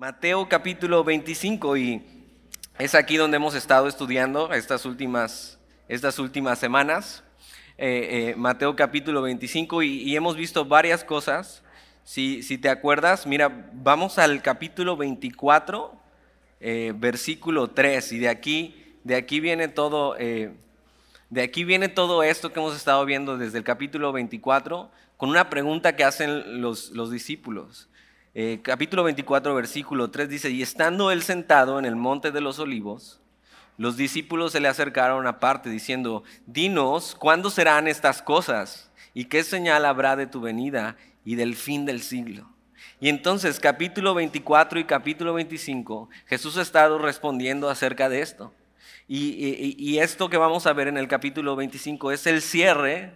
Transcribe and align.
Mateo 0.00 0.48
capítulo 0.48 1.02
25 1.02 1.76
y 1.76 2.00
es 2.78 2.94
aquí 2.94 3.16
donde 3.16 3.38
hemos 3.38 3.56
estado 3.56 3.88
estudiando 3.88 4.52
estas 4.52 4.84
últimas, 4.84 5.58
estas 5.88 6.20
últimas 6.20 6.60
semanas. 6.60 7.24
Eh, 7.78 8.30
eh, 8.30 8.34
Mateo 8.36 8.76
capítulo 8.76 9.22
25 9.22 9.82
y, 9.82 10.14
hemos 10.14 10.36
visto 10.36 10.64
varias 10.64 11.02
cosas. 11.02 11.64
Si, 12.04 12.44
si, 12.44 12.58
te 12.58 12.68
acuerdas, 12.68 13.26
mira, 13.26 13.72
vamos 13.72 14.20
al 14.20 14.40
capítulo 14.40 14.96
24, 14.96 16.00
eh, 16.60 16.92
versículo 16.94 17.70
3 17.70 18.12
y 18.12 18.18
de 18.20 18.28
aquí, 18.28 18.94
de 19.02 19.16
aquí 19.16 19.40
viene 19.40 19.66
todo, 19.66 20.14
de 20.14 21.42
aquí 21.42 21.64
viene 21.64 21.88
todo 21.88 22.22
esto 22.22 22.52
que 22.52 22.60
hemos 22.60 22.76
estado 22.76 23.04
viendo 23.04 23.36
desde 23.36 23.58
el 23.58 23.64
capítulo 23.64 24.12
24 24.12 24.92
con 25.16 25.28
una 25.28 25.50
pregunta 25.50 25.96
que 25.96 26.04
hacen 26.04 26.62
los, 26.62 26.90
los 26.90 27.10
discípulos. 27.10 27.88
Eh, 28.34 28.60
capítulo 28.62 29.04
24, 29.04 29.54
versículo 29.54 30.10
3 30.10 30.28
dice, 30.28 30.50
y 30.50 30.62
estando 30.62 31.10
él 31.10 31.22
sentado 31.22 31.78
en 31.78 31.84
el 31.84 31.96
monte 31.96 32.30
de 32.30 32.40
los 32.40 32.58
olivos, 32.58 33.20
los 33.78 33.96
discípulos 33.96 34.52
se 34.52 34.60
le 34.60 34.68
acercaron 34.68 35.26
aparte 35.26 35.70
diciendo, 35.70 36.24
dinos, 36.46 37.14
¿cuándo 37.18 37.48
serán 37.48 37.88
estas 37.88 38.22
cosas? 38.22 38.90
¿Y 39.14 39.26
qué 39.26 39.42
señal 39.44 39.86
habrá 39.86 40.14
de 40.14 40.26
tu 40.26 40.40
venida 40.40 40.96
y 41.24 41.36
del 41.36 41.56
fin 41.56 41.86
del 41.86 42.02
siglo? 42.02 42.48
Y 43.00 43.08
entonces 43.08 43.60
capítulo 43.60 44.14
24 44.14 44.78
y 44.80 44.84
capítulo 44.84 45.34
25, 45.34 46.10
Jesús 46.26 46.58
ha 46.58 46.62
estado 46.62 46.98
respondiendo 46.98 47.70
acerca 47.70 48.08
de 48.08 48.20
esto. 48.20 48.52
Y, 49.06 49.98
esto 49.98 50.28
que 50.28 50.36
vamos 50.36 50.66
a 50.66 50.74
ver 50.74 50.88
en 50.88 50.98
el 50.98 51.08
capítulo 51.08 51.56
25 51.56 52.12
es 52.12 52.26
el 52.26 52.42
cierre 52.42 53.14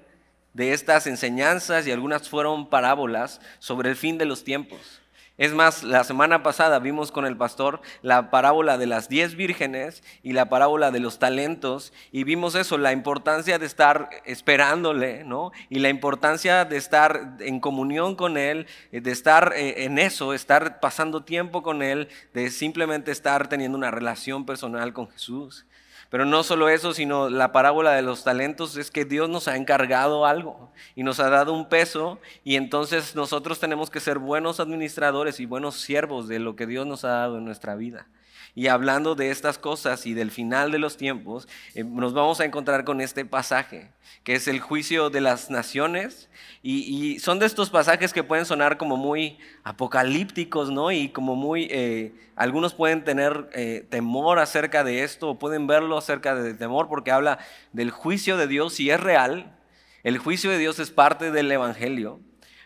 de 0.54 0.72
estas 0.72 1.06
enseñanzas 1.06 1.86
y 1.86 1.90
algunas 1.90 2.30
fueron 2.30 2.70
parábolas 2.70 3.40
sobre 3.58 3.90
el 3.90 3.96
fin 3.96 4.16
de 4.16 4.24
los 4.24 4.42
tiempos. 4.42 5.01
Es 5.42 5.52
más, 5.52 5.82
la 5.82 6.04
semana 6.04 6.44
pasada 6.44 6.78
vimos 6.78 7.10
con 7.10 7.26
el 7.26 7.36
pastor 7.36 7.80
la 8.00 8.30
parábola 8.30 8.78
de 8.78 8.86
las 8.86 9.08
diez 9.08 9.34
vírgenes 9.34 10.04
y 10.22 10.34
la 10.34 10.48
parábola 10.48 10.92
de 10.92 11.00
los 11.00 11.18
talentos 11.18 11.92
y 12.12 12.22
vimos 12.22 12.54
eso, 12.54 12.78
la 12.78 12.92
importancia 12.92 13.58
de 13.58 13.66
estar 13.66 14.08
esperándole, 14.24 15.24
¿no? 15.24 15.50
Y 15.68 15.80
la 15.80 15.88
importancia 15.88 16.64
de 16.64 16.76
estar 16.76 17.38
en 17.40 17.58
comunión 17.58 18.14
con 18.14 18.38
Él, 18.38 18.68
de 18.92 19.10
estar 19.10 19.52
eh, 19.56 19.82
en 19.82 19.98
eso, 19.98 20.32
estar 20.32 20.78
pasando 20.78 21.24
tiempo 21.24 21.64
con 21.64 21.82
Él, 21.82 22.06
de 22.34 22.48
simplemente 22.48 23.10
estar 23.10 23.48
teniendo 23.48 23.76
una 23.76 23.90
relación 23.90 24.46
personal 24.46 24.92
con 24.92 25.10
Jesús. 25.10 25.66
Pero 26.12 26.26
no 26.26 26.42
solo 26.42 26.68
eso, 26.68 26.92
sino 26.92 27.30
la 27.30 27.52
parábola 27.52 27.92
de 27.92 28.02
los 28.02 28.22
talentos 28.22 28.76
es 28.76 28.90
que 28.90 29.06
Dios 29.06 29.30
nos 29.30 29.48
ha 29.48 29.56
encargado 29.56 30.26
algo 30.26 30.70
y 30.94 31.04
nos 31.04 31.20
ha 31.20 31.30
dado 31.30 31.54
un 31.54 31.70
peso 31.70 32.18
y 32.44 32.56
entonces 32.56 33.16
nosotros 33.16 33.58
tenemos 33.58 33.88
que 33.88 33.98
ser 33.98 34.18
buenos 34.18 34.60
administradores 34.60 35.40
y 35.40 35.46
buenos 35.46 35.76
siervos 35.76 36.28
de 36.28 36.38
lo 36.38 36.54
que 36.54 36.66
Dios 36.66 36.86
nos 36.86 37.06
ha 37.06 37.12
dado 37.12 37.38
en 37.38 37.46
nuestra 37.46 37.76
vida. 37.76 38.08
Y 38.54 38.66
hablando 38.66 39.14
de 39.14 39.30
estas 39.30 39.56
cosas 39.56 40.04
y 40.06 40.12
del 40.12 40.30
final 40.30 40.70
de 40.72 40.78
los 40.78 40.98
tiempos, 40.98 41.48
eh, 41.74 41.84
nos 41.84 42.12
vamos 42.12 42.38
a 42.40 42.44
encontrar 42.44 42.84
con 42.84 43.00
este 43.00 43.24
pasaje, 43.24 43.90
que 44.24 44.34
es 44.34 44.46
el 44.46 44.60
juicio 44.60 45.08
de 45.08 45.22
las 45.22 45.50
naciones. 45.50 46.28
Y, 46.62 47.18
son 47.18 47.38
de 47.38 47.46
estos 47.46 47.70
pasajes 47.70 48.12
que 48.12 48.22
pueden 48.22 48.44
sonar 48.44 48.76
como 48.76 48.98
muy 48.98 49.38
apocalípticos, 49.64 50.70
¿no? 50.70 50.92
Y 50.92 51.08
como 51.08 51.34
muy, 51.34 51.66
eh, 51.70 52.12
algunos 52.36 52.74
pueden 52.74 53.04
tener 53.04 53.48
eh, 53.54 53.86
temor 53.88 54.38
acerca 54.38 54.84
de 54.84 55.02
esto, 55.02 55.30
o 55.30 55.38
pueden 55.38 55.66
verlo 55.66 55.96
acerca 55.96 56.34
de 56.34 56.52
temor, 56.52 56.88
porque 56.88 57.10
habla 57.10 57.38
del 57.72 57.90
juicio 57.90 58.36
de 58.36 58.48
Dios 58.48 58.78
y 58.80 58.90
es 58.90 59.00
real. 59.00 59.58
El 60.02 60.18
juicio 60.18 60.50
de 60.50 60.58
Dios 60.58 60.78
es 60.78 60.90
parte 60.90 61.30
del 61.30 61.50
Evangelio. 61.50 62.20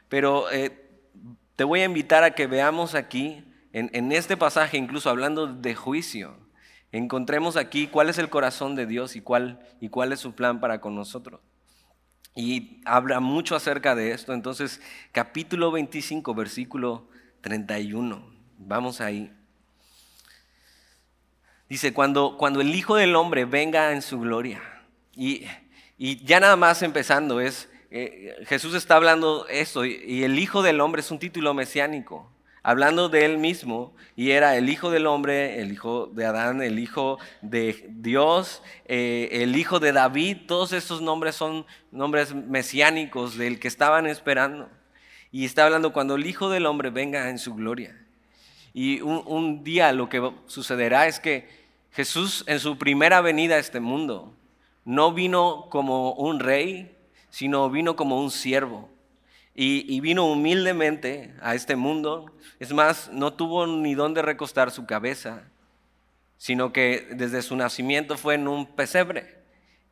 Pero 0.09 0.47
te 1.56 1.65
voy 1.65 1.81
a 1.81 1.84
invitar 1.84 2.23
a 2.23 2.34
que 2.34 2.47
veamos 2.47 2.95
aquí 2.95 3.45
en, 3.79 4.11
este 4.11 4.39
pasaje, 4.39 4.79
incluso 4.79 5.11
hablando 5.11 5.47
de 5.47 5.75
juicio, 5.75 6.35
encontremos 6.93 7.59
aquí 7.59 7.89
cuál 7.89 8.09
es 8.09 8.17
el 8.17 8.31
corazón 8.31 8.75
de 8.75 8.87
Dios 8.87 9.17
y 9.17 9.21
cuál, 9.21 9.61
y 9.83 9.91
cuál 9.91 10.15
es 10.15 10.21
su 10.21 10.35
plan 10.35 10.61
para 10.61 10.81
con 10.81 10.95
nosotros. 10.95 11.43
Y 12.34 12.81
habla 12.87 13.21
mucho 13.21 13.55
acerca 13.55 13.95
de 13.95 14.12
esto. 14.12 14.33
Entonces, 14.33 14.81
capítulo 15.12 15.71
25, 15.73 16.34
versículo 16.34 17.11
31. 17.43 18.25
Vamos 18.56 19.03
ahí. 19.03 19.31
Dice, 21.69 21.93
cuando, 21.93 22.39
cuando 22.39 22.62
el 22.62 22.75
Hijo 22.75 22.97
del 22.97 23.15
Hombre 23.15 23.45
venga 23.45 23.93
en 23.93 24.00
su 24.00 24.21
gloria. 24.21 24.62
Y, 25.15 25.45
y 25.99 26.25
ya 26.25 26.41
nada 26.41 26.56
más 26.56 26.81
empezando, 26.81 27.41
es, 27.41 27.69
eh, 27.91 28.37
Jesús 28.47 28.75
está 28.75 28.97
hablando 28.97 29.47
esto, 29.49 29.84
y 29.84 30.25
el 30.25 30.39
Hijo 30.39 30.62
del 30.62 30.81
Hombre 30.81 31.00
es 31.00 31.11
un 31.11 31.19
título 31.19 31.53
mesiánico 31.53 32.33
hablando 32.66 33.09
de 33.09 33.25
él 33.25 33.38
mismo, 33.38 33.94
y 34.16 34.32
era 34.32 34.56
el 34.56 34.69
hijo 34.69 34.91
del 34.91 35.06
hombre, 35.06 35.60
el 35.60 35.71
hijo 35.71 36.06
de 36.06 36.25
Adán, 36.27 36.60
el 36.60 36.81
hijo 36.81 37.16
de 37.41 37.87
Dios, 37.91 38.60
eh, 38.87 39.28
el 39.31 39.54
hijo 39.54 39.78
de 39.78 39.93
David, 39.93 40.38
todos 40.49 40.72
estos 40.72 41.00
nombres 41.00 41.37
son 41.37 41.65
nombres 41.93 42.34
mesiánicos 42.34 43.38
del 43.38 43.60
que 43.60 43.69
estaban 43.69 44.09
esperando. 44.09 44.69
Y 45.31 45.44
está 45.44 45.65
hablando 45.65 45.93
cuando 45.93 46.16
el 46.16 46.26
hijo 46.26 46.50
del 46.50 46.66
hombre 46.66 46.91
venga 46.91 47.31
en 47.31 47.38
su 47.38 47.55
gloria. 47.55 47.97
Y 48.75 49.00
un, 49.00 49.22
un 49.26 49.62
día 49.62 49.93
lo 49.93 50.09
que 50.09 50.28
sucederá 50.47 51.06
es 51.06 51.21
que 51.21 51.49
Jesús 51.93 52.43
en 52.49 52.59
su 52.59 52.78
primera 52.78 53.21
venida 53.21 53.55
a 53.55 53.60
este 53.60 53.78
mundo 53.78 54.34
no 54.84 55.12
vino 55.12 55.69
como 55.71 56.15
un 56.15 56.41
rey, 56.41 56.97
sino 57.31 57.71
vino 57.71 57.94
como 57.94 58.21
un 58.21 58.32
siervo 58.32 58.91
y, 59.59 60.00
vino 60.00 60.27
humildemente 60.27 61.33
a 61.41 61.55
este 61.55 61.77
mundo. 61.77 62.31
Es 62.61 62.75
más, 62.75 63.11
no 63.11 63.33
tuvo 63.33 63.67
ni 63.67 63.94
dónde 63.94 64.21
recostar 64.21 64.71
su 64.71 64.84
cabeza, 64.84 65.44
sino 66.37 66.75
que 66.75 67.09
desde 67.12 67.41
su 67.41 67.56
nacimiento 67.56 68.19
fue 68.19 68.34
en 68.34 68.49
un 68.49 68.67
pesebre. 68.67 69.34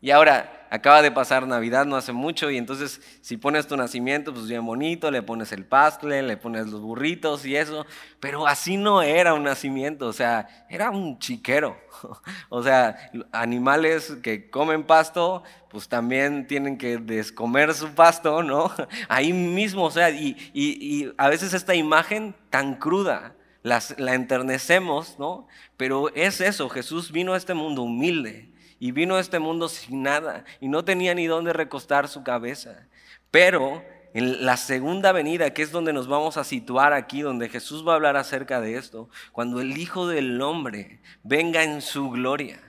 Y 0.03 0.11
ahora 0.11 0.64
acaba 0.75 1.03
de 1.03 1.13
pasar 1.13 1.47
Navidad 1.47 1.87
no 1.87 1.95
hace 1.95 2.13
mucho 2.13 2.51
y 2.51 2.59
entonces 2.59 3.01
si 3.21 3.37
pones 3.37 3.69
tu 3.69 3.77
nacimiento, 3.77 4.35
pues 4.35 4.49
bien 4.49 4.67
bonito, 4.67 5.09
le 5.13 5.23
pones 5.23 5.53
el 5.53 5.65
pastel, 5.65 6.27
le 6.27 6.37
pones 6.37 6.67
los 6.67 6.81
burritos 6.81 7.47
y 7.47 7.55
eso, 7.55 7.87
pero 8.19 8.49
así 8.49 8.77
no 8.77 9.01
era 9.01 9.35
un 9.35 9.45
nacimiento, 9.45 10.09
o 10.09 10.13
sea, 10.13 10.67
era 10.69 10.91
un 10.91 11.19
chiquero. 11.19 11.77
O 12.51 12.63
sea, 12.63 12.97
animales 13.33 14.17
que 14.23 14.51
comen 14.51 14.85
pasto, 14.85 15.43
pues 15.71 15.89
también 15.89 16.47
tienen 16.47 16.77
que 16.77 16.99
descomer 16.99 17.73
su 17.75 17.95
pasto, 17.95 18.43
¿no? 18.43 18.71
Ahí 19.09 19.33
mismo, 19.33 19.85
o 19.85 19.91
sea, 19.91 20.11
y, 20.11 20.37
y, 20.53 21.13
a 21.17 21.29
veces 21.29 21.55
esta 21.55 21.75
imagen 21.75 22.35
tan 22.51 22.77
cruda, 22.77 23.35
la 23.63 24.15
enternecemos, 24.15 25.19
¿no? 25.19 25.47
Pero 25.77 26.15
es 26.15 26.41
eso, 26.41 26.69
Jesús 26.69 27.11
vino 27.11 27.33
a 27.33 27.37
este 27.37 27.55
mundo 27.55 27.83
humilde 27.83 28.54
y 28.85 28.93
vino 28.93 29.17
a 29.17 29.21
este 29.21 29.39
mundo 29.39 29.71
sin 29.71 30.03
nada 30.03 30.45
y 30.61 30.69
no 30.69 30.85
tenía 30.85 31.15
ni 31.15 31.27
dónde 31.27 31.55
recostar 31.55 32.07
su 32.07 32.23
cabeza. 32.23 32.87
Pero 33.31 33.83
en 34.13 34.45
la 34.45 34.59
segunda 34.59 35.11
venida, 35.11 35.55
que 35.55 35.63
es 35.63 35.73
donde 35.73 35.95
nos 35.95 36.07
vamos 36.07 36.37
a 36.37 36.45
situar 36.45 36.93
aquí, 36.93 37.23
donde 37.23 37.49
Jesús 37.49 37.83
va 37.89 37.93
a 37.93 37.95
hablar 37.95 38.19
acerca 38.19 38.61
de 38.61 38.77
esto, 38.77 39.09
cuando 39.33 39.63
el 39.63 39.79
Hijo 39.79 40.07
del 40.07 40.39
Hombre 40.43 41.01
venga 41.23 41.63
en 41.63 41.81
su 41.81 42.11
gloria. 42.11 42.61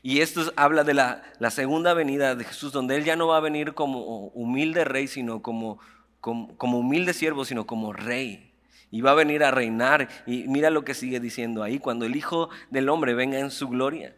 Y 0.00 0.20
esto 0.20 0.52
habla 0.54 0.84
de 0.84 0.94
la, 0.94 1.24
segunda 1.50 1.92
venida 1.92 2.36
de 2.36 2.44
Jesús, 2.44 2.70
donde 2.70 2.94
Él 2.94 3.02
ya 3.02 3.16
no 3.16 3.26
va 3.26 3.38
a 3.38 3.40
venir 3.40 3.74
como 3.74 4.28
humilde 4.28 4.84
rey, 4.84 5.08
sino 5.08 5.42
como, 5.42 5.80
como, 6.20 6.56
como 6.56 6.78
humilde 6.78 7.14
siervo, 7.14 7.44
sino 7.44 7.66
como 7.66 7.92
rey. 7.92 8.52
Y 8.92 9.00
va 9.00 9.10
a 9.10 9.14
venir 9.14 9.42
a 9.42 9.50
reinar. 9.50 10.08
Y 10.24 10.44
mira 10.46 10.70
lo 10.70 10.84
que 10.84 10.94
sigue 10.94 11.18
diciendo 11.18 11.64
ahí, 11.64 11.80
cuando 11.80 12.06
el 12.06 12.14
Hijo 12.14 12.48
del 12.70 12.88
Hombre 12.88 13.14
venga 13.14 13.40
en 13.40 13.50
su 13.50 13.68
gloria 13.68 14.14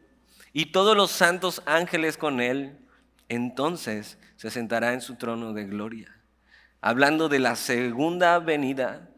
y 0.56 0.72
todos 0.72 0.96
los 0.96 1.10
santos 1.10 1.60
ángeles 1.66 2.16
con 2.16 2.40
él, 2.40 2.78
entonces 3.28 4.16
se 4.36 4.50
sentará 4.50 4.94
en 4.94 5.02
su 5.02 5.16
trono 5.16 5.52
de 5.52 5.66
gloria. 5.66 6.16
Hablando 6.80 7.28
de 7.28 7.40
la 7.40 7.56
segunda 7.56 8.38
venida 8.38 9.10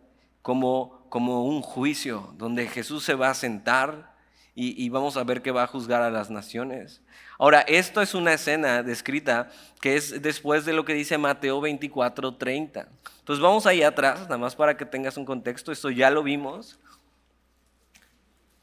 como, 0.43 1.07
como 1.11 1.45
un 1.45 1.63
juicio, 1.63 2.35
donde 2.39 2.67
Jesús 2.67 3.05
se 3.05 3.15
va 3.15 3.31
a 3.31 3.35
sentar 3.35 4.17
y, 4.57 4.85
y 4.85 4.89
vamos 4.89 5.17
a 5.17 5.23
ver 5.23 5.41
que 5.41 5.53
va 5.53 5.63
a 5.63 5.69
juzgar 5.69 6.03
a 6.03 6.11
las 6.11 6.29
naciones. 6.29 7.03
Ahora, 7.39 7.61
esto 7.61 8.03
es 8.03 8.17
una 8.17 8.33
escena 8.33 8.83
descrita 8.83 9.49
que 9.81 9.95
es 9.95 10.21
después 10.21 10.65
de 10.65 10.73
lo 10.73 10.85
que 10.85 10.95
dice 10.95 11.19
Mateo 11.19 11.61
24, 11.61 12.35
30. 12.35 12.89
Entonces 13.21 13.41
vamos 13.41 13.65
ahí 13.65 13.85
atrás, 13.85 14.23
nada 14.23 14.39
más 14.39 14.57
para 14.57 14.77
que 14.77 14.85
tengas 14.85 15.17
un 15.17 15.25
contexto, 15.25 15.71
esto 15.71 15.89
ya 15.91 16.11
lo 16.11 16.25
vimos. 16.25 16.81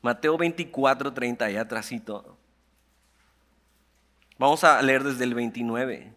Mateo 0.02 0.38
24, 0.38 1.14
30, 1.14 1.46
allá 1.46 1.62
atrásito. 1.62 2.35
Vamos 4.38 4.64
a 4.64 4.82
leer 4.82 5.04
desde 5.04 5.24
el 5.24 5.34
29 5.34 6.14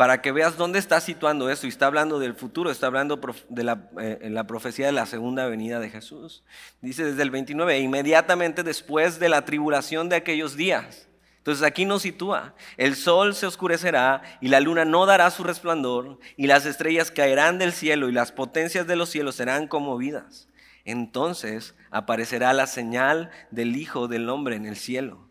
para 0.00 0.22
que 0.22 0.32
veas 0.32 0.56
dónde 0.56 0.78
está 0.78 0.98
situando 0.98 1.50
eso. 1.50 1.66
Y 1.66 1.68
está 1.68 1.84
hablando 1.84 2.18
del 2.18 2.34
futuro, 2.34 2.70
está 2.70 2.86
hablando 2.86 3.20
de 3.50 3.64
la, 3.64 3.90
eh, 4.00 4.28
la, 4.30 4.46
profecía 4.46 4.86
de 4.86 4.92
la 4.92 5.04
segunda 5.04 5.46
venida 5.46 5.78
de 5.78 5.90
Jesús. 5.90 6.42
Dice 6.80 7.04
desde 7.04 7.20
el 7.20 7.30
29, 7.30 7.78
inmediatamente 7.80 8.62
después 8.62 9.20
de 9.20 9.28
la 9.28 9.44
tribulación 9.44 10.08
de 10.08 10.16
aquellos 10.16 10.56
días. 10.56 11.10
Entonces 11.36 11.62
aquí 11.64 11.84
nos 11.84 12.00
sitúa, 12.00 12.54
el 12.78 12.96
sol 12.96 13.34
se 13.34 13.46
oscurecerá 13.46 14.22
y 14.40 14.48
la 14.48 14.60
luna 14.60 14.86
no 14.86 15.04
dará 15.04 15.30
su 15.30 15.42
resplandor 15.44 16.18
y 16.36 16.46
las 16.46 16.64
estrellas 16.64 17.10
caerán 17.10 17.58
del 17.58 17.72
cielo 17.72 18.08
y 18.08 18.12
las 18.12 18.32
potencias 18.32 18.86
de 18.86 18.96
los 18.96 19.10
cielos 19.10 19.36
serán 19.36 19.66
conmovidas. 19.66 20.48
Entonces 20.86 21.74
aparecerá 21.90 22.54
la 22.54 22.66
señal 22.66 23.30
del 23.50 23.76
Hijo 23.76 24.08
del 24.08 24.28
Hombre 24.28 24.56
en 24.56 24.64
el 24.64 24.76
cielo. 24.76 25.29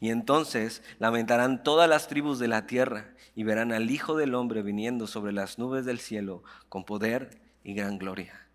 Y 0.00 0.10
entonces 0.10 0.82
lamentarán 0.98 1.62
todas 1.62 1.88
las 1.88 2.08
tribus 2.08 2.38
de 2.38 2.48
la 2.48 2.66
tierra 2.66 3.14
y 3.34 3.44
verán 3.44 3.72
al 3.72 3.90
Hijo 3.90 4.16
del 4.16 4.34
Hombre 4.34 4.62
viniendo 4.62 5.06
sobre 5.06 5.32
las 5.32 5.58
nubes 5.58 5.84
del 5.84 6.00
cielo 6.00 6.42
con 6.68 6.84
poder 6.84 7.40
y 7.64 7.74
gran 7.74 7.98
gloria. 7.98 8.46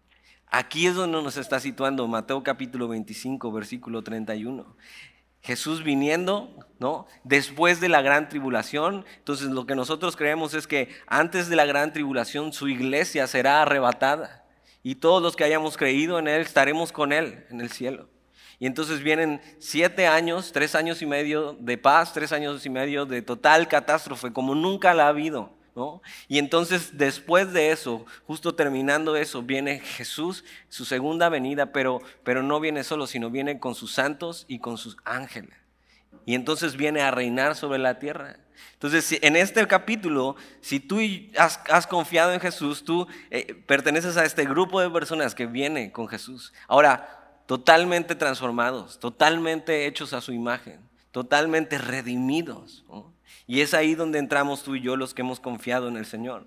Aquí 0.47 0.85
es 0.85 0.95
donde 0.95 1.21
nos 1.21 1.37
está 1.37 1.59
situando 1.59 2.07
Mateo 2.07 2.43
capítulo 2.43 2.87
25, 2.87 3.51
versículo 3.51 4.03
31. 4.03 4.75
Jesús 5.41 5.83
viniendo, 5.83 6.53
¿no? 6.77 7.07
Después 7.23 7.79
de 7.79 7.89
la 7.89 8.01
gran 8.01 8.29
tribulación. 8.29 9.05
Entonces 9.17 9.49
lo 9.49 9.65
que 9.65 9.75
nosotros 9.75 10.15
creemos 10.15 10.53
es 10.53 10.67
que 10.67 10.89
antes 11.07 11.49
de 11.49 11.55
la 11.55 11.65
gran 11.65 11.93
tribulación 11.93 12.53
su 12.53 12.67
iglesia 12.67 13.25
será 13.27 13.61
arrebatada 13.61 14.45
y 14.83 14.95
todos 14.95 15.21
los 15.21 15.35
que 15.35 15.43
hayamos 15.43 15.77
creído 15.77 16.19
en 16.19 16.27
Él 16.27 16.41
estaremos 16.41 16.91
con 16.91 17.11
Él 17.11 17.45
en 17.49 17.61
el 17.61 17.71
cielo. 17.71 18.07
Y 18.61 18.67
entonces 18.67 19.01
vienen 19.01 19.41
siete 19.57 20.05
años, 20.05 20.51
tres 20.51 20.75
años 20.75 21.01
y 21.01 21.07
medio 21.07 21.57
de 21.59 21.79
paz, 21.79 22.13
tres 22.13 22.31
años 22.31 22.63
y 22.63 22.69
medio 22.69 23.07
de 23.07 23.23
total 23.23 23.67
catástrofe, 23.67 24.31
como 24.31 24.53
nunca 24.53 24.93
la 24.93 25.05
ha 25.05 25.07
habido. 25.07 25.51
¿no? 25.75 26.03
Y 26.27 26.37
entonces 26.37 26.95
después 26.95 27.53
de 27.53 27.71
eso, 27.71 28.05
justo 28.27 28.53
terminando 28.53 29.15
eso, 29.15 29.41
viene 29.41 29.79
Jesús, 29.79 30.43
su 30.69 30.85
segunda 30.85 31.27
venida, 31.27 31.71
pero, 31.71 32.03
pero 32.23 32.43
no 32.43 32.59
viene 32.59 32.83
solo, 32.83 33.07
sino 33.07 33.31
viene 33.31 33.59
con 33.59 33.73
sus 33.73 33.93
santos 33.93 34.45
y 34.47 34.59
con 34.59 34.77
sus 34.77 34.95
ángeles. 35.05 35.55
Y 36.27 36.35
entonces 36.35 36.77
viene 36.77 37.01
a 37.01 37.09
reinar 37.09 37.55
sobre 37.55 37.79
la 37.79 37.97
tierra. 37.97 38.37
Entonces, 38.73 39.17
en 39.23 39.37
este 39.37 39.65
capítulo, 39.65 40.35
si 40.59 40.79
tú 40.79 40.99
has, 41.35 41.87
confiado 41.87 42.31
en 42.31 42.39
Jesús, 42.39 42.83
tú 42.85 43.07
eh, 43.31 43.55
perteneces 43.65 44.17
a 44.17 44.25
este 44.25 44.45
grupo 44.45 44.79
de 44.81 44.91
personas 44.91 45.33
que 45.33 45.47
viene 45.47 45.91
con 45.91 46.07
Jesús. 46.07 46.53
Ahora, 46.67 47.20
totalmente 47.51 48.15
transformados, 48.15 48.97
totalmente 48.97 49.85
hechos 49.85 50.13
a 50.13 50.21
su 50.21 50.31
imagen, 50.31 50.79
totalmente 51.11 51.77
redimidos. 51.77 52.85
Y 53.45 53.59
es 53.59 53.73
ahí 53.73 53.93
donde 53.93 54.19
entramos 54.19 54.63
tú 54.63 54.75
y 54.75 54.81
yo 54.81 54.95
los 54.95 55.13
que 55.13 55.21
hemos 55.21 55.41
confiado 55.41 55.89
en 55.89 55.97
el 55.97 56.05
Señor. 56.05 56.45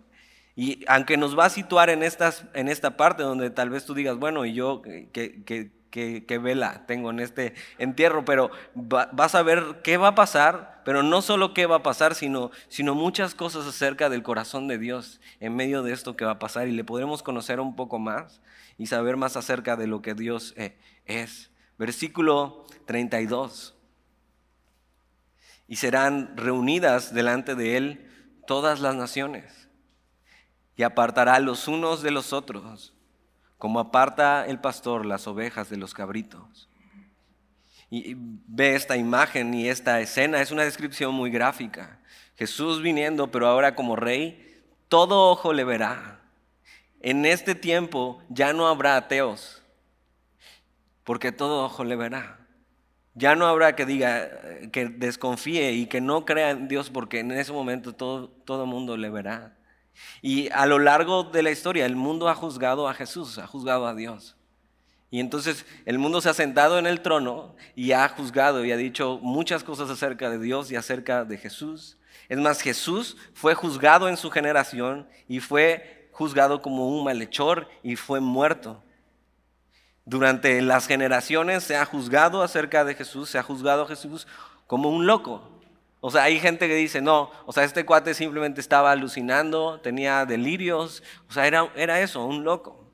Y 0.56 0.83
aunque 0.89 1.19
nos 1.19 1.39
va 1.39 1.45
a 1.45 1.51
situar 1.51 1.91
en, 1.91 2.03
estas, 2.03 2.47
en 2.55 2.71
esta 2.71 2.97
parte 2.97 3.23
donde 3.23 3.51
tal 3.51 3.69
vez 3.69 3.85
tú 3.85 3.93
digas, 3.93 4.17
bueno, 4.17 4.47
y 4.47 4.55
yo 4.55 4.81
que 4.81 5.11
qué, 5.12 5.71
vela 6.43 6.87
tengo 6.87 7.11
en 7.11 7.20
este 7.20 7.55
entierro, 7.79 8.25
pero 8.25 8.50
vas 8.75 9.35
a 9.35 9.43
ver 9.43 9.81
qué 9.82 9.96
va 9.96 10.08
a 10.08 10.14
pasar, 10.14 10.82
pero 10.85 11.02
no 11.02 11.23
solo 11.23 11.55
qué 11.55 11.67
va 11.67 11.76
a 11.76 11.82
pasar, 11.82 12.14
sino, 12.14 12.50
sino 12.69 12.94
muchas 12.94 13.35
cosas 13.35 13.67
acerca 13.67 14.08
del 14.08 14.23
corazón 14.23 14.69
de 14.69 14.79
Dios 14.79 15.20
en 15.41 15.55
medio 15.55 15.82
de 15.82 15.93
esto 15.93 16.17
que 16.17 16.25
va 16.25 16.32
a 16.32 16.38
pasar 16.38 16.69
y 16.69 16.73
le 16.73 16.85
podremos 16.85 17.23
conocer 17.23 17.61
un 17.61 17.76
poco 17.76 17.99
más 17.99 18.41
y 18.79 18.87
saber 18.87 19.17
más 19.17 19.37
acerca 19.37 19.76
de 19.76 19.87
lo 19.87 20.02
que 20.02 20.14
Dios 20.14 20.55
eh, 20.56 20.76
es. 21.06 21.50
Versículo 21.79 22.67
32. 22.87 23.75
Y 25.67 25.76
serán 25.76 26.37
reunidas 26.37 27.14
delante 27.14 27.55
de 27.55 27.76
Él 27.76 28.11
todas 28.46 28.81
las 28.81 28.94
naciones 28.94 29.69
y 30.76 30.82
apartará 30.82 31.38
los 31.38 31.69
unos 31.69 32.02
de 32.02 32.11
los 32.11 32.32
otros 32.32 32.94
como 33.64 33.81
aparta 33.81 34.44
el 34.44 34.58
pastor 34.58 35.06
las 35.06 35.26
ovejas 35.26 35.70
de 35.70 35.78
los 35.78 35.94
cabritos. 35.94 36.69
Y 37.88 38.14
ve 38.14 38.75
esta 38.75 38.99
imagen 38.99 39.55
y 39.55 39.70
esta 39.70 40.02
escena, 40.02 40.43
es 40.43 40.50
una 40.50 40.64
descripción 40.64 41.14
muy 41.14 41.31
gráfica. 41.31 41.99
Jesús 42.37 42.82
viniendo, 42.82 43.31
pero 43.31 43.46
ahora 43.46 43.75
como 43.75 43.96
rey, 43.96 44.62
todo 44.88 45.31
ojo 45.31 45.55
le 45.55 45.64
verá. 45.64 46.20
En 47.00 47.25
este 47.25 47.55
tiempo 47.55 48.22
ya 48.28 48.52
no 48.52 48.69
habrá 48.69 48.96
ateos, 48.96 49.62
porque 51.02 51.32
todo 51.32 51.64
ojo 51.64 51.84
le 51.84 51.96
verá. 51.96 52.40
Ya 53.14 53.34
no 53.34 53.46
habrá 53.46 53.75
que 53.75 53.87
diga, 53.87 54.28
que 54.72 54.90
desconfíe 54.90 55.72
y 55.72 55.87
que 55.87 56.02
no 56.02 56.26
crea 56.26 56.50
en 56.50 56.69
Dios, 56.69 56.90
porque 56.90 57.20
en 57.20 57.32
ese 57.32 57.55
momento 57.55 57.94
todo, 57.94 58.28
todo 58.28 58.67
mundo 58.67 58.99
le 58.99 59.08
verá. 59.08 59.56
Y 60.23 60.49
a 60.50 60.67
lo 60.67 60.79
largo 60.79 61.25
de 61.25 61.43
la 61.43 61.50
historia 61.50 61.87
el 61.87 61.96
mundo 61.96 62.29
ha 62.29 62.35
juzgado 62.35 62.88
a 62.88 62.94
Jesús, 62.94 63.38
ha 63.38 63.46
juzgado 63.46 63.87
a 63.87 63.94
Dios. 63.94 64.37
Y 65.11 65.20
entonces 65.20 65.64
el 65.87 65.99
mundo 65.99 66.20
se 66.20 66.29
ha 66.29 66.35
sentado 66.35 66.79
en 66.79 66.87
el 66.87 67.00
trono 67.00 67.55
y 67.76 67.93
ha 67.93 68.08
juzgado 68.08 68.64
y 68.64 68.73
ha 68.73 68.76
dicho 68.76 69.20
muchas 69.23 69.62
cosas 69.62 69.88
acerca 69.88 70.29
de 70.29 70.41
Dios 70.41 70.73
y 70.73 70.76
acerca 70.76 71.25
de 71.25 71.38
Jesús. 71.38 71.99
Es 72.29 72.38
más, 72.38 72.61
Jesús 72.61 73.17
fue 73.32 73.55
juzgado 73.55 74.08
en 74.08 74.17
su 74.17 74.31
generación 74.31 75.08
y 75.29 75.41
fue 75.41 76.08
juzgado 76.11 76.62
como 76.62 76.88
un 76.88 77.05
malhechor 77.05 77.69
y 77.82 77.96
fue 77.96 78.20
muerto. 78.20 78.82
Durante 80.05 80.61
las 80.62 80.87
generaciones 80.87 81.64
se 81.64 81.76
ha 81.76 81.85
juzgado 81.85 82.43
acerca 82.43 82.85
de 82.85 82.94
Jesús, 82.94 83.31
se 83.31 83.38
ha 83.38 83.43
juzgado 83.43 83.85
a 83.85 83.88
Jesús 83.88 84.26
como 84.67 84.91
un 84.91 85.06
loco, 85.06 85.54
o 86.06 86.11
sea, 86.11 86.25
hay 86.25 86.39
gente 86.39 86.69
que 86.69 86.75
dice, 86.75 87.01
no, 87.01 87.31
o 87.47 87.53
sea, 87.55 87.65
este 87.65 87.87
cuate 87.87 88.12
simplemente 88.12 88.61
estaba 88.61 88.93
alucinando, 88.93 89.81
tenía 89.81 90.27
delirios, 90.27 91.03
o 91.31 91.33
sea, 91.33 91.47
era, 91.47 91.73
era 91.75 91.99
eso, 92.03 92.27
un 92.27 92.45
loco. 92.45 92.91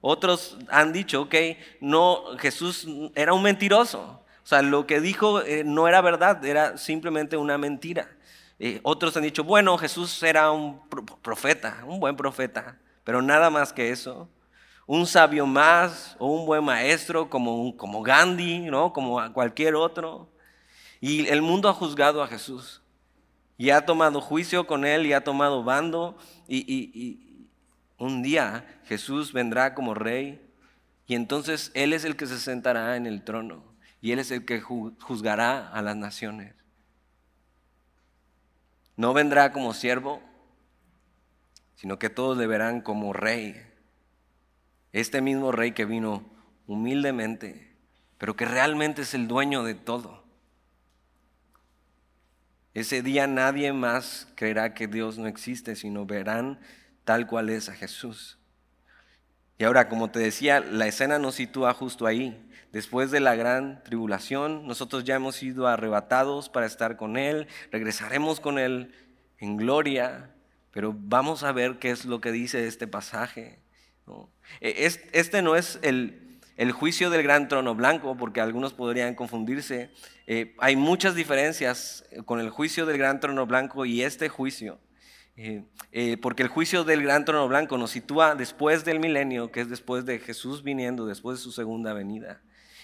Otros 0.00 0.56
han 0.70 0.90
dicho, 0.90 1.20
ok, 1.20 1.34
no, 1.82 2.22
Jesús 2.38 2.88
era 3.14 3.34
un 3.34 3.42
mentiroso. 3.42 4.22
O 4.42 4.46
sea, 4.46 4.62
lo 4.62 4.86
que 4.86 5.02
dijo 5.02 5.42
eh, 5.42 5.64
no 5.66 5.86
era 5.86 6.00
verdad, 6.00 6.42
era 6.46 6.78
simplemente 6.78 7.36
una 7.36 7.58
mentira. 7.58 8.08
Eh, 8.58 8.80
otros 8.84 9.14
han 9.18 9.24
dicho, 9.24 9.44
bueno, 9.44 9.76
Jesús 9.76 10.22
era 10.22 10.50
un 10.50 10.80
profeta, 11.20 11.84
un 11.86 12.00
buen 12.00 12.16
profeta, 12.16 12.78
pero 13.04 13.20
nada 13.20 13.50
más 13.50 13.70
que 13.70 13.90
eso. 13.90 14.30
Un 14.86 15.06
sabio 15.06 15.44
más 15.44 16.16
o 16.18 16.28
un 16.28 16.46
buen 16.46 16.64
maestro 16.64 17.28
como, 17.28 17.76
como 17.76 18.02
Gandhi, 18.02 18.60
¿no? 18.60 18.94
como 18.94 19.30
cualquier 19.34 19.74
otro. 19.74 20.30
Y 21.06 21.28
el 21.28 21.40
mundo 21.40 21.68
ha 21.68 21.72
juzgado 21.72 22.20
a 22.20 22.26
Jesús. 22.26 22.82
Y 23.56 23.70
ha 23.70 23.86
tomado 23.86 24.20
juicio 24.20 24.66
con 24.66 24.84
él 24.84 25.06
y 25.06 25.12
ha 25.12 25.22
tomado 25.22 25.62
bando. 25.62 26.18
Y, 26.48 27.22
un 27.96 28.24
día 28.24 28.80
Jesús 28.86 29.32
vendrá 29.32 29.72
como 29.72 29.94
rey. 29.94 30.44
Y 31.06 31.14
entonces 31.14 31.70
Él 31.74 31.92
es 31.92 32.04
el 32.04 32.16
que 32.16 32.26
se 32.26 32.40
sentará 32.40 32.96
en 32.96 33.06
el 33.06 33.22
trono. 33.22 33.62
Y 34.00 34.10
Él 34.10 34.18
es 34.18 34.32
el 34.32 34.44
que 34.44 34.60
juzgará 34.60 35.68
a 35.68 35.80
las 35.80 35.94
naciones. 35.94 36.56
No 38.96 39.14
vendrá 39.14 39.52
como 39.52 39.74
siervo, 39.74 40.20
sino 41.76 42.00
que 42.00 42.10
todos 42.10 42.36
le 42.36 42.48
verán 42.48 42.80
como 42.80 43.12
rey. 43.12 43.54
Este 44.92 45.20
mismo 45.20 45.52
rey 45.52 45.70
que 45.70 45.84
vino 45.84 46.24
humildemente, 46.66 47.76
pero 48.18 48.34
que 48.34 48.44
realmente 48.44 49.02
es 49.02 49.14
el 49.14 49.28
dueño 49.28 49.62
de 49.62 49.76
todo. 49.76 50.25
Ese 52.76 53.00
día 53.00 53.26
nadie 53.26 53.72
más 53.72 54.28
creerá 54.34 54.74
que 54.74 54.86
Dios 54.86 55.16
no 55.16 55.26
existe, 55.26 55.76
sino 55.76 56.04
verán 56.04 56.60
tal 57.04 57.26
cual 57.26 57.48
es 57.48 57.70
a 57.70 57.74
Jesús. 57.74 58.36
Y 59.56 59.64
ahora, 59.64 59.88
como 59.88 60.10
te 60.10 60.18
decía, 60.18 60.60
la 60.60 60.86
escena 60.86 61.18
nos 61.18 61.36
sitúa 61.36 61.72
justo 61.72 62.06
ahí. 62.06 62.38
Después 62.72 63.10
de 63.10 63.20
la 63.20 63.34
gran 63.34 63.82
tribulación, 63.82 64.66
nosotros 64.66 65.04
ya 65.04 65.14
hemos 65.14 65.36
sido 65.36 65.66
arrebatados 65.66 66.50
para 66.50 66.66
estar 66.66 66.98
con 66.98 67.16
Él, 67.16 67.46
regresaremos 67.72 68.40
con 68.40 68.58
Él 68.58 68.92
en 69.38 69.56
gloria, 69.56 70.34
pero 70.70 70.94
vamos 70.94 71.44
a 71.44 71.52
ver 71.52 71.78
qué 71.78 71.88
es 71.90 72.04
lo 72.04 72.20
que 72.20 72.30
dice 72.30 72.66
este 72.66 72.86
pasaje. 72.86 73.58
E, 74.60 74.86
este 75.12 75.40
no 75.40 75.56
es 75.56 75.78
el, 75.80 76.25
el 76.56 76.72
juicio 76.72 77.10
del 77.10 77.22
gran 77.22 77.48
trono 77.48 77.74
blanco, 77.74 78.16
porque 78.16 78.40
algunos 78.40 78.72
podrían 78.72 79.14
confundirse. 79.14 79.90
Eh, 80.26 80.54
hay 80.58 80.76
muchas 80.76 81.14
diferencias 81.14 82.04
con 82.24 82.40
el 82.40 82.50
juicio 82.50 82.86
del 82.86 82.98
gran 82.98 83.20
trono 83.20 83.46
blanco 83.46 83.84
y 83.84 84.02
este 84.02 84.28
juicio. 84.28 84.78
Eh, 85.38 85.64
eh, 85.92 86.16
porque 86.16 86.42
el 86.42 86.48
juicio 86.48 86.84
del 86.84 87.02
gran 87.02 87.26
trono 87.26 87.46
blanco 87.46 87.76
nos 87.76 87.90
sitúa 87.90 88.34
después 88.34 88.86
del 88.86 89.00
milenio, 89.00 89.52
que 89.52 89.60
es 89.60 89.68
después 89.68 90.06
de 90.06 90.18
Jesús 90.18 90.62
viniendo, 90.62 91.04
después 91.04 91.38
de 91.38 91.44
su 91.44 91.52
segunda 91.52 91.92
venida. 91.92 92.40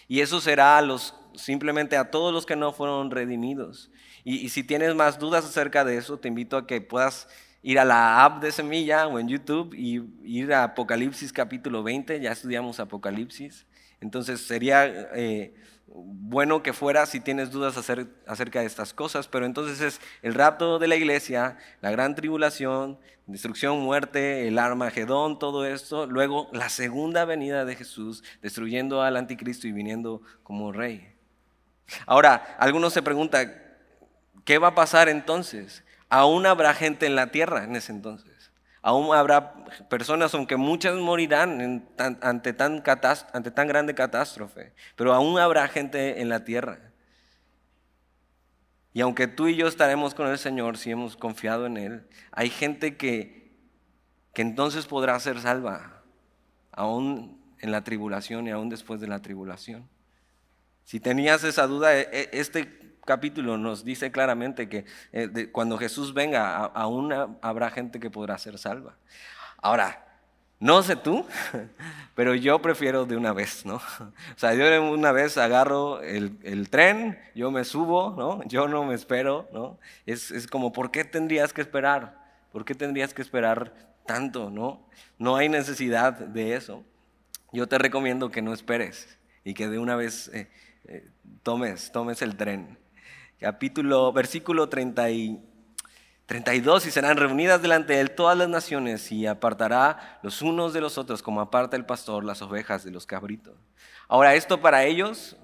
Y 0.07 0.21
eso 0.21 0.41
será 0.43 0.77
a 0.77 0.83
los, 0.83 1.15
simplemente 1.35 1.97
a 1.97 2.11
todos 2.11 2.35
los 2.35 2.45
que 2.45 2.57
no 2.57 2.73
fueron 2.73 3.11
redimidos. 3.11 3.91
Y 4.25 4.51
si 4.51 4.63
tienes 4.63 4.95
más 4.95 5.19
dudas 5.19 5.45
acerca 5.45 5.85
de 5.85 5.97
eso, 5.97 6.19
te 6.19 6.29
invito 6.29 6.57
a 6.57 6.67
que 6.67 6.81
puedas 6.81 7.27
ir 7.63 7.79
a 7.79 7.85
la 7.85 8.25
app 8.25 8.43
de 8.43 8.53
Semilla 8.53 9.07
o 9.07 9.19
en 9.19 9.29
YouTube 9.29 9.75
y 9.75 10.03
ir 10.25 10.53
a 10.53 10.65
Apocalipsis 10.65 11.33
capítulo 11.33 11.83
20, 11.83 12.21
ya 12.21 12.33
estudiamos 12.33 12.81
Apocalipsis. 12.81 13.67
Entonces 14.01 14.45
sería 14.45 14.85
eh, 15.15 15.55
bueno 15.87 16.63
que 16.63 16.73
fuera 16.73 17.07
si 17.07 17.21
tienes 17.21 17.53
dudas 17.53 17.77
acerca 17.77 18.61
de 18.61 18.67
estas 18.67 18.93
cosas, 18.93 19.29
pero 19.29 19.47
entonces 19.47 19.81
es 19.81 20.01
el 20.23 20.35
rapto 20.35 20.79
de 20.79 20.89
la 20.89 20.97
iglesia, 20.97 21.57
la 21.81 21.93
gran 21.93 22.17
tribulación, 22.17 22.99
destrucción, 23.27 23.79
muerte, 23.81 24.49
el 24.49 24.59
Armagedón, 24.59 25.39
todo 25.39 25.65
esto, 25.65 26.07
luego 26.07 26.49
la 26.53 26.69
segunda 26.69 27.25
venida 27.25 27.65
de 27.65 27.77
Jesús, 27.77 28.25
destruyendo 28.43 29.03
al 29.03 29.17
anticristo 29.17 29.69
y 29.69 29.73
viniendo 29.73 30.23
como 30.43 30.73
rey. 30.73 31.15
Ahora, 32.07 32.57
algunos 32.59 32.93
se 32.93 33.03
preguntan, 33.03 33.55
¿qué 34.45 34.59
va 34.59 34.69
a 34.69 34.75
pasar 34.75 35.09
entonces? 35.09 35.85
Aún 36.13 36.45
habrá 36.45 36.75
gente 36.75 37.07
en 37.07 37.17
la 37.17 37.29
tierra 37.29 37.65
en 37.65 37.75
ese 37.75 37.91
entonces. 37.91 38.53
Aún 38.83 39.17
habrá 39.17 39.65
personas, 39.89 40.35
aunque 40.35 40.57
muchas 40.57 40.95
morirán 40.97 41.89
ante, 42.21 42.53
tan 42.53 42.83
ante 43.33 43.51
tan 43.51 43.67
grande 43.67 43.95
catástrofe, 43.95 44.75
pero 44.95 45.15
aún 45.15 45.39
habrá 45.39 45.69
gente 45.69 46.21
en 46.21 46.29
la 46.29 46.45
tierra. 46.45 46.81
Y 48.93 49.01
aunque 49.01 49.27
tú 49.27 49.49
y 49.49 49.57
yo 49.57 49.67
estaremos 49.67 50.13
con 50.13 50.27
el 50.29 50.37
Señor 50.37 50.77
si 50.77 50.91
hemos 50.91 51.17
confiado 51.17 51.65
en 51.65 51.79
Él, 51.79 52.07
hay 52.31 52.51
gente 52.51 52.99
que, 52.99 53.51
que 54.35 54.43
entonces 54.43 54.85
podrá 54.85 55.19
ser 55.19 55.41
salva, 55.41 56.03
aún 56.73 57.41
en 57.61 57.73
la 57.73 57.85
tribulación 57.85 58.47
y 58.47 58.51
aún 58.51 58.69
después 58.69 59.01
de 59.01 59.09
la 59.09 59.23
tribulación. 59.23 59.89
Si 60.85 61.01
tenías 61.01 61.43
esa 61.43 61.67
duda, 61.67 61.97
e, 61.97 62.03
e, 62.13 62.29
este 62.33 62.82
capítulo 63.05 63.59
nos 63.59 63.85
dice 63.85 64.11
claramente 64.13 64.69
que 64.69 64.85
eh, 65.13 65.49
cuando 65.53 65.79
Jesús 65.79 66.15
venga, 66.15 66.57
aún 66.57 67.13
habrá 67.43 67.71
gente 67.71 68.01
que 68.01 68.11
podrá 68.11 68.39
ser 68.39 68.59
salva. 68.59 68.97
Ahora, 69.59 70.05
no 70.61 70.83
sé 70.83 70.95
tú, 70.95 71.27
pero 72.15 72.35
yo 72.35 72.63
prefiero 72.63 73.05
de 73.05 73.17
una 73.17 73.33
vez, 73.33 73.67
¿no? 73.67 73.77
O 73.77 74.37
sea, 74.39 74.55
yo 74.55 74.65
de 74.67 74.79
una 74.79 75.11
vez 75.11 75.37
agarro 75.37 76.01
el, 76.01 76.69
tren, 76.71 77.19
yo 77.35 77.51
me 77.51 77.65
subo, 77.65 78.15
¿no? 78.17 78.45
Yo 78.45 78.69
no 78.69 78.85
me 78.85 78.95
espero, 78.95 79.49
¿no? 79.53 79.79
Es, 80.07 80.31
es, 80.31 80.47
como, 80.47 80.73
¿por 80.73 80.91
qué 80.91 81.05
tendrías 81.05 81.53
que 81.53 81.61
esperar? 81.61 82.17
¿Por 82.53 82.65
qué 82.65 82.75
tendrías 82.75 83.13
que 83.13 83.23
esperar 83.23 83.73
tanto, 84.07 84.51
¿no? 84.51 84.87
No 85.19 85.37
hay 85.37 85.49
necesidad 85.49 86.13
de 86.13 86.55
eso. 86.55 86.85
Yo 87.53 87.67
te 87.67 87.79
recomiendo 87.79 88.31
que 88.31 88.43
no 88.43 88.53
esperes 88.53 89.19
y 89.45 89.55
que 89.55 89.69
de 89.69 89.79
una 89.79 89.97
vez 89.97 90.29
eh, 90.29 90.49
eh, 90.85 91.09
tomes, 91.43 91.91
tomes 91.93 92.23
el 92.23 92.37
tren 92.37 92.79
capítulo, 93.43 94.13
versículo 94.13 94.69
30 94.69 95.11
y 95.11 95.41
32, 96.27 96.87
y 96.87 96.91
serán 96.93 97.17
reunidas 97.17 97.61
delante 97.61 97.95
de 97.95 98.01
él 98.01 98.13
todas 98.13 98.39
las 98.39 98.49
naciones 98.49 99.11
y 99.11 99.27
apartará 99.27 100.21
los 100.23 100.41
unos 100.41 100.73
de 100.73 100.81
los 100.81 100.97
otros 100.97 101.23
como 101.23 101.41
aparta 101.41 101.77
el 101.77 101.85
pastor 101.85 102.25
las 102.25 102.41
ovejas 102.41 102.85
de 102.85 102.93
los 102.93 103.05
cabritos. 103.05 103.55
Ahora, 104.09 104.35
esto 104.37 104.61
para 104.61 104.85
ellos 104.85 105.37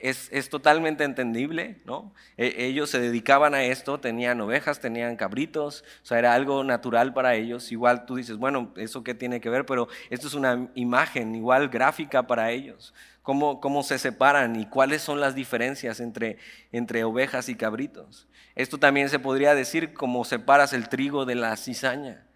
es, 0.00 0.28
es, 0.32 0.48
totalmente 0.48 1.04
entendible, 1.04 1.76
¿no? 1.84 2.12
E, 2.36 2.66
ellos 2.66 2.90
se 2.90 3.00
dedicaban 3.00 3.54
a 3.54 3.64
esto, 3.64 4.00
tenían 4.00 4.40
ovejas, 4.40 4.80
tenían 4.80 5.16
cabritos, 5.16 5.84
o 6.02 6.06
sea, 6.06 6.18
era 6.18 6.34
algo 6.34 6.64
natural 6.64 7.12
para 7.12 7.34
ellos. 7.34 7.70
Igual 7.70 8.06
tú 8.06 8.16
dices, 8.16 8.36
bueno, 8.36 8.72
¿eso 8.76 9.04
qué 9.04 9.14
tiene 9.14 9.40
que 9.40 9.50
ver? 9.50 9.66
Pero 9.66 9.88
esto 10.10 10.26
es 10.26 10.34
una 10.34 10.68
imagen 10.74 11.34
igual 11.34 11.68
gráfica 11.68 12.26
para 12.26 12.50
ellos 12.50 12.94
cómo, 13.24 13.82
se 13.82 13.98
separan 13.98 14.54
y 14.56 14.66
cuáles 14.66 15.02
son 15.02 15.18
las 15.18 15.34
diferencias 15.34 15.98
entre, 16.00 16.36
entre 16.72 17.04
ovejas 17.04 17.48
y 17.48 17.54
cabritos. 17.54 18.28
Esto 18.54 18.78
también 18.78 19.08
se 19.08 19.18
podría 19.18 19.54
decir 19.54 19.94
como 19.94 20.24
separas 20.24 20.72
el 20.74 20.88
trigo 20.88 21.24
de 21.24 21.34
la 21.34 21.56
cizaña. 21.56 22.26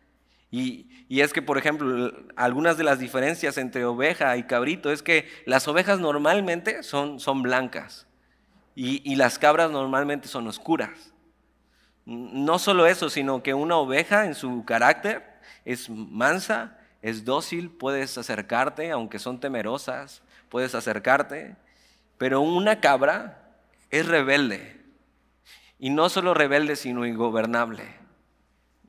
Y, 0.50 0.86
es 1.10 1.32
que, 1.32 1.42
por 1.42 1.58
ejemplo, 1.58 2.12
algunas 2.36 2.78
de 2.78 2.84
las 2.84 2.98
diferencias 2.98 3.58
entre 3.58 3.84
oveja 3.84 4.36
y 4.36 4.44
cabrito 4.44 4.90
es 4.90 5.02
que 5.02 5.28
las 5.44 5.68
ovejas 5.68 6.00
normalmente 6.00 6.82
son, 6.82 7.20
son 7.20 7.42
blancas 7.42 8.06
y, 8.74 9.02
y, 9.10 9.16
las 9.16 9.38
cabras 9.38 9.70
normalmente 9.70 10.28
son 10.28 10.46
oscuras. 10.46 11.12
No 12.06 12.58
solo 12.58 12.86
eso, 12.86 13.10
sino 13.10 13.42
que 13.42 13.52
una 13.52 13.76
oveja 13.76 14.24
en 14.24 14.34
su 14.34 14.64
carácter 14.64 15.22
es 15.64 15.90
mansa, 15.90 16.78
es 17.02 17.24
dócil, 17.24 17.70
puedes 17.70 18.16
acercarte, 18.16 18.90
aunque 18.90 19.18
son 19.18 19.40
temerosas, 19.40 20.22
puedes 20.48 20.74
acercarte, 20.74 21.56
pero 22.16 22.40
una 22.40 22.80
cabra 22.80 23.48
es 23.90 24.06
rebelde. 24.06 24.80
Y 25.78 25.90
no 25.90 26.08
solo 26.08 26.34
rebelde, 26.34 26.74
sino 26.76 27.06
ingobernable. 27.06 27.97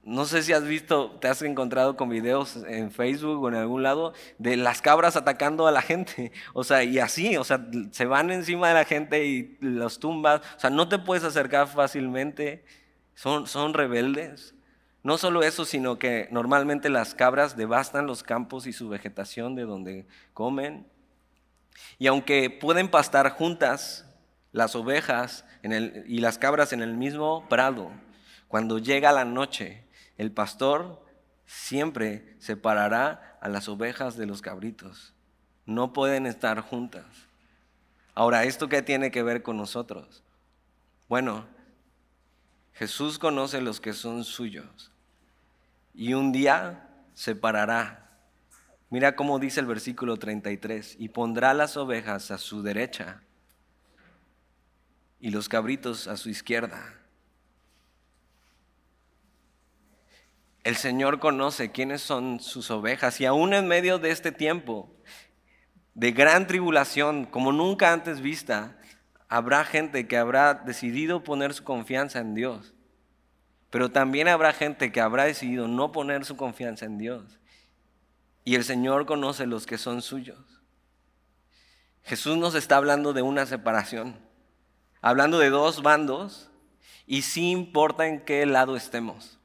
No 0.03 0.25
sé 0.25 0.43
si 0.43 0.53
has 0.53 0.63
visto, 0.63 1.11
te 1.19 1.27
has 1.27 1.41
encontrado 1.41 1.95
con 1.97 2.09
videos 2.09 2.55
en 2.67 2.91
Facebook 2.91 3.43
o 3.43 3.49
en 3.49 3.55
algún 3.55 3.83
lado 3.83 4.13
de 4.37 4.55
las 4.55 4.81
cabras 4.81 5.15
atacando 5.15 5.67
a 5.67 5.71
la 5.71 5.81
gente. 5.81 6.31
O 6.53 6.63
sea, 6.63 6.83
y 6.83 6.99
así, 6.99 7.37
o 7.37 7.43
sea, 7.43 7.67
se 7.91 8.05
van 8.05 8.31
encima 8.31 8.69
de 8.69 8.73
la 8.73 8.85
gente 8.85 9.25
y 9.25 9.57
los 9.61 9.99
tumbas. 9.99 10.41
O 10.57 10.59
sea, 10.59 10.69
no 10.69 10.87
te 10.89 10.99
puedes 10.99 11.23
acercar 11.23 11.67
fácilmente. 11.67 12.63
Son, 13.13 13.45
son 13.47 13.73
rebeldes. 13.73 14.55
No 15.03 15.17
solo 15.17 15.43
eso, 15.43 15.65
sino 15.65 15.99
que 15.99 16.27
normalmente 16.31 16.89
las 16.89 17.13
cabras 17.13 17.55
devastan 17.55 18.07
los 18.07 18.23
campos 18.23 18.67
y 18.67 18.73
su 18.73 18.89
vegetación 18.89 19.55
de 19.55 19.63
donde 19.63 20.07
comen. 20.33 20.87
Y 21.97 22.07
aunque 22.07 22.49
pueden 22.49 22.89
pastar 22.89 23.29
juntas 23.31 24.05
las 24.51 24.75
ovejas 24.75 25.45
y 25.63 26.19
las 26.19 26.37
cabras 26.37 26.73
en 26.73 26.81
el 26.81 26.95
mismo 26.95 27.47
prado, 27.47 27.91
cuando 28.47 28.79
llega 28.79 29.11
la 29.11 29.25
noche, 29.25 29.83
el 30.19 30.31
pastor 30.31 31.03
siempre 31.47 32.35
separará 32.37 33.39
a 33.41 33.49
las 33.49 33.67
ovejas 33.67 34.15
de 34.17 34.27
los 34.27 34.43
cabritos. 34.43 35.15
No 35.65 35.93
pueden 35.93 36.27
estar 36.27 36.61
juntas. 36.61 37.07
Ahora, 38.13 38.43
¿esto 38.43 38.69
qué 38.69 38.83
tiene 38.83 39.09
que 39.09 39.23
ver 39.23 39.41
con 39.41 39.57
nosotros? 39.57 40.21
Bueno, 41.07 41.47
Jesús 42.73 43.17
conoce 43.17 43.61
los 43.61 43.79
que 43.79 43.93
son 43.93 44.23
suyos 44.23 44.91
y 45.95 46.13
un 46.13 46.31
día 46.31 46.87
separará 47.15 48.09
Mira 48.91 49.15
cómo 49.15 49.37
dice 49.37 49.59
el 49.59 49.67
versículo 49.67 50.17
33, 50.17 50.95
y 50.97 51.09
pondrá 51.09 51.53
las 51.53 51.77
ovejas 51.77 52.31
a 52.31 52.39
su 52.39 52.63
derecha 52.63 53.21
y 55.19 55.29
los 55.29 55.47
cabritos 55.47 56.07
a 56.07 56.17
su 56.17 56.29
izquierda. 56.29 56.98
El 60.69 60.75
Señor 60.75 61.17
conoce 61.17 61.71
quiénes 61.71 61.99
son 61.99 62.39
sus 62.39 62.69
ovejas 62.69 63.19
y 63.19 63.25
aún 63.25 63.55
en 63.55 63.67
medio 63.67 63.97
de 63.97 64.11
este 64.11 64.31
tiempo 64.31 64.87
de 65.95 66.11
gran 66.11 66.45
tribulación, 66.45 67.25
como 67.25 67.51
nunca 67.51 67.91
antes 67.91 68.21
vista, 68.21 68.77
habrá 69.29 69.65
gente 69.65 70.07
que 70.07 70.15
habrá 70.15 70.53
decidido 70.53 71.23
poner 71.23 71.55
su 71.55 71.63
confianza 71.63 72.19
en 72.19 72.35
Dios. 72.35 72.75
Pero 73.71 73.89
también 73.89 74.27
habrá 74.27 74.53
gente 74.53 74.91
que 74.91 75.01
habrá 75.01 75.23
decidido 75.23 75.67
no 75.67 75.91
poner 75.91 76.23
su 76.23 76.37
confianza 76.37 76.85
en 76.85 76.99
Dios. 76.99 77.39
Y 78.43 78.53
el 78.53 78.63
Señor 78.63 79.07
conoce 79.07 79.47
los 79.47 79.65
que 79.65 79.79
son 79.79 80.03
suyos. 80.03 80.61
Jesús 82.03 82.37
nos 82.37 82.53
está 82.53 82.77
hablando 82.77 83.13
de 83.13 83.23
una 83.23 83.47
separación, 83.47 84.19
hablando 85.01 85.39
de 85.39 85.49
dos 85.49 85.81
bandos 85.81 86.51
y 87.07 87.23
sí 87.23 87.49
importa 87.49 88.05
en 88.05 88.23
qué 88.23 88.45
lado 88.45 88.75
estemos. 88.75 89.38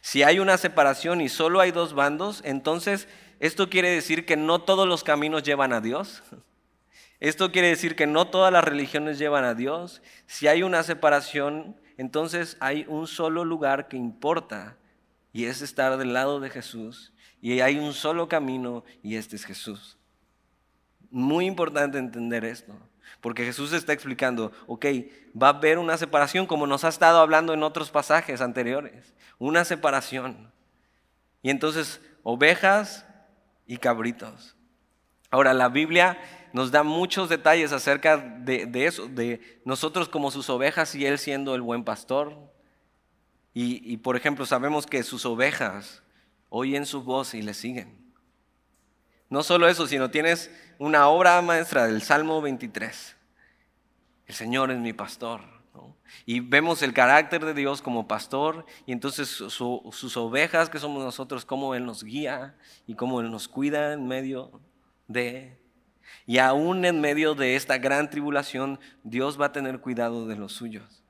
Si 0.00 0.22
hay 0.22 0.38
una 0.38 0.58
separación 0.58 1.20
y 1.20 1.28
solo 1.28 1.60
hay 1.60 1.70
dos 1.70 1.94
bandos, 1.94 2.40
entonces 2.44 3.08
esto 3.40 3.70
quiere 3.70 3.90
decir 3.90 4.26
que 4.26 4.36
no 4.36 4.60
todos 4.60 4.86
los 4.86 5.04
caminos 5.04 5.42
llevan 5.42 5.72
a 5.72 5.80
Dios. 5.80 6.22
Esto 7.20 7.50
quiere 7.50 7.68
decir 7.68 7.96
que 7.96 8.06
no 8.06 8.28
todas 8.28 8.52
las 8.52 8.64
religiones 8.64 9.18
llevan 9.18 9.44
a 9.44 9.54
Dios. 9.54 10.02
Si 10.26 10.46
hay 10.46 10.62
una 10.62 10.82
separación, 10.82 11.76
entonces 11.96 12.56
hay 12.60 12.84
un 12.88 13.06
solo 13.06 13.44
lugar 13.44 13.88
que 13.88 13.96
importa 13.96 14.76
y 15.32 15.46
es 15.46 15.62
estar 15.62 15.96
del 15.96 16.12
lado 16.12 16.40
de 16.40 16.50
Jesús 16.50 17.12
y 17.40 17.60
hay 17.60 17.78
un 17.78 17.92
solo 17.92 18.28
camino 18.28 18.84
y 19.02 19.16
este 19.16 19.36
es 19.36 19.44
Jesús. 19.44 19.96
Muy 21.10 21.46
importante 21.46 21.98
entender 21.98 22.44
esto, 22.44 22.74
porque 23.20 23.44
Jesús 23.44 23.72
está 23.72 23.92
explicando, 23.92 24.52
ok, 24.66 24.86
va 25.40 25.48
a 25.48 25.50
haber 25.50 25.78
una 25.78 25.96
separación 25.96 26.46
como 26.46 26.66
nos 26.66 26.84
ha 26.84 26.88
estado 26.88 27.18
hablando 27.18 27.52
en 27.52 27.62
otros 27.62 27.90
pasajes 27.90 28.40
anteriores, 28.40 29.14
una 29.38 29.64
separación. 29.64 30.52
Y 31.42 31.50
entonces, 31.50 32.00
ovejas 32.22 33.06
y 33.66 33.78
cabritos. 33.78 34.56
Ahora, 35.30 35.54
la 35.54 35.68
Biblia 35.68 36.18
nos 36.52 36.70
da 36.70 36.82
muchos 36.82 37.28
detalles 37.28 37.72
acerca 37.72 38.16
de, 38.16 38.68
eso, 38.86 39.06
de 39.06 39.60
nosotros 39.64 40.08
como 40.08 40.30
sus 40.30 40.48
ovejas 40.48 40.94
y 40.94 41.06
Él 41.06 41.18
siendo 41.18 41.54
el 41.54 41.62
buen 41.62 41.84
pastor. 41.84 42.34
Y, 43.52 43.92
y, 43.92 43.98
por 43.98 44.16
ejemplo, 44.16 44.46
sabemos 44.46 44.86
que 44.86 45.02
sus 45.02 45.26
ovejas 45.26 46.02
oyen 46.48 46.86
su 46.86 47.02
voz 47.02 47.34
y 47.34 47.42
le 47.42 47.54
siguen. 47.54 47.98
No 49.28 49.42
solo 49.42 49.68
eso, 49.68 49.86
sino 49.86 50.10
tienes 50.10 50.50
una 50.78 51.08
obra 51.08 51.42
maestra 51.42 51.86
del 51.86 52.02
Salmo 52.02 52.40
23. 52.40 53.16
El 54.26 54.34
Señor 54.34 54.70
es 54.70 54.78
mi 54.78 54.92
pastor. 54.92 55.58
Y 56.24 56.40
vemos 56.40 56.82
el 56.82 56.92
carácter 56.92 57.44
de 57.44 57.54
Dios 57.54 57.82
como 57.82 58.08
pastor 58.08 58.64
y 58.86 58.92
entonces 58.92 59.28
sus 59.28 60.16
ovejas 60.16 60.70
que 60.70 60.78
somos 60.78 61.04
nosotros, 61.04 61.44
cómo 61.44 61.74
Él 61.74 61.84
nos 61.84 62.02
guía 62.02 62.56
y 62.86 62.94
cómo 62.94 63.20
Él 63.20 63.30
nos 63.30 63.48
cuida 63.48 63.92
en 63.92 64.06
medio 64.06 64.60
de... 65.06 65.58
Y 66.26 66.38
aún 66.38 66.84
en 66.84 67.00
medio 67.00 67.34
de 67.34 67.56
esta 67.56 67.78
gran 67.78 68.08
tribulación, 68.10 68.80
Dios 69.02 69.40
va 69.40 69.46
a 69.46 69.52
tener 69.52 69.80
cuidado 69.80 70.26
de 70.26 70.36
los 70.36 70.52
suyos. 70.52 71.02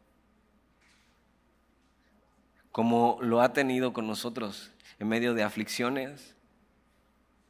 Como 2.73 3.19
lo 3.21 3.41
ha 3.41 3.53
tenido 3.53 3.93
con 3.93 4.07
nosotros 4.07 4.73
en 4.99 5.09
medio 5.09 5.35
de 5.35 5.43
aflicciones, 5.43 6.37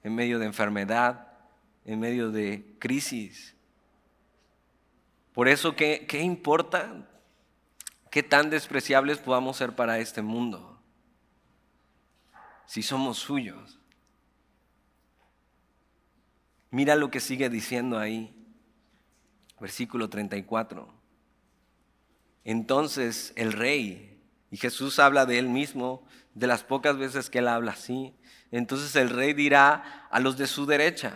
en 0.02 0.14
medio 0.14 0.38
de 0.38 0.46
enfermedad, 0.46 1.27
en 1.88 1.98
medio 1.98 2.30
de 2.30 2.76
crisis. 2.78 3.56
Por 5.34 5.48
eso, 5.48 5.74
¿qué, 5.74 6.06
qué 6.08 6.20
importa? 6.20 7.08
¿Qué 8.12 8.22
tan 8.22 8.48
despreciables 8.48 9.18
podamos 9.18 9.56
ser 9.56 9.74
para 9.74 9.98
este 9.98 10.22
mundo? 10.22 10.78
si 12.68 12.82
somos 12.82 13.16
suyos. 13.18 13.78
Mira 16.70 16.96
lo 16.96 17.10
que 17.10 17.18
sigue 17.18 17.48
diciendo 17.48 17.98
ahí, 17.98 18.30
versículo 19.58 20.10
34. 20.10 20.86
Entonces 22.44 23.32
el 23.36 23.54
rey, 23.54 24.22
y 24.50 24.58
Jesús 24.58 24.98
habla 24.98 25.24
de 25.24 25.38
él 25.38 25.48
mismo, 25.48 26.06
de 26.34 26.46
las 26.46 26.62
pocas 26.62 26.98
veces 26.98 27.30
que 27.30 27.38
él 27.38 27.48
habla 27.48 27.72
así, 27.72 28.14
entonces 28.50 28.94
el 28.96 29.08
rey 29.08 29.32
dirá 29.32 30.06
a 30.10 30.20
los 30.20 30.36
de 30.36 30.46
su 30.46 30.66
derecha, 30.66 31.14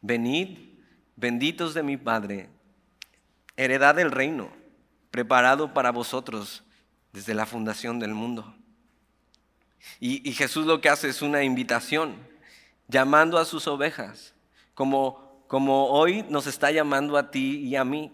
venid, 0.00 0.58
benditos 1.16 1.74
de 1.74 1.82
mi 1.82 1.96
Padre, 1.96 2.48
heredad 3.56 3.94
del 3.94 4.10
reino, 4.10 4.50
preparado 5.10 5.72
para 5.72 5.90
vosotros 5.90 6.62
desde 7.12 7.34
la 7.34 7.46
fundación 7.46 7.98
del 7.98 8.14
mundo. 8.14 8.54
Y, 10.00 10.32
Jesús 10.32 10.66
lo 10.66 10.80
que 10.80 10.88
hace 10.88 11.08
es 11.08 11.22
una 11.22 11.42
invitación, 11.42 12.16
llamando 12.88 13.38
a 13.38 13.44
sus 13.44 13.66
ovejas, 13.66 14.34
como, 14.74 15.42
como 15.48 15.86
hoy 15.88 16.24
nos 16.28 16.46
está 16.46 16.70
llamando 16.70 17.16
a 17.16 17.30
ti 17.30 17.58
y 17.58 17.76
a 17.76 17.84
mí. 17.84 18.12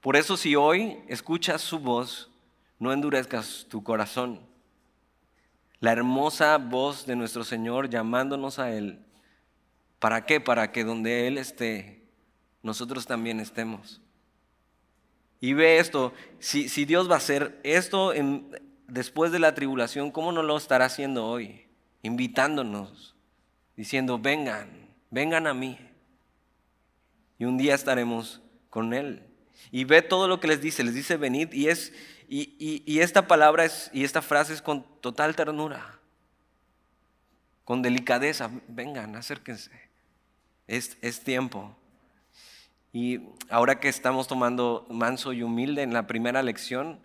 Por 0.00 0.16
eso 0.16 0.36
si 0.36 0.56
hoy 0.56 0.98
escuchas 1.08 1.62
su 1.62 1.78
voz, 1.78 2.30
no 2.78 2.92
endurezcas 2.92 3.66
tu 3.68 3.82
corazón. 3.82 4.40
La 5.80 5.92
hermosa 5.92 6.58
voz 6.58 7.06
de 7.06 7.16
nuestro 7.16 7.44
Señor 7.44 7.88
llamándonos 7.88 8.58
a 8.58 8.72
Él. 8.72 9.05
¿Para 9.98 10.26
qué? 10.26 10.40
Para 10.40 10.72
que 10.72 10.84
donde 10.84 11.26
Él 11.26 11.38
esté, 11.38 12.02
nosotros 12.62 13.06
también 13.06 13.40
estemos. 13.40 14.00
Y 15.40 15.52
ve 15.52 15.78
esto, 15.78 16.12
si, 16.38 16.68
si 16.68 16.84
Dios 16.84 17.10
va 17.10 17.14
a 17.14 17.18
hacer 17.18 17.60
esto 17.62 18.12
en, 18.12 18.50
después 18.88 19.32
de 19.32 19.38
la 19.38 19.54
tribulación, 19.54 20.10
¿cómo 20.10 20.32
no 20.32 20.42
lo 20.42 20.56
estará 20.56 20.86
haciendo 20.86 21.26
hoy? 21.26 21.66
Invitándonos, 22.02 23.14
diciendo, 23.76 24.18
vengan, 24.18 24.68
vengan 25.10 25.46
a 25.46 25.54
mí. 25.54 25.78
Y 27.38 27.44
un 27.44 27.58
día 27.58 27.74
estaremos 27.74 28.40
con 28.70 28.94
Él. 28.94 29.22
Y 29.70 29.84
ve 29.84 30.02
todo 30.02 30.28
lo 30.28 30.40
que 30.40 30.48
les 30.48 30.60
dice, 30.60 30.84
les 30.84 30.94
dice 30.94 31.16
venid 31.16 31.52
y 31.52 31.68
es 31.68 31.92
y, 32.28 33.00
esta 33.00 33.28
palabra 33.28 33.64
es, 33.64 33.90
y 33.92 34.04
esta 34.04 34.22
frase 34.22 34.52
es 34.52 34.62
con 34.62 34.84
total 35.00 35.36
ternura, 35.36 35.95
con 37.66 37.82
delicadeza. 37.82 38.50
Vengan, 38.68 39.16
acérquense. 39.16 39.70
Es, 40.66 40.96
es 41.02 41.20
tiempo. 41.20 41.76
Y 42.92 43.20
ahora 43.50 43.78
que 43.80 43.88
estamos 43.88 44.28
tomando 44.28 44.86
manso 44.88 45.34
y 45.34 45.42
humilde 45.42 45.82
en 45.82 45.92
la 45.92 46.06
primera 46.06 46.42
lección, 46.42 47.00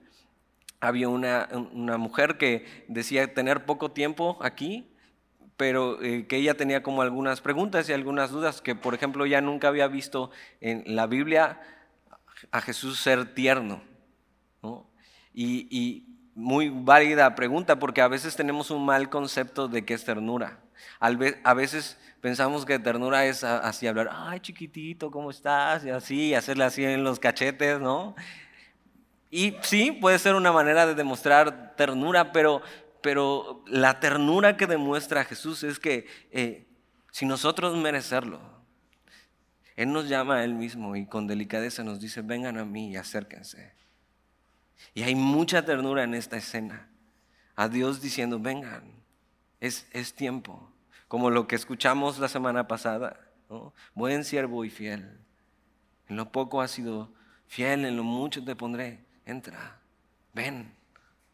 había 0.79 1.09
una, 1.09 1.49
mujer 1.97 2.37
que 2.37 2.65
decía 2.87 3.33
tener 3.33 3.65
poco 3.65 3.91
tiempo 3.91 4.37
aquí, 4.41 4.87
pero 5.57 6.01
eh, 6.01 6.27
que 6.27 6.37
ella 6.37 6.55
tenía 6.55 6.81
como 6.81 7.01
algunas 7.01 7.41
preguntas 7.41 7.89
y 7.89 7.93
algunas 7.93 8.31
dudas, 8.31 8.61
que 8.61 8.73
por 8.73 8.93
ejemplo 8.93 9.25
ya 9.25 9.41
nunca 9.41 9.67
había 9.67 9.87
visto 9.87 10.31
en 10.61 10.83
la 10.95 11.07
Biblia 11.07 11.59
a 12.51 12.61
Jesús 12.61 12.99
ser 12.99 13.33
tierno. 13.33 13.81
Y, 15.33 15.67
y, 15.69 16.10
muy 16.35 16.69
válida 16.69 17.35
pregunta, 17.35 17.77
porque 17.77 18.01
a 18.01 18.07
veces 18.07 18.35
tenemos 18.35 18.71
un 18.71 18.85
mal 18.85 19.09
concepto 19.09 19.67
de 19.67 19.85
qué 19.85 19.93
es 19.93 20.03
ternura. 20.03 20.59
A 20.99 21.53
veces 21.53 21.97
pensamos 22.21 22.65
que 22.65 22.79
ternura 22.79 23.25
es 23.25 23.43
así 23.43 23.87
hablar, 23.87 24.09
ay 24.11 24.39
chiquitito, 24.39 25.11
¿cómo 25.11 25.31
estás? 25.31 25.83
Y 25.85 25.89
así, 25.89 26.33
hacerle 26.33 26.63
así 26.63 26.83
en 26.83 27.03
los 27.03 27.19
cachetes, 27.19 27.79
¿no? 27.79 28.15
Y 29.29 29.55
sí, 29.61 29.91
puede 29.91 30.19
ser 30.19 30.35
una 30.35 30.51
manera 30.51 30.85
de 30.85 30.93
demostrar 30.93 31.75
ternura, 31.75 32.31
pero, 32.31 32.61
pero 33.01 33.63
la 33.65 33.99
ternura 33.99 34.57
que 34.57 34.67
demuestra 34.67 35.23
Jesús 35.23 35.63
es 35.63 35.79
que 35.79 36.05
eh, 36.31 36.67
si 37.11 37.25
nosotros 37.25 37.75
merecerlo, 37.77 38.41
Él 39.75 39.91
nos 39.91 40.09
llama 40.09 40.37
a 40.37 40.43
Él 40.43 40.53
mismo 40.53 40.95
y 40.95 41.05
con 41.05 41.27
delicadeza 41.27 41.83
nos 41.83 41.99
dice, 41.99 42.21
vengan 42.21 42.57
a 42.57 42.65
mí 42.65 42.91
y 42.91 42.97
acérquense. 42.97 43.80
Y 44.93 45.03
hay 45.03 45.15
mucha 45.15 45.65
ternura 45.65 46.03
en 46.03 46.13
esta 46.13 46.37
escena. 46.37 46.89
A 47.55 47.67
Dios 47.67 48.01
diciendo, 48.01 48.39
vengan, 48.39 48.83
es, 49.59 49.87
es 49.91 50.13
tiempo. 50.13 50.71
Como 51.07 51.29
lo 51.29 51.47
que 51.47 51.55
escuchamos 51.55 52.19
la 52.19 52.27
semana 52.27 52.67
pasada. 52.67 53.19
Buen 53.93 54.23
siervo 54.23 54.65
y 54.65 54.69
fiel. 54.69 55.19
En 56.07 56.15
lo 56.15 56.31
poco 56.31 56.61
has 56.61 56.71
sido 56.71 57.13
fiel, 57.47 57.85
en 57.85 57.97
lo 57.97 58.03
mucho 58.03 58.43
te 58.43 58.55
pondré 58.55 59.11
entra, 59.25 59.79
ven, 60.33 60.73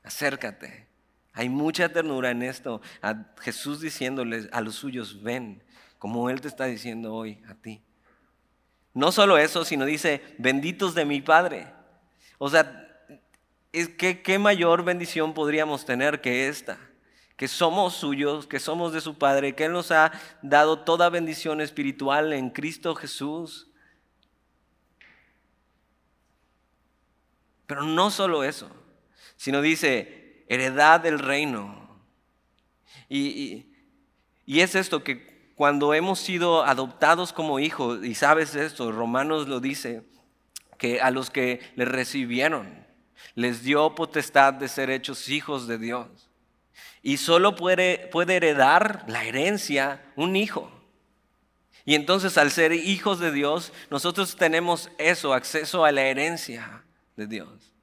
acércate. 0.03 0.87
Hay 1.33 1.49
mucha 1.49 1.89
ternura 1.89 2.31
en 2.31 2.41
esto. 2.41 2.81
A 3.01 3.15
Jesús 3.39 3.81
diciéndoles 3.81 4.49
a 4.51 4.61
los 4.61 4.75
suyos, 4.75 5.21
ven, 5.21 5.63
como 5.99 6.29
Él 6.29 6.41
te 6.41 6.47
está 6.47 6.65
diciendo 6.65 7.13
hoy 7.13 7.43
a 7.47 7.53
ti. 7.53 7.81
No 8.93 9.11
solo 9.11 9.37
eso, 9.37 9.63
sino 9.63 9.85
dice, 9.85 10.21
benditos 10.39 10.95
de 10.95 11.05
mi 11.05 11.21
Padre. 11.21 11.67
O 12.39 12.49
sea, 12.49 12.86
¿qué, 13.97 14.21
qué 14.21 14.39
mayor 14.39 14.83
bendición 14.83 15.33
podríamos 15.33 15.85
tener 15.85 16.21
que 16.21 16.47
esta? 16.47 16.77
Que 17.35 17.47
somos 17.47 17.93
suyos, 17.93 18.47
que 18.47 18.59
somos 18.59 18.93
de 18.93 19.01
su 19.01 19.17
Padre, 19.17 19.55
que 19.55 19.65
Él 19.65 19.73
nos 19.73 19.91
ha 19.91 20.11
dado 20.41 20.79
toda 20.79 21.09
bendición 21.09 21.61
espiritual 21.61 22.33
en 22.33 22.49
Cristo 22.49 22.95
Jesús 22.95 23.67
Pero 27.67 27.83
no 27.83 28.09
solo 28.09 28.45
eso, 28.45 28.69
sino 29.35 29.61
dice, 29.61 30.45
heredad 30.47 31.01
del 31.01 31.19
reino. 31.19 32.01
Y, 33.09 33.65
es 34.47 34.73
esto 34.73 35.03
que 35.03 35.51
cuando 35.55 35.93
hemos 35.93 36.19
sido 36.19 36.63
adoptados 36.63 37.33
como 37.33 37.59
hijos, 37.59 38.03
y 38.03 38.15
sabes 38.15 38.55
esto, 38.55 38.91
Romanos 38.91 39.49
lo 39.49 39.59
dice, 39.59 40.03
que 40.77 41.01
a 41.01 41.11
los 41.11 41.29
que 41.29 41.59
le 41.75 41.83
recibieron, 41.83 42.86
les 43.35 43.63
dio 43.63 43.95
potestad 43.95 44.53
de 44.53 44.67
ser 44.67 44.89
hechos 44.89 45.29
hijos 45.29 45.67
de 45.67 45.77
Dios. 45.77 46.07
Y 47.01 47.17
solo 47.17 47.55
puede, 47.55 48.09
puede 48.11 48.35
heredar 48.35 49.05
la 49.07 49.23
herencia 49.23 50.01
un 50.15 50.35
hijo. 50.35 50.71
Y 51.85 51.95
entonces 51.95 52.37
al 52.37 52.51
ser 52.51 52.73
hijos 52.73 53.19
de 53.19 53.31
Dios, 53.31 53.71
nosotros 53.89 54.35
tenemos 54.35 54.89
eso, 54.97 55.33
acceso 55.33 55.85
a 55.85 55.91
la 55.91 56.01
herencia 56.01 56.83
de 57.15 57.27
Dios. 57.27 57.73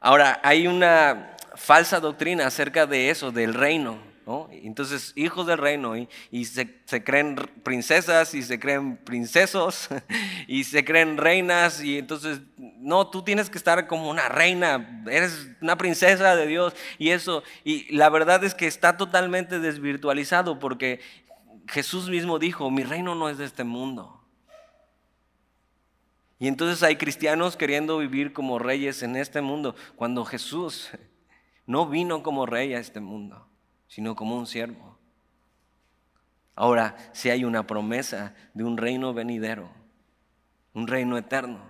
Ahora, 0.00 0.40
hay 0.42 0.66
una 0.66 1.36
falsa 1.54 2.00
doctrina 2.00 2.46
acerca 2.46 2.86
de 2.86 3.10
eso, 3.10 3.30
del 3.30 3.54
reino. 3.54 4.13
Entonces, 4.50 5.12
hijos 5.16 5.46
del 5.46 5.58
reino, 5.58 5.94
y, 5.96 6.44
se, 6.46 6.66
creen 7.04 7.36
princesas 7.62 8.34
y 8.34 8.42
se 8.42 8.58
creen 8.58 8.96
princesos 8.96 9.88
y 10.48 10.64
se 10.64 10.84
creen 10.84 11.18
reinas, 11.18 11.82
y 11.82 11.98
entonces, 11.98 12.40
no, 12.56 13.08
tú 13.08 13.22
tienes 13.22 13.50
que 13.50 13.58
estar 13.58 13.86
como 13.86 14.08
una 14.08 14.28
reina, 14.30 15.02
eres 15.10 15.50
una 15.60 15.76
princesa 15.76 16.36
de 16.36 16.46
Dios, 16.46 16.74
y 16.98 17.10
eso, 17.10 17.42
y 17.64 17.94
la 17.94 18.08
verdad 18.08 18.42
es 18.44 18.54
que 18.54 18.66
está 18.66 18.96
totalmente 18.96 19.60
desvirtualizado 19.60 20.58
porque 20.58 21.00
Jesús 21.68 22.08
mismo 22.08 22.38
dijo, 22.38 22.70
mi 22.70 22.82
reino 22.82 23.14
no 23.14 23.28
es 23.28 23.36
de 23.36 23.44
este 23.44 23.64
mundo. 23.64 24.22
Y 26.38 26.48
entonces 26.48 26.82
hay 26.82 26.96
cristianos 26.96 27.56
queriendo 27.56 27.98
vivir 27.98 28.32
como 28.32 28.58
reyes 28.58 29.02
en 29.02 29.16
este 29.16 29.40
mundo, 29.40 29.74
cuando 29.96 30.24
Jesús 30.24 30.90
no 31.66 31.86
vino 31.86 32.22
como 32.22 32.46
rey 32.46 32.74
a 32.74 32.78
este 32.78 33.00
mundo, 33.00 33.46
sino 33.94 34.16
como 34.16 34.36
un 34.36 34.48
siervo. 34.48 34.98
Ahora, 36.56 36.96
si 37.12 37.30
hay 37.30 37.44
una 37.44 37.64
promesa 37.64 38.34
de 38.52 38.64
un 38.64 38.76
reino 38.76 39.14
venidero, 39.14 39.70
un 40.72 40.88
reino 40.88 41.16
eterno. 41.16 41.60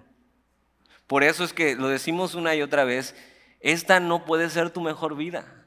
Por 1.07 1.23
eso 1.23 1.45
es 1.45 1.53
que 1.53 1.75
lo 1.75 1.89
decimos 1.89 2.35
una 2.35 2.55
y 2.55 2.63
otra 2.63 2.85
vez, 2.85 3.15
esta 3.61 4.01
no 4.01 4.25
puede 4.25 4.49
ser 4.49 4.71
tu 4.71 4.81
mejor 4.81 5.17
vida. 5.17 5.67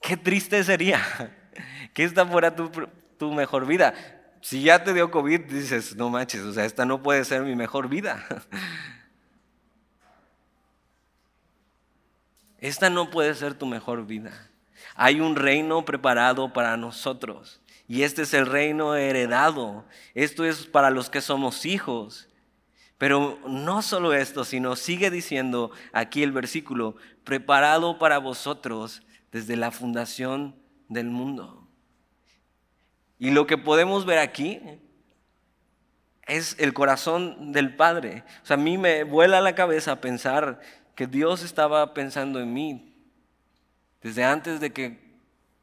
Qué 0.00 0.16
triste 0.16 0.64
sería 0.64 1.00
que 1.92 2.02
esta 2.02 2.26
fuera 2.26 2.56
tu, 2.56 2.72
tu 3.16 3.32
mejor 3.32 3.64
vida 3.64 3.94
si 4.40 4.62
ya 4.62 4.82
te 4.82 4.92
dio 4.92 5.12
COVID, 5.12 5.42
dices, 5.42 5.94
no 5.94 6.10
manches, 6.10 6.42
o 6.42 6.52
sea, 6.52 6.64
esta 6.64 6.84
no 6.84 7.00
puede 7.00 7.24
ser 7.24 7.42
mi 7.42 7.54
mejor 7.54 7.88
vida. 7.88 8.26
Esta 12.58 12.88
no 12.88 13.10
puede 13.10 13.34
ser 13.34 13.54
tu 13.54 13.66
mejor 13.66 14.06
vida. 14.06 14.32
Hay 14.94 15.20
un 15.20 15.36
reino 15.36 15.84
preparado 15.84 16.52
para 16.52 16.76
nosotros. 16.76 17.60
Y 17.86 18.02
este 18.02 18.22
es 18.22 18.32
el 18.34 18.46
reino 18.46 18.94
heredado. 18.94 19.84
Esto 20.14 20.44
es 20.44 20.66
para 20.66 20.90
los 20.90 21.10
que 21.10 21.20
somos 21.20 21.66
hijos. 21.66 22.28
Pero 22.96 23.38
no 23.46 23.82
solo 23.82 24.14
esto, 24.14 24.44
sino 24.44 24.76
sigue 24.76 25.10
diciendo 25.10 25.72
aquí 25.92 26.22
el 26.22 26.32
versículo, 26.32 26.96
preparado 27.24 27.98
para 27.98 28.18
vosotros 28.18 29.02
desde 29.32 29.56
la 29.56 29.70
fundación 29.70 30.54
del 30.88 31.06
mundo. 31.06 31.68
Y 33.18 33.30
lo 33.30 33.46
que 33.46 33.58
podemos 33.58 34.06
ver 34.06 34.18
aquí 34.18 34.60
es 36.26 36.56
el 36.58 36.72
corazón 36.72 37.52
del 37.52 37.74
Padre. 37.74 38.24
O 38.42 38.46
sea, 38.46 38.54
a 38.54 38.60
mí 38.60 38.78
me 38.78 39.04
vuela 39.04 39.40
la 39.40 39.54
cabeza 39.54 40.00
pensar 40.00 40.60
que 40.94 41.06
Dios 41.06 41.42
estaba 41.42 41.94
pensando 41.94 42.40
en 42.40 42.52
mí 42.52 42.93
desde 44.04 44.22
antes 44.22 44.60
de 44.60 44.70
que 44.70 44.98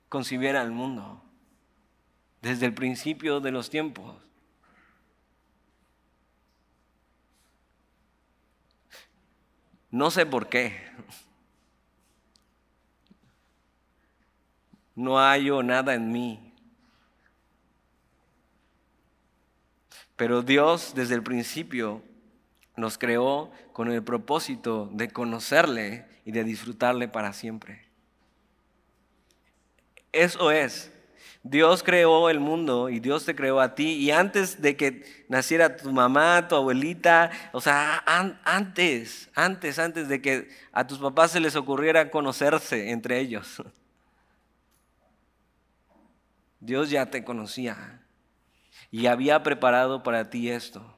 concibiera 0.10 0.64
el 0.64 0.72
mundo, 0.72 1.22
desde 2.42 2.66
el 2.66 2.74
principio 2.74 3.40
de 3.40 3.52
los 3.52 3.70
tiempos. 3.70 4.16
No 9.92 10.10
sé 10.10 10.26
por 10.26 10.50
qué. 10.50 10.76
No 14.96 15.20
hallo 15.20 15.62
nada 15.62 15.94
en 15.94 16.12
mí. 16.12 16.56
Pero 20.16 20.42
Dios 20.42 20.94
desde 20.96 21.14
el 21.14 21.22
principio 21.22 22.02
nos 22.76 22.98
creó 22.98 23.52
con 23.72 23.92
el 23.92 24.04
propósito 24.04 24.90
de 24.92 25.12
conocerle 25.12 26.08
y 26.26 26.32
de 26.32 26.44
disfrutarle 26.44 27.08
para 27.08 27.34
siempre. 27.34 27.91
Eso 30.12 30.52
es. 30.52 30.92
Dios 31.44 31.82
creó 31.82 32.30
el 32.30 32.40
mundo 32.40 32.90
y 32.90 33.00
Dios 33.00 33.26
te 33.26 33.36
creó 33.36 33.60
a 33.60 33.74
ti 33.74 33.94
y 33.94 34.12
antes 34.12 34.62
de 34.62 34.78
que 34.78 35.26
naciera 35.28 35.76
tu 35.76 35.92
mamá, 35.92 36.48
tu 36.48 36.56
abuelita, 36.56 37.32
o 37.52 37.60
sea, 37.60 38.04
antes, 38.46 39.30
antes, 39.34 39.80
antes 39.80 40.08
de 40.08 40.22
que 40.22 40.50
a 40.72 40.86
tus 40.86 41.00
papás 41.00 41.32
se 41.32 41.40
les 41.40 41.56
ocurriera 41.56 42.12
conocerse 42.12 42.92
entre 42.92 43.20
ellos. 43.20 43.64
Dios 46.60 46.92
ya 46.92 47.08
te 47.08 47.24
conocía 47.24 48.04
y 48.92 49.08
había 49.08 49.42
preparado 49.42 50.04
para 50.04 50.30
ti 50.30 50.50
esto. 50.50 50.96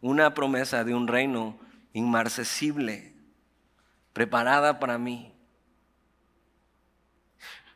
Una 0.00 0.34
promesa 0.34 0.82
de 0.82 0.96
un 0.96 1.06
reino 1.06 1.56
inmarcesible, 1.92 3.14
preparada 4.12 4.80
para 4.80 4.98
mí. 4.98 5.31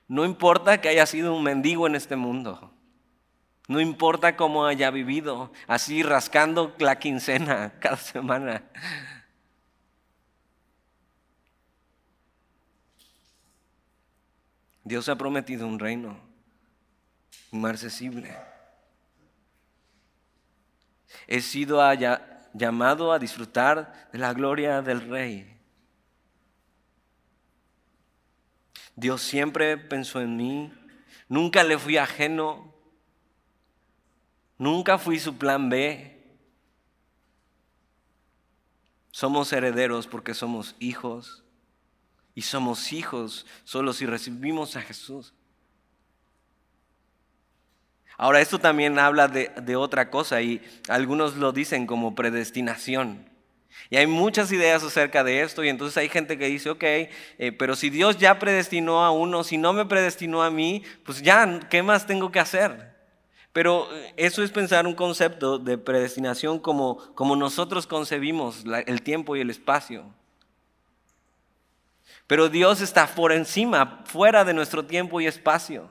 No 0.09 0.25
importa 0.25 0.81
que 0.81 0.89
haya 0.89 1.07
sido 1.07 1.35
un 1.35 1.43
mendigo 1.43 1.87
en 1.87 1.97
este 1.97 2.17
mundo. 2.17 2.73
No 3.69 3.81
importa 3.81 4.37
cómo 4.37 4.67
haya 4.67 4.91
vivido, 4.91 5.53
así 5.67 6.03
rascando 6.03 6.75
la 6.79 6.99
quincena 6.99 7.75
cada 7.81 7.97
semana. 7.97 8.63
Dios 14.85 15.09
ha 15.09 15.17
prometido 15.17 15.67
un 15.67 15.81
reino 15.81 16.17
inmarcesible. 17.51 18.37
He 21.27 21.41
sido 21.41 21.83
llamado 22.55 23.13
a 23.13 23.19
disfrutar 23.19 24.09
de 24.13 24.19
la 24.19 24.33
gloria 24.33 24.83
del 24.83 25.09
Rey. 25.09 25.56
Dios 28.97 29.21
siempre 29.21 29.77
pensó 29.77 30.23
en 30.23 30.37
mí, 30.39 30.73
nunca 31.29 31.63
le 31.63 31.79
fui 31.79 31.99
ajeno, 31.99 32.75
nunca 34.57 34.97
fui 34.97 35.21
su 35.21 35.37
plan 35.37 35.69
B. 35.69 36.15
Somos 39.11 39.53
herederos 39.53 40.07
porque 40.07 40.33
somos 40.33 40.77
hijos 40.79 41.45
y 42.35 42.43
somos 42.43 42.93
hijos 42.93 43.47
solo 43.65 43.93
si 43.93 44.07
recibimos 44.07 44.77
a 44.77 44.83
Jesús. 44.83 45.35
Ahora, 48.19 48.41
esto 48.41 48.59
también 48.59 48.99
habla 48.99 49.29
de, 49.29 49.49
de, 49.63 49.77
otra 49.77 50.11
cosa 50.11 50.41
y 50.41 50.63
algunos 50.89 51.37
lo 51.37 51.53
dicen 51.53 51.87
como 51.87 52.15
predestinación. 52.15 53.36
Y 53.91 53.97
hay 53.97 54.07
muchas 54.07 54.51
ideas 54.51 54.83
acerca 54.83 55.23
de 55.23 55.43
esto 55.43 55.63
y 55.63 55.69
entonces 55.69 55.97
hay 55.97 56.09
gente 56.09 56.37
que 56.37 56.47
dice, 56.47 56.71
ok, 56.71 56.83
eh, 56.83 57.11
pero 57.57 57.77
si 57.77 57.91
Dios 57.91 58.19
ya 58.19 58.39
predestinó 58.39 59.05
a 59.05 59.11
uno, 59.11 59.45
si 59.45 59.59
no 59.59 59.73
me 59.73 59.87
predestinó 59.87 60.43
a 60.43 60.51
mí, 60.51 60.83
pues 61.05 61.23
ya, 61.23 61.61
¿qué 61.71 61.83
más 61.83 62.07
tengo 62.07 62.33
que 62.33 62.41
hacer? 62.41 62.97
Pero 63.53 63.89
eh, 63.95 64.13
eso 64.17 64.43
es 64.43 64.51
pensar 64.51 64.87
un 64.87 64.95
concepto 64.95 65.59
de 65.59 65.79
predestinación 65.79 66.59
como, 66.59 66.97
como 67.15 67.37
nosotros 67.37 67.87
concebimos 67.87 68.65
el 68.87 69.03
tiempo 69.03 69.37
y 69.37 69.41
el 69.41 69.51
espacio. 69.51 70.05
Pero 72.27 72.49
Dios 72.49 72.81
está 72.81 73.07
por 73.07 73.33
encima, 73.33 74.03
fuera 74.05 74.45
de 74.45 74.53
nuestro 74.53 74.85
tiempo 74.85 75.21
y 75.21 75.27
espacio. 75.27 75.89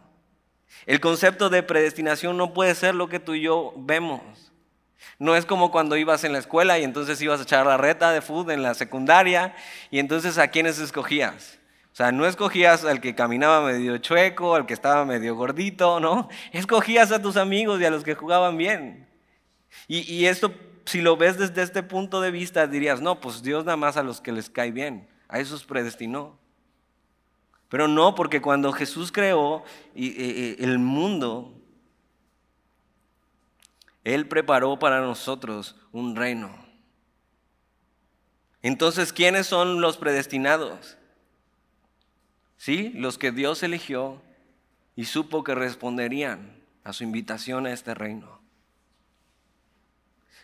El 0.86 1.00
concepto 1.00 1.50
de 1.50 1.64
predestinación 1.64 2.38
no 2.38 2.54
puede 2.54 2.76
ser 2.76 2.94
lo 2.94 3.08
que 3.08 3.20
tú 3.20 3.34
y 3.34 3.42
yo 3.42 3.74
vemos. 3.78 4.52
No 5.20 5.36
es 5.36 5.46
como 5.46 5.72
cuando 5.72 5.96
ibas 5.98 6.24
en 6.24 6.34
la 6.34 6.40
escuela 6.40 6.78
y 6.80 6.84
entonces 6.84 7.22
ibas 7.22 7.40
a 7.40 7.44
echar 7.44 7.66
la 7.66 7.78
reta 7.78 8.12
de 8.12 8.22
fútbol 8.22 8.54
en 8.54 8.64
la 8.64 8.74
secundaria 8.74 9.56
y 9.92 10.00
entonces 10.00 10.38
a 10.38 10.50
quiénes 10.50 10.80
escogías. 10.80 11.60
O 11.92 11.96
sea, 11.96 12.12
no 12.12 12.26
escogías 12.26 12.84
al 12.84 13.00
que 13.00 13.16
caminaba 13.16 13.66
medio 13.66 13.98
chueco, 14.00 14.56
al 14.56 14.66
que 14.66 14.74
estaba 14.74 15.06
medio 15.06 15.34
gordito, 15.36 16.02
¿no? 16.02 16.28
Escogías 16.52 17.14
a 17.14 17.22
tus 17.22 17.38
amigos 17.38 17.80
y 17.80 17.86
a 17.86 17.90
los 17.90 18.04
que 18.04 18.16
jugaban 18.16 18.58
bien. 18.58 19.08
Y, 19.88 20.26
esto, 20.26 20.54
si 20.84 21.00
lo 21.00 21.16
ves 21.16 21.38
desde 21.38 21.62
este 21.62 21.84
punto 21.84 22.20
de 22.20 22.32
vista, 22.32 22.68
dirías, 22.68 23.00
no, 23.00 23.22
pues 23.22 23.44
Dios 23.44 23.64
nada 23.64 23.78
más 23.78 23.96
a 23.96 24.04
los 24.04 24.20
que 24.20 24.34
les 24.34 24.50
cae 24.50 24.72
bien, 24.72 25.08
a 25.30 25.40
esos 25.40 25.64
predestinó. 25.64 26.38
Pero 27.70 27.88
no, 27.88 28.14
porque 28.14 28.42
cuando 28.42 28.74
Jesús 28.74 29.12
creó 29.12 29.64
el 29.96 30.80
mundo, 30.80 31.54
él 34.06 34.28
preparó 34.28 34.80
para 34.80 35.02
nosotros 35.02 35.76
un 35.92 36.16
reino. 36.16 36.56
Entonces, 38.62 39.12
¿quiénes 39.12 39.48
son 39.48 39.82
los 39.82 39.98
predestinados? 39.98 40.98
Sí, 42.56 42.92
los 42.96 43.18
que 43.18 43.32
Dios 43.32 43.62
eligió 43.64 44.22
y 44.96 45.06
supo 45.06 45.44
que 45.44 45.56
responderían 45.56 46.64
a 46.84 46.94
su 46.94 47.04
invitación 47.04 47.66
a 47.66 47.74
este 47.74 47.94
reino. 47.94 48.40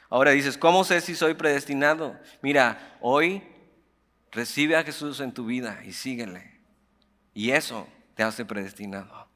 Ahora 0.10 0.32
dices, 0.32 0.58
¿cómo 0.58 0.84
sé 0.84 1.00
si 1.00 1.16
soy 1.16 1.36
predestinado? 1.36 2.20
Mira, 2.42 2.98
hoy 3.00 3.44
recibe 4.32 4.76
a 4.76 4.84
Jesús 4.84 5.20
en 5.20 5.34
tu 5.34 5.46
vida 5.46 5.82
y 5.86 5.94
síguele. 5.94 6.60
Y 7.34 7.52
eso 7.52 7.88
te 8.16 8.24
hace 8.24 8.44
predestinado. 8.44 9.31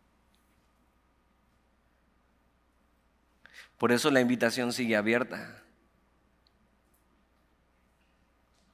Por 3.78 3.92
eso 3.92 4.10
la 4.10 4.22
invitación 4.22 4.72
sigue 4.72 4.96
abierta. 4.96 5.62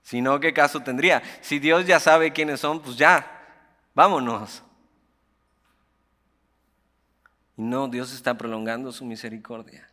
Si 0.04 0.22
no, 0.22 0.40
¿qué 0.40 0.54
caso 0.54 0.82
tendría? 0.82 1.24
Si 1.42 1.60
Dios 1.60 1.86
ya 1.86 2.00
sabe 2.00 2.34
quiénes 2.34 2.60
son, 2.60 2.82
pues 2.82 2.98
ya, 2.98 3.26
vámonos. 3.94 4.64
Y 7.58 7.62
no, 7.62 7.88
Dios 7.88 8.14
está 8.14 8.38
prolongando 8.38 8.92
su 8.92 9.06
misericordia. 9.06 9.88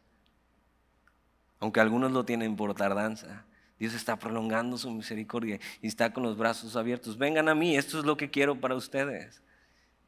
Aunque 1.60 1.80
algunos 1.80 2.12
lo 2.12 2.24
tienen 2.24 2.56
por 2.56 2.74
tardanza, 2.74 3.44
Dios 3.78 3.94
está 3.94 4.16
prolongando 4.16 4.76
su 4.76 4.90
misericordia 4.90 5.60
y 5.80 5.86
está 5.86 6.12
con 6.12 6.22
los 6.22 6.36
brazos 6.36 6.76
abiertos. 6.76 7.16
Vengan 7.16 7.48
a 7.48 7.54
mí, 7.54 7.76
esto 7.76 7.98
es 7.98 8.04
lo 8.04 8.16
que 8.16 8.30
quiero 8.30 8.60
para 8.60 8.74
ustedes. 8.74 9.42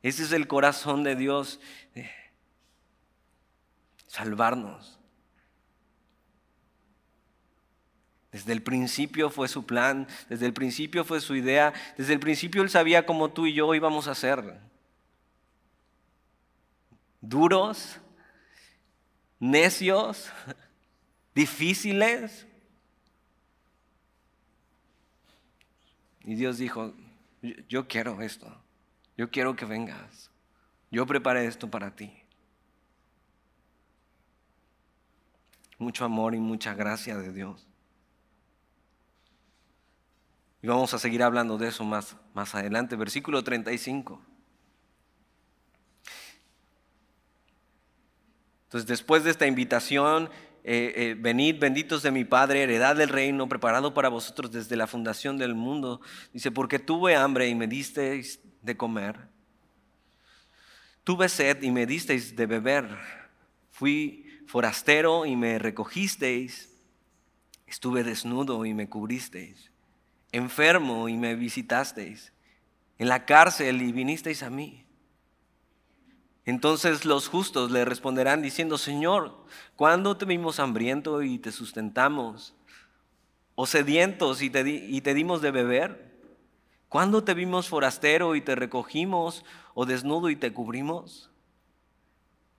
Ese 0.02 0.24
es 0.24 0.32
el 0.32 0.48
corazón 0.48 1.04
de 1.04 1.14
Dios 1.14 1.60
salvarnos. 4.10 4.98
Desde 8.32 8.52
el 8.52 8.60
principio 8.60 9.30
fue 9.30 9.46
su 9.46 9.64
plan, 9.64 10.08
desde 10.28 10.46
el 10.46 10.52
principio 10.52 11.04
fue 11.04 11.20
su 11.20 11.36
idea, 11.36 11.72
desde 11.96 12.14
el 12.14 12.20
principio 12.20 12.62
Él 12.62 12.70
sabía 12.70 13.06
cómo 13.06 13.30
tú 13.30 13.46
y 13.46 13.54
yo 13.54 13.72
íbamos 13.72 14.08
a 14.08 14.16
ser. 14.16 14.58
Duros, 17.20 18.00
necios, 19.38 20.32
difíciles. 21.32 22.48
Y 26.24 26.34
Dios 26.34 26.58
dijo, 26.58 26.94
yo 27.68 27.86
quiero 27.86 28.22
esto, 28.22 28.60
yo 29.16 29.30
quiero 29.30 29.54
que 29.54 29.66
vengas, 29.66 30.32
yo 30.90 31.06
preparé 31.06 31.46
esto 31.46 31.70
para 31.70 31.94
ti. 31.94 32.19
Mucho 35.80 36.04
amor 36.04 36.34
y 36.34 36.38
mucha 36.38 36.74
gracia 36.74 37.16
de 37.16 37.32
Dios. 37.32 37.66
Y 40.62 40.66
vamos 40.66 40.92
a 40.92 40.98
seguir 40.98 41.22
hablando 41.22 41.56
de 41.56 41.68
eso 41.68 41.84
más, 41.84 42.16
más 42.34 42.54
adelante. 42.54 42.94
Versículo 42.96 43.42
35. 43.42 44.20
Entonces, 48.64 48.86
después 48.86 49.24
de 49.24 49.30
esta 49.30 49.46
invitación, 49.46 50.28
eh, 50.62 50.92
eh, 50.94 51.16
venid 51.18 51.58
benditos 51.58 52.02
de 52.02 52.10
mi 52.10 52.24
Padre, 52.24 52.62
heredad 52.62 52.94
del 52.94 53.08
reino, 53.08 53.48
preparado 53.48 53.94
para 53.94 54.10
vosotros 54.10 54.52
desde 54.52 54.76
la 54.76 54.86
fundación 54.86 55.38
del 55.38 55.54
mundo. 55.54 56.02
Dice, 56.32 56.50
porque 56.50 56.78
tuve 56.78 57.16
hambre 57.16 57.48
y 57.48 57.54
me 57.54 57.66
disteis 57.66 58.38
de 58.60 58.76
comer. 58.76 59.28
Tuve 61.04 61.28
sed 61.28 61.62
y 61.62 61.70
me 61.70 61.86
disteis 61.86 62.36
de 62.36 62.46
beber. 62.46 62.86
Fui 63.70 64.29
forastero 64.50 65.26
y 65.26 65.36
me 65.36 65.60
recogisteis, 65.60 66.76
estuve 67.68 68.02
desnudo 68.02 68.64
y 68.64 68.74
me 68.74 68.88
cubristeis, 68.88 69.70
enfermo 70.32 71.08
y 71.08 71.16
me 71.16 71.36
visitasteis, 71.36 72.32
en 72.98 73.08
la 73.08 73.26
cárcel 73.26 73.80
y 73.80 73.92
vinisteis 73.92 74.42
a 74.42 74.50
mí. 74.50 74.84
Entonces 76.44 77.04
los 77.04 77.28
justos 77.28 77.70
le 77.70 77.84
responderán 77.84 78.42
diciendo, 78.42 78.76
Señor, 78.76 79.46
¿cuándo 79.76 80.16
te 80.16 80.24
vimos 80.24 80.58
hambriento 80.58 81.22
y 81.22 81.38
te 81.38 81.52
sustentamos? 81.52 82.56
¿O 83.54 83.66
sedientos 83.66 84.42
y 84.42 84.50
te, 84.50 85.14
dimos 85.14 85.42
de 85.42 85.52
beber? 85.52 86.18
¿Cuándo 86.88 87.22
te 87.22 87.34
vimos 87.34 87.68
forastero 87.68 88.34
y 88.34 88.40
te 88.40 88.56
recogimos? 88.56 89.44
¿O 89.74 89.86
desnudo 89.86 90.28
y 90.28 90.34
te 90.34 90.52
cubrimos? 90.52 91.30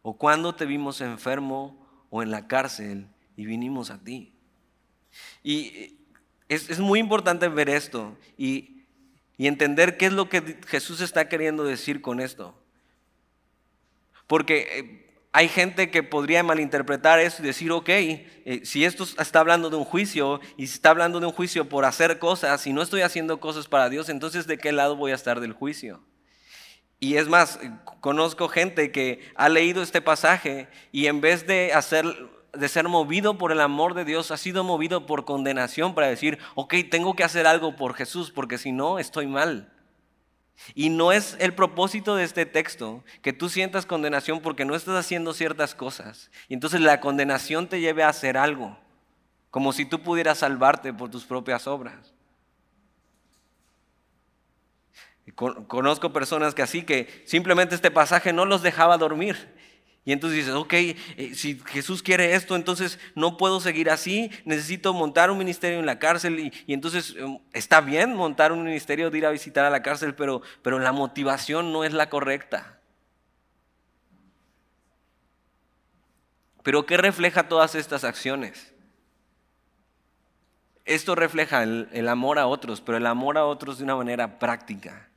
¿O 0.04 0.16
cuándo 0.16 0.56
te 0.56 0.66
vimos 0.66 1.02
enfermo 1.02 1.81
o 2.12 2.22
en 2.22 2.30
la 2.30 2.48
cárcel 2.48 3.08
y 3.36 3.46
vinimos 3.46 3.90
a 3.90 3.98
ti? 4.04 4.32
Y 5.42 5.98
es, 6.48 6.70
es 6.70 6.80
muy 6.80 7.00
importante 7.00 7.48
ver 7.48 7.70
esto 7.70 8.16
y 8.38 8.72
y 9.42 9.48
entender 9.48 9.98
qué 9.98 10.06
es 10.06 10.14
lo 10.14 10.30
que 10.30 10.60
Jesús 10.68 11.02
está 11.02 11.28
queriendo 11.28 11.64
decir 11.64 12.04
con 12.04 12.20
esto. 12.20 12.54
Porque 14.28 14.68
eh, 14.72 15.24
hay 15.32 15.50
gente 15.50 15.90
que 15.90 16.04
podría 16.04 16.44
malinterpretar 16.44 17.20
eso 17.20 17.42
y 17.42 17.48
decir, 17.48 17.72
ok, 17.72 17.90
eh, 17.90 18.62
si 18.66 18.86
esto 18.86 19.04
está 19.18 19.40
hablando 19.40 19.72
de 19.72 19.78
un 19.78 19.84
juicio 19.84 20.42
y 20.58 20.66
está 20.66 20.92
hablando 20.92 21.20
de 21.20 21.26
un 21.26 21.32
juicio 21.32 21.68
por 21.68 21.86
hacer 21.86 22.20
cosas 22.20 22.68
y 22.68 22.72
no 22.72 22.84
estoy 22.84 23.02
haciendo 23.02 23.40
cosas 23.40 23.68
para 23.68 23.90
Dios, 23.90 24.10
entonces 24.10 24.46
¿de 24.46 24.60
qué 24.60 24.72
lado 24.72 24.96
voy 24.96 25.12
a 25.12 25.16
estar 25.16 25.40
del 25.40 25.54
juicio? 25.54 26.04
Y 27.04 27.18
es 27.18 27.28
más, 27.28 27.60
conozco 28.00 28.48
gente 28.48 28.92
que 28.92 29.28
ha 29.36 29.50
leído 29.50 29.82
este 29.82 30.02
pasaje 30.02 30.68
y 30.92 31.08
en 31.08 31.20
vez 31.20 31.48
de 31.48 31.74
ser 32.70 32.88
movido 32.88 33.40
por 33.40 33.52
el 33.52 33.60
amor 33.60 33.96
de 33.96 34.06
Dios, 34.06 34.30
ha 34.30 34.38
sido 34.38 34.64
movido 34.64 35.08
por 35.08 35.26
condenación 35.26 35.96
para 35.96 36.06
decir, 36.06 36.38
ok, 36.54 36.76
tengo 36.92 37.16
que 37.16 37.24
hacer 37.24 37.48
algo 37.48 37.76
por 37.76 37.96
Jesús, 37.96 38.30
porque 38.30 38.60
si 38.60 38.72
no, 38.72 39.00
estoy 39.00 39.26
mal. 39.26 39.74
Y 40.76 40.90
no 40.90 41.12
es 41.12 41.36
el 41.40 41.56
propósito 41.56 42.16
de 42.16 42.24
este 42.24 42.46
texto 42.46 43.04
que 43.24 43.34
tú 43.34 43.50
sientas 43.50 43.88
condenación 43.88 44.40
porque 44.40 44.64
no 44.64 44.76
estás 44.76 44.94
haciendo 44.94 45.34
ciertas 45.34 45.74
cosas. 45.74 46.30
Y 46.50 46.54
entonces 46.54 46.82
la 46.82 47.02
condenación 47.02 47.68
te 47.68 47.80
lleve 47.80 48.04
a 48.04 48.10
hacer 48.10 48.38
algo, 48.38 48.78
como 49.50 49.74
si 49.74 49.86
tú 49.86 50.04
pudieras 50.04 50.38
salvarte 50.38 50.94
por 50.94 51.10
tus 51.10 51.26
propias 51.26 51.66
obras. 51.66 52.14
Conozco 55.36 56.14
personas 56.14 56.54
que 56.54 56.62
así, 56.62 56.84
que 56.84 57.24
simplemente 57.26 57.76
este 57.76 57.92
pasaje 57.92 58.34
no 58.34 58.46
los 58.46 58.62
dejaba 58.62 58.98
dormir. 58.98 59.38
Y 60.04 60.14
entonces 60.14 60.40
dices, 60.40 60.56
ok, 60.56 60.74
eh, 60.74 61.32
si 61.36 61.60
Jesús 61.68 62.02
quiere 62.02 62.34
esto, 62.34 62.56
entonces 62.56 62.98
no 63.14 63.38
puedo 63.38 63.60
seguir 63.60 63.92
así, 63.92 64.32
necesito 64.46 64.94
montar 64.94 65.30
un 65.30 65.38
ministerio 65.38 65.80
en 65.80 65.86
la 65.86 66.00
cárcel 66.00 66.52
y, 66.66 66.74
entonces 66.74 67.16
em, 67.18 67.38
está 67.54 67.82
bien 67.82 68.16
montar 68.16 68.52
un 68.52 68.64
ministerio 68.64 69.12
de 69.12 69.20
ir 69.20 69.26
a 69.28 69.32
visitar 69.32 69.64
a 69.64 69.70
la 69.70 69.84
cárcel, 69.84 70.16
pero, 70.16 70.42
pero 70.64 70.80
la 70.80 70.92
motivación 70.92 71.72
no 71.72 71.84
es 71.84 71.94
la 71.94 72.10
correcta. 72.10 72.80
Pero 76.64 76.86
¿qué 76.88 76.98
refleja 76.98 77.48
todas 77.48 77.76
estas 77.76 78.04
acciones? 78.04 78.74
Esto 80.86 81.14
refleja 81.14 81.62
el 81.62 82.08
amor 82.08 82.40
a 82.40 82.48
otros, 82.48 82.82
pero 82.82 82.98
el 82.98 83.06
amor 83.06 83.38
a 83.38 83.46
otros 83.46 83.78
de 83.78 83.84
una 83.84 83.96
manera 83.96 84.40
práctica. 84.40 85.11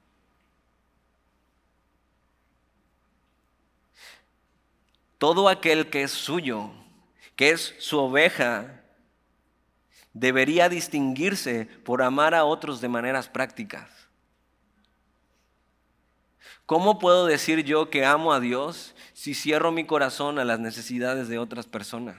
Todo 5.24 5.48
aquel 5.48 5.88
que 5.88 6.02
es 6.02 6.10
suyo, 6.10 6.68
que 7.34 7.48
es 7.48 7.74
su 7.78 7.98
oveja, 7.98 8.82
debería 10.12 10.68
distinguirse 10.68 11.64
por 11.82 12.02
amar 12.02 12.34
a 12.34 12.44
otros 12.44 12.82
de 12.82 12.88
maneras 12.88 13.26
prácticas. 13.26 13.88
¿Cómo 16.66 16.98
puedo 16.98 17.24
decir 17.24 17.64
yo 17.64 17.88
que 17.88 18.04
amo 18.04 18.34
a 18.34 18.40
Dios 18.40 18.94
si 19.14 19.32
cierro 19.32 19.72
mi 19.72 19.86
corazón 19.86 20.38
a 20.38 20.44
las 20.44 20.60
necesidades 20.60 21.26
de 21.26 21.38
otras 21.38 21.64
personas? 21.64 22.16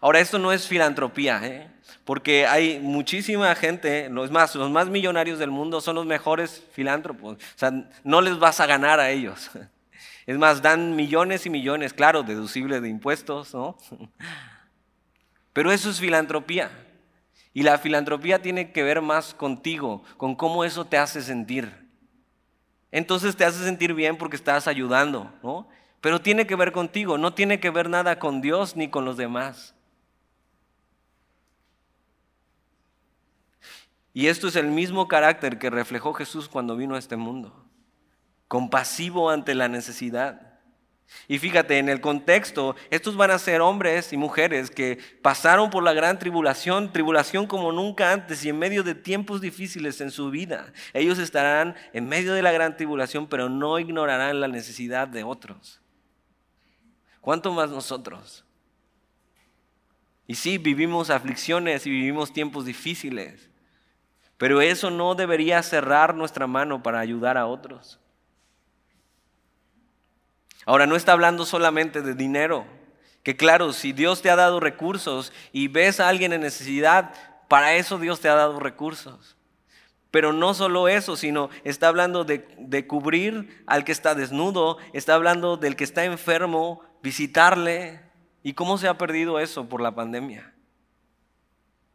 Ahora, 0.00 0.20
esto 0.20 0.38
no 0.38 0.52
es 0.52 0.66
filantropía, 0.66 1.46
¿eh? 1.46 1.70
porque 2.06 2.46
hay 2.46 2.80
muchísima 2.80 3.54
gente, 3.54 4.08
no 4.08 4.24
es 4.24 4.30
más, 4.30 4.54
los 4.54 4.70
más 4.70 4.88
millonarios 4.88 5.38
del 5.38 5.50
mundo 5.50 5.82
son 5.82 5.96
los 5.96 6.06
mejores 6.06 6.64
filántropos. 6.72 7.34
O 7.36 7.58
sea, 7.58 7.70
no 8.04 8.22
les 8.22 8.38
vas 8.38 8.58
a 8.58 8.64
ganar 8.64 8.98
a 8.98 9.10
ellos. 9.10 9.50
Es 10.26 10.38
más, 10.38 10.62
dan 10.62 10.94
millones 10.94 11.46
y 11.46 11.50
millones, 11.50 11.92
claro, 11.92 12.22
deducible 12.22 12.80
de 12.80 12.88
impuestos, 12.88 13.54
¿no? 13.54 13.76
Pero 15.52 15.72
eso 15.72 15.90
es 15.90 16.00
filantropía. 16.00 16.70
Y 17.52 17.62
la 17.62 17.78
filantropía 17.78 18.40
tiene 18.40 18.72
que 18.72 18.82
ver 18.82 19.02
más 19.02 19.34
contigo, 19.34 20.02
con 20.16 20.34
cómo 20.34 20.64
eso 20.64 20.86
te 20.86 20.96
hace 20.96 21.22
sentir. 21.22 21.90
Entonces 22.90 23.36
te 23.36 23.44
hace 23.44 23.64
sentir 23.64 23.94
bien 23.94 24.16
porque 24.16 24.36
estás 24.36 24.68
ayudando, 24.68 25.32
¿no? 25.42 25.68
Pero 26.00 26.20
tiene 26.20 26.46
que 26.46 26.56
ver 26.56 26.72
contigo, 26.72 27.18
no 27.18 27.34
tiene 27.34 27.60
que 27.60 27.70
ver 27.70 27.88
nada 27.88 28.18
con 28.18 28.40
Dios 28.40 28.76
ni 28.76 28.88
con 28.88 29.04
los 29.04 29.16
demás. 29.16 29.74
Y 34.14 34.26
esto 34.28 34.48
es 34.48 34.56
el 34.56 34.68
mismo 34.68 35.08
carácter 35.08 35.58
que 35.58 35.70
reflejó 35.70 36.12
Jesús 36.12 36.48
cuando 36.48 36.76
vino 36.76 36.94
a 36.94 36.98
este 36.98 37.16
mundo 37.16 37.61
compasivo 38.52 39.30
ante 39.30 39.54
la 39.54 39.66
necesidad. 39.66 40.58
Y 41.26 41.38
fíjate, 41.38 41.78
en 41.78 41.88
el 41.88 42.02
contexto, 42.02 42.76
estos 42.90 43.16
van 43.16 43.30
a 43.30 43.38
ser 43.38 43.62
hombres 43.62 44.12
y 44.12 44.18
mujeres 44.18 44.70
que 44.70 44.98
pasaron 45.22 45.70
por 45.70 45.82
la 45.82 45.94
gran 45.94 46.18
tribulación, 46.18 46.92
tribulación 46.92 47.46
como 47.46 47.72
nunca 47.72 48.12
antes 48.12 48.44
y 48.44 48.50
en 48.50 48.58
medio 48.58 48.82
de 48.82 48.94
tiempos 48.94 49.40
difíciles 49.40 50.02
en 50.02 50.10
su 50.10 50.28
vida. 50.30 50.70
Ellos 50.92 51.18
estarán 51.18 51.76
en 51.94 52.06
medio 52.06 52.34
de 52.34 52.42
la 52.42 52.52
gran 52.52 52.76
tribulación, 52.76 53.26
pero 53.26 53.48
no 53.48 53.78
ignorarán 53.78 54.38
la 54.38 54.48
necesidad 54.48 55.08
de 55.08 55.24
otros. 55.24 55.80
¿Cuánto 57.22 57.52
más 57.52 57.70
nosotros? 57.70 58.44
Y 60.26 60.34
sí, 60.34 60.58
vivimos 60.58 61.08
aflicciones 61.08 61.86
y 61.86 61.90
vivimos 61.90 62.34
tiempos 62.34 62.66
difíciles, 62.66 63.48
pero 64.36 64.60
eso 64.60 64.90
no 64.90 65.14
debería 65.14 65.62
cerrar 65.62 66.14
nuestra 66.14 66.46
mano 66.46 66.82
para 66.82 67.00
ayudar 67.00 67.38
a 67.38 67.46
otros. 67.46 67.98
Ahora, 70.64 70.86
no 70.86 70.96
está 70.96 71.12
hablando 71.12 71.44
solamente 71.44 72.02
de 72.02 72.14
dinero, 72.14 72.64
que 73.22 73.36
claro, 73.36 73.72
si 73.72 73.92
Dios 73.92 74.22
te 74.22 74.30
ha 74.30 74.36
dado 74.36 74.60
recursos 74.60 75.32
y 75.52 75.68
ves 75.68 76.00
a 76.00 76.08
alguien 76.08 76.32
en 76.32 76.40
necesidad, 76.40 77.12
para 77.48 77.74
eso 77.74 77.98
Dios 77.98 78.20
te 78.20 78.28
ha 78.28 78.34
dado 78.34 78.58
recursos. 78.60 79.36
Pero 80.10 80.32
no 80.32 80.54
solo 80.54 80.88
eso, 80.88 81.16
sino 81.16 81.48
está 81.64 81.88
hablando 81.88 82.24
de, 82.24 82.46
de, 82.58 82.86
cubrir 82.86 83.64
al 83.66 83.84
que 83.84 83.92
está 83.92 84.14
desnudo, 84.14 84.76
está 84.92 85.14
hablando 85.14 85.56
del 85.56 85.74
que 85.74 85.84
está 85.84 86.04
enfermo, 86.04 86.82
visitarle. 87.02 88.00
¿Y 88.42 88.54
cómo 88.54 88.76
se 88.76 88.88
ha 88.88 88.98
perdido 88.98 89.38
eso 89.38 89.68
por 89.68 89.80
la 89.80 89.94
pandemia? 89.94 90.52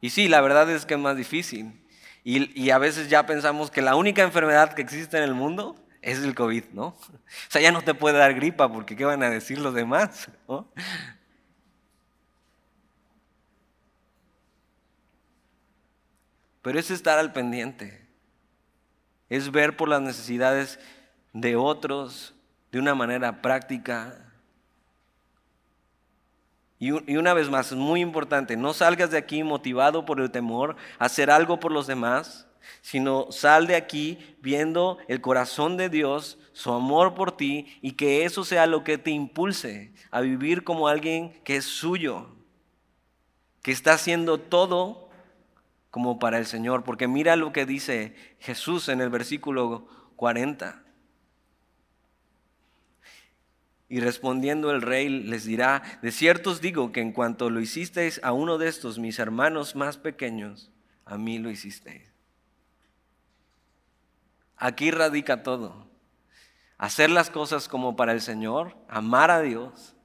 Y 0.01 0.09
sí, 0.09 0.27
la 0.27 0.41
verdad 0.41 0.69
es 0.69 0.85
que 0.85 0.95
es 0.95 0.99
más 0.99 1.15
difícil. 1.15 1.83
Y, 2.23 2.59
y 2.59 2.71
a 2.71 2.77
veces 2.77 3.09
ya 3.09 3.25
pensamos 3.25 3.69
que 3.69 3.81
la 3.81 3.95
única 3.95 4.23
enfermedad 4.23 4.73
que 4.73 4.81
existe 4.81 5.17
en 5.17 5.23
el 5.23 5.33
mundo 5.33 5.75
es 6.07 6.19
el 6.19 6.33
COVID, 6.35 6.63
¿no? 6.73 6.87
O 6.97 7.49
sea, 7.49 7.61
ya 7.61 7.71
no 7.71 7.81
te 7.81 7.93
puede 7.93 8.17
dar 8.17 8.33
gripa 8.33 8.71
porque 8.71 8.95
¿qué 8.95 9.03
van 9.03 9.21
a 9.23 9.29
decir 9.29 9.59
los 9.59 9.73
demás? 9.73 10.29
Pero 16.61 16.79
es 16.79 16.89
estar 16.91 17.19
al 17.19 17.33
pendiente, 17.33 18.07
es 19.29 19.51
ver 19.51 19.75
por 19.77 19.89
las 19.89 20.01
necesidades 20.01 20.79
de 21.33 21.55
otros 21.55 22.33
de 22.71 22.79
una 22.79 22.95
manera 22.95 23.41
práctica. 23.41 24.19
Y, 26.79 26.91
una 26.91 27.33
vez 27.33 27.49
más, 27.49 27.71
muy 27.71 28.01
importante, 28.01 28.55
no 28.57 28.73
salgas 28.73 29.11
de 29.11 29.17
aquí 29.17 29.43
motivado 29.43 30.05
por 30.05 30.19
el 30.19 30.29
temor 30.29 30.75
a 30.99 31.05
hacer 31.05 31.31
algo 31.31 31.59
por 31.59 31.71
los 31.71 31.87
demás, 31.87 32.46
sino 32.81 33.31
sal 33.31 33.67
de 33.67 33.75
aquí 33.75 34.17
viendo 34.41 34.97
el 35.07 35.21
corazón 35.21 35.77
de 35.77 35.89
Dios, 35.89 36.37
su 36.53 36.71
amor 36.71 37.13
por 37.13 37.35
ti 37.37 37.77
y 37.81 37.91
que 37.93 38.25
eso 38.25 38.43
sea 38.43 38.65
lo 38.65 38.83
que 38.83 38.97
te 38.97 39.11
impulse 39.11 39.93
a 40.11 40.21
vivir 40.21 40.63
como 40.63 40.87
alguien 40.87 41.33
que 41.43 41.57
es 41.57 41.65
suyo, 41.65 42.29
que 43.61 43.71
está 43.71 43.93
haciendo 43.93 44.39
todo 44.39 45.09
como 45.91 46.19
para 46.19 46.37
el 46.37 46.45
Señor, 46.45 46.83
porque 46.83 47.07
mira 47.07 47.35
lo 47.35 47.53
que 47.53 47.65
dice 47.65 48.15
Jesús 48.39 48.89
en 48.89 49.01
el 49.01 49.09
versículo 49.09 49.87
40. 50.15 50.83
Y 53.89 53.99
respondiendo 54.01 54.71
el 54.71 54.81
rey 54.81 55.07
les 55.07 55.45
dirá, 55.45 55.99
de 56.01 56.11
cierto 56.11 56.51
os 56.51 56.61
digo 56.61 56.91
que 56.91 57.01
en 57.01 57.13
cuanto 57.13 57.49
lo 57.49 57.61
hicisteis 57.61 58.19
a 58.23 58.33
uno 58.33 58.57
de 58.57 58.67
estos 58.67 58.99
mis 58.99 59.17
hermanos 59.17 59.75
más 59.75 59.97
pequeños, 59.97 60.71
a 61.05 61.17
mí 61.17 61.39
lo 61.39 61.49
hicisteis. 61.49 62.16
Aquí 64.57 64.91
radica 64.91 65.43
todo. 65.43 65.87
Hacer 66.77 67.09
las 67.09 67.29
cosas 67.29 67.67
como 67.67 67.95
para 67.95 68.11
el 68.11 68.21
Señor, 68.21 68.75
amar 68.87 69.31
a 69.31 69.41
Dios 69.41 69.95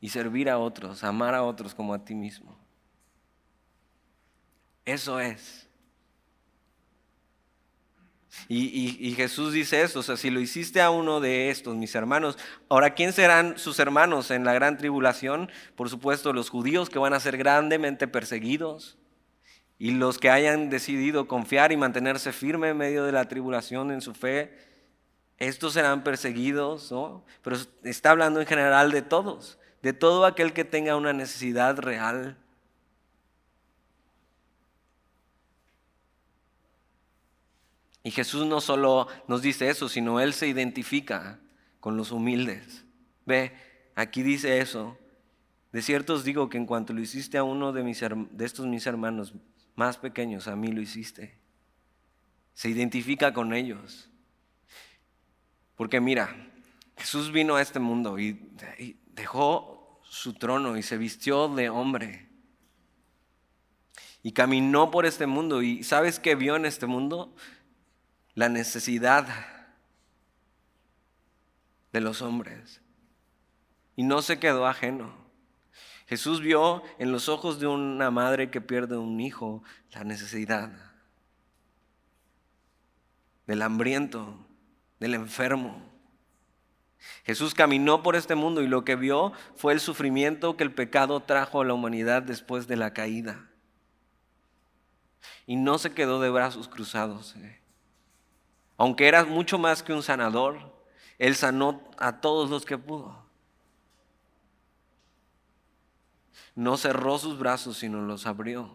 y 0.00 0.08
servir 0.10 0.50
a 0.50 0.58
otros, 0.58 1.04
amar 1.04 1.34
a 1.34 1.42
otros 1.42 1.74
como 1.74 1.94
a 1.94 2.04
ti 2.04 2.14
mismo. 2.14 2.58
Eso 4.84 5.20
es. 5.20 5.68
Y, 8.48 9.14
Jesús 9.16 9.52
dice 9.52 9.82
eso, 9.82 10.00
o 10.00 10.02
sea, 10.02 10.16
si 10.16 10.28
lo 10.28 10.40
hiciste 10.40 10.82
a 10.82 10.90
uno 10.90 11.20
de 11.20 11.50
estos, 11.50 11.76
mis 11.76 11.94
hermanos, 11.94 12.36
ahora, 12.68 12.94
¿quién 12.94 13.12
serán 13.12 13.58
sus 13.58 13.78
hermanos 13.78 14.30
en 14.30 14.44
la 14.44 14.52
gran 14.52 14.76
tribulación? 14.76 15.50
Por 15.76 15.88
supuesto, 15.88 16.32
los 16.32 16.50
judíos 16.50 16.90
que 16.90 16.98
van 16.98 17.14
a 17.14 17.20
ser 17.20 17.38
grandemente 17.38 18.08
perseguidos 18.08 18.98
y 19.84 19.90
los 19.90 20.16
que 20.16 20.30
hayan 20.30 20.70
decidido 20.70 21.28
confiar 21.28 21.70
y 21.70 21.76
mantenerse 21.76 22.32
firme 22.32 22.70
en 22.70 22.78
medio 22.78 23.04
de 23.04 23.12
la 23.12 23.28
tribulación 23.28 23.90
en 23.90 24.00
su 24.00 24.14
fe, 24.14 24.50
estos 25.36 25.74
serán 25.74 26.02
perseguidos, 26.02 26.90
¿no? 26.90 27.22
Pero 27.42 27.58
está 27.82 28.12
hablando 28.12 28.40
en 28.40 28.46
general 28.46 28.92
de 28.92 29.02
todos, 29.02 29.58
de 29.82 29.92
todo 29.92 30.24
aquel 30.24 30.54
que 30.54 30.64
tenga 30.64 30.96
una 30.96 31.12
necesidad 31.12 31.78
real 31.78 32.38
Y 38.02 38.10
Jesús 38.10 38.46
no 38.46 38.62
solo 38.62 39.08
nos 39.28 39.42
dice 39.42 39.68
eso, 39.68 39.90
sino 39.90 40.18
Él 40.20 40.32
se 40.32 40.46
identifica 40.46 41.40
con 41.80 41.98
los 41.98 42.10
humildes. 42.10 42.84
Ve, 43.26 43.52
aquí 43.94 44.22
dice 44.22 44.60
eso. 44.60 44.96
De 45.72 45.82
cierto 45.82 46.14
os 46.14 46.24
digo 46.24 46.48
que 46.48 46.56
en 46.56 46.64
cuanto 46.66 46.94
lo 46.94 47.00
hiciste 47.00 47.36
a 47.36 47.44
uno 47.44 47.72
de, 47.72 47.82
mis, 47.82 48.00
de 48.00 48.44
estos 48.44 48.66
mis 48.66 48.86
hermanos 48.86 49.34
más 49.74 49.98
pequeños, 49.98 50.48
a 50.48 50.56
mí 50.56 50.72
lo 50.72 50.80
hiciste. 50.80 51.38
Se 52.54 52.68
identifica 52.68 53.32
con 53.32 53.52
ellos. 53.52 54.08
Porque 55.76 56.00
mira, 56.00 56.50
Jesús 56.96 57.32
vino 57.32 57.56
a 57.56 57.62
este 57.62 57.80
mundo 57.80 58.18
y 58.18 58.38
dejó 59.06 60.00
su 60.04 60.34
trono 60.34 60.76
y 60.76 60.82
se 60.82 60.96
vistió 60.96 61.48
de 61.48 61.68
hombre. 61.68 62.28
Y 64.22 64.32
caminó 64.32 64.90
por 64.90 65.04
este 65.04 65.26
mundo. 65.26 65.62
¿Y 65.62 65.82
sabes 65.82 66.18
qué 66.18 66.34
vio 66.34 66.56
en 66.56 66.64
este 66.64 66.86
mundo? 66.86 67.34
la 68.34 68.48
necesidad 68.48 69.26
de 71.92 72.00
los 72.00 72.22
hombres. 72.22 72.80
Y 73.96 74.02
no 74.02 74.22
se 74.22 74.38
quedó 74.38 74.66
ajeno. 74.66 75.14
Jesús 76.06 76.40
vio 76.40 76.82
en 76.98 77.12
los 77.12 77.28
ojos 77.28 77.60
de 77.60 77.66
una 77.66 78.10
madre 78.10 78.50
que 78.50 78.60
pierde 78.60 78.96
un 78.96 79.20
hijo 79.20 79.62
la 79.92 80.04
necesidad 80.04 80.70
del 83.46 83.62
hambriento, 83.62 84.36
del 85.00 85.14
enfermo. 85.14 85.82
Jesús 87.24 87.54
caminó 87.54 88.02
por 88.02 88.16
este 88.16 88.34
mundo 88.34 88.62
y 88.62 88.68
lo 88.68 88.84
que 88.84 88.96
vio 88.96 89.32
fue 89.56 89.72
el 89.72 89.80
sufrimiento 89.80 90.56
que 90.56 90.64
el 90.64 90.72
pecado 90.72 91.20
trajo 91.20 91.60
a 91.60 91.64
la 91.64 91.74
humanidad 91.74 92.22
después 92.22 92.66
de 92.66 92.76
la 92.76 92.92
caída. 92.92 93.50
Y 95.46 95.56
no 95.56 95.78
se 95.78 95.92
quedó 95.92 96.20
de 96.20 96.30
brazos 96.30 96.68
cruzados. 96.68 97.34
Eh. 97.36 97.60
Aunque 98.78 99.08
era 99.08 99.24
mucho 99.24 99.58
más 99.58 99.82
que 99.82 99.92
un 99.92 100.02
sanador, 100.02 100.74
Él 101.18 101.34
sanó 101.34 101.82
a 101.98 102.20
todos 102.20 102.48
los 102.48 102.64
que 102.64 102.78
pudo. 102.78 103.23
No 106.54 106.76
cerró 106.76 107.18
sus 107.18 107.38
brazos, 107.38 107.78
sino 107.78 108.00
los 108.02 108.26
abrió. 108.26 108.70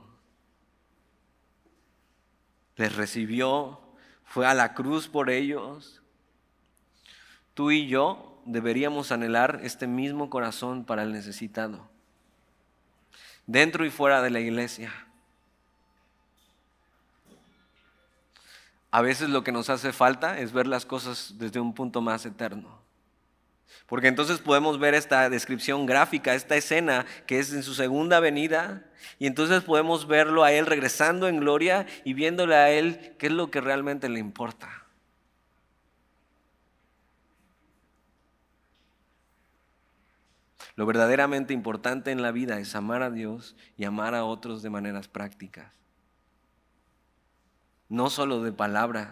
Les 2.75 2.95
recibió, 2.95 3.81
fue 4.25 4.45
a 4.45 4.53
la 4.53 4.73
cruz 4.73 5.07
por 5.07 5.29
ellos. 5.29 6.01
Tú 7.53 7.71
y 7.71 7.87
yo 7.87 8.41
deberíamos 8.45 9.11
anhelar 9.11 9.59
este 9.63 9.85
mismo 9.87 10.29
corazón 10.29 10.85
para 10.85 11.03
el 11.03 11.11
necesitado, 11.11 11.89
dentro 13.45 13.85
y 13.85 13.89
fuera 13.89 14.21
de 14.21 14.29
la 14.29 14.39
iglesia. 14.39 14.93
A 18.91 19.01
veces 19.01 19.29
lo 19.29 19.43
que 19.43 19.51
nos 19.51 19.69
hace 19.69 19.93
falta 19.93 20.39
es 20.39 20.51
ver 20.51 20.65
las 20.65 20.85
cosas 20.85 21.35
desde 21.37 21.59
un 21.59 21.73
punto 21.73 22.01
más 22.01 22.25
eterno. 22.25 22.81
Porque 23.87 24.07
entonces 24.07 24.39
podemos 24.39 24.79
ver 24.79 24.93
esta 24.93 25.29
descripción 25.29 25.85
gráfica, 25.85 26.35
esta 26.35 26.55
escena 26.55 27.05
que 27.25 27.39
es 27.39 27.53
en 27.53 27.63
su 27.63 27.73
segunda 27.73 28.19
venida, 28.19 28.85
y 29.17 29.27
entonces 29.27 29.63
podemos 29.63 30.07
verlo 30.07 30.43
a 30.43 30.51
Él 30.51 30.65
regresando 30.65 31.27
en 31.27 31.39
gloria 31.39 31.85
y 32.03 32.13
viéndole 32.13 32.55
a 32.55 32.71
Él 32.71 33.15
qué 33.17 33.27
es 33.27 33.33
lo 33.33 33.51
que 33.51 33.61
realmente 33.61 34.09
le 34.09 34.19
importa. 34.19 34.85
Lo 40.75 40.85
verdaderamente 40.85 41.53
importante 41.53 42.11
en 42.11 42.21
la 42.21 42.31
vida 42.31 42.59
es 42.59 42.75
amar 42.75 43.03
a 43.03 43.11
Dios 43.11 43.55
y 43.75 43.83
amar 43.83 44.15
a 44.15 44.23
otros 44.23 44.61
de 44.61 44.69
maneras 44.69 45.07
prácticas 45.07 45.79
no 47.89 48.11
solo 48.11 48.41
de 48.43 48.53
palabras, 48.53 49.09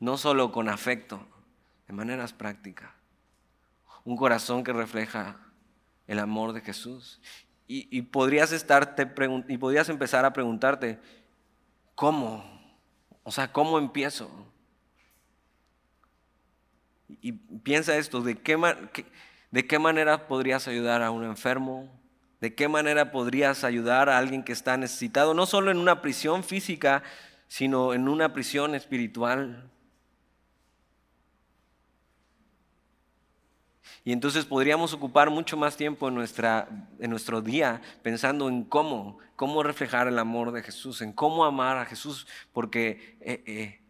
no 0.00 0.18
solo 0.18 0.50
con 0.52 0.68
afecto, 0.68 1.26
de 1.86 1.94
maneras 1.94 2.32
prácticas. 2.32 2.95
Un 4.06 4.16
corazón 4.16 4.62
que 4.62 4.72
refleja 4.72 5.36
el 6.06 6.20
amor 6.20 6.52
de 6.52 6.60
Jesús. 6.60 7.20
Y, 7.68 8.02
podrías 8.02 8.52
estarte 8.52 9.10
y 9.48 9.58
podrías 9.58 9.88
empezar 9.88 10.24
a 10.24 10.32
preguntarte, 10.32 11.00
¿cómo? 11.96 12.44
O 13.24 13.32
sea, 13.32 13.52
¿cómo 13.52 13.76
empiezo? 13.76 14.30
Y 17.08 17.32
piensa 17.32 17.96
esto, 17.96 18.20
¿de 18.20 18.36
qué, 18.36 18.56
¿de 19.50 19.66
qué 19.66 19.78
manera 19.80 20.28
podrías 20.28 20.68
ayudar 20.68 21.02
a 21.02 21.10
un 21.10 21.24
enfermo? 21.24 21.90
¿De 22.40 22.54
qué 22.54 22.68
manera 22.68 23.10
podrías 23.10 23.64
ayudar 23.64 24.08
a 24.08 24.18
alguien 24.18 24.44
que 24.44 24.52
está 24.52 24.76
necesitado? 24.76 25.34
No 25.34 25.46
solo 25.46 25.72
en 25.72 25.78
una 25.78 26.00
prisión 26.00 26.44
física, 26.44 27.02
sino 27.48 27.92
en 27.94 28.06
una 28.06 28.32
prisión 28.32 28.76
espiritual. 28.76 29.68
Y 34.06 34.12
entonces 34.12 34.44
podríamos 34.44 34.92
ocupar 34.92 35.30
mucho 35.30 35.56
más 35.56 35.76
tiempo 35.76 36.06
en, 36.06 36.14
nuestra, 36.14 36.68
en 37.00 37.10
nuestro 37.10 37.42
día 37.42 37.82
pensando 38.04 38.48
en 38.48 38.62
cómo, 38.62 39.18
cómo 39.34 39.64
reflejar 39.64 40.06
el 40.06 40.20
amor 40.20 40.52
de 40.52 40.62
Jesús, 40.62 41.02
en 41.02 41.12
cómo 41.12 41.44
amar 41.44 41.76
a 41.76 41.86
Jesús, 41.86 42.28
porque 42.52 43.18
eh, 43.20 43.42
eh, 43.46 43.80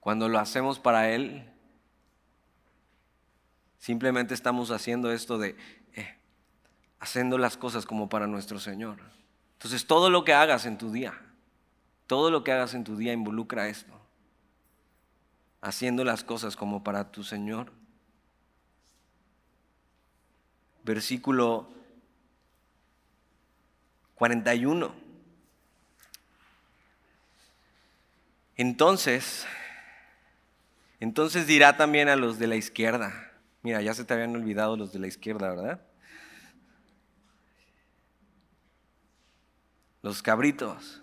cuando 0.00 0.28
lo 0.28 0.40
hacemos 0.40 0.80
para 0.80 1.08
Él, 1.08 1.48
simplemente 3.78 4.34
estamos 4.34 4.72
haciendo 4.72 5.12
esto 5.12 5.38
de 5.38 5.54
eh, 5.94 6.18
haciendo 6.98 7.38
las 7.38 7.56
cosas 7.56 7.86
como 7.86 8.08
para 8.08 8.26
nuestro 8.26 8.58
Señor. 8.58 8.98
Entonces 9.52 9.86
todo 9.86 10.10
lo 10.10 10.24
que 10.24 10.34
hagas 10.34 10.66
en 10.66 10.76
tu 10.76 10.90
día, 10.90 11.14
todo 12.08 12.32
lo 12.32 12.42
que 12.42 12.50
hagas 12.50 12.74
en 12.74 12.82
tu 12.82 12.96
día 12.96 13.12
involucra 13.12 13.68
esto. 13.68 13.96
Haciendo 15.66 16.04
las 16.04 16.22
cosas 16.22 16.54
como 16.54 16.84
para 16.84 17.10
tu 17.10 17.24
Señor. 17.24 17.72
Versículo 20.84 21.68
41. 24.14 24.94
Entonces, 28.54 29.44
entonces 31.00 31.48
dirá 31.48 31.76
también 31.76 32.08
a 32.08 32.14
los 32.14 32.38
de 32.38 32.46
la 32.46 32.54
izquierda. 32.54 33.32
Mira, 33.62 33.82
ya 33.82 33.92
se 33.92 34.04
te 34.04 34.14
habían 34.14 34.36
olvidado 34.36 34.76
los 34.76 34.92
de 34.92 35.00
la 35.00 35.08
izquierda, 35.08 35.50
¿verdad? 35.50 35.80
los 40.06 40.22
cabritos. 40.22 41.02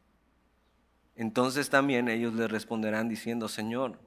Entonces 1.21 1.69
también 1.69 2.09
ellos 2.09 2.33
le 2.33 2.47
responderán 2.47 3.07
diciendo, 3.07 3.47
Señor, 3.47 3.99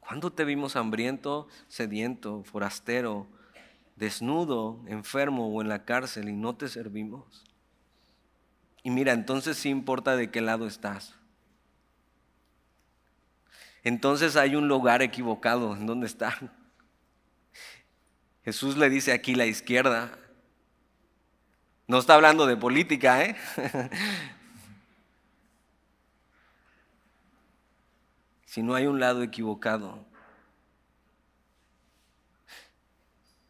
¿cuándo 0.00 0.32
te 0.32 0.44
vimos 0.44 0.74
hambriento, 0.74 1.46
sediento, 1.68 2.42
forastero, 2.42 3.28
desnudo, 3.94 4.82
enfermo 4.88 5.46
o 5.46 5.62
en 5.62 5.68
la 5.68 5.84
cárcel 5.84 6.28
y 6.28 6.32
no 6.32 6.56
te 6.56 6.66
servimos? 6.66 7.44
Y 8.82 8.90
mira, 8.90 9.12
entonces 9.12 9.56
sí 9.56 9.68
importa 9.68 10.16
de 10.16 10.32
qué 10.32 10.40
lado 10.40 10.66
estás. 10.66 11.14
Entonces 13.84 14.34
hay 14.34 14.56
un 14.56 14.66
lugar 14.66 15.02
equivocado 15.02 15.76
en 15.76 15.86
donde 15.86 16.08
está. 16.08 16.36
Jesús 18.44 18.76
le 18.76 18.90
dice 18.90 19.12
aquí 19.12 19.36
la 19.36 19.46
izquierda. 19.46 20.18
No 21.86 21.98
está 22.00 22.16
hablando 22.16 22.46
de 22.46 22.56
política, 22.56 23.24
¿eh? 23.24 23.36
si 28.50 28.64
no 28.64 28.74
hay 28.74 28.88
un 28.88 28.98
lado 28.98 29.22
equivocado. 29.22 30.04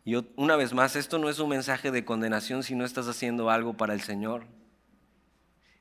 Y 0.04 0.14
una 0.36 0.56
vez 0.56 0.74
más, 0.74 0.94
esto 0.94 1.18
no 1.18 1.30
es 1.30 1.38
un 1.38 1.48
mensaje 1.48 1.90
de 1.90 2.04
condenación 2.04 2.62
si 2.62 2.74
no 2.74 2.84
estás 2.84 3.08
haciendo 3.08 3.48
algo 3.48 3.72
para 3.72 3.94
el 3.94 4.02
Señor. 4.02 4.44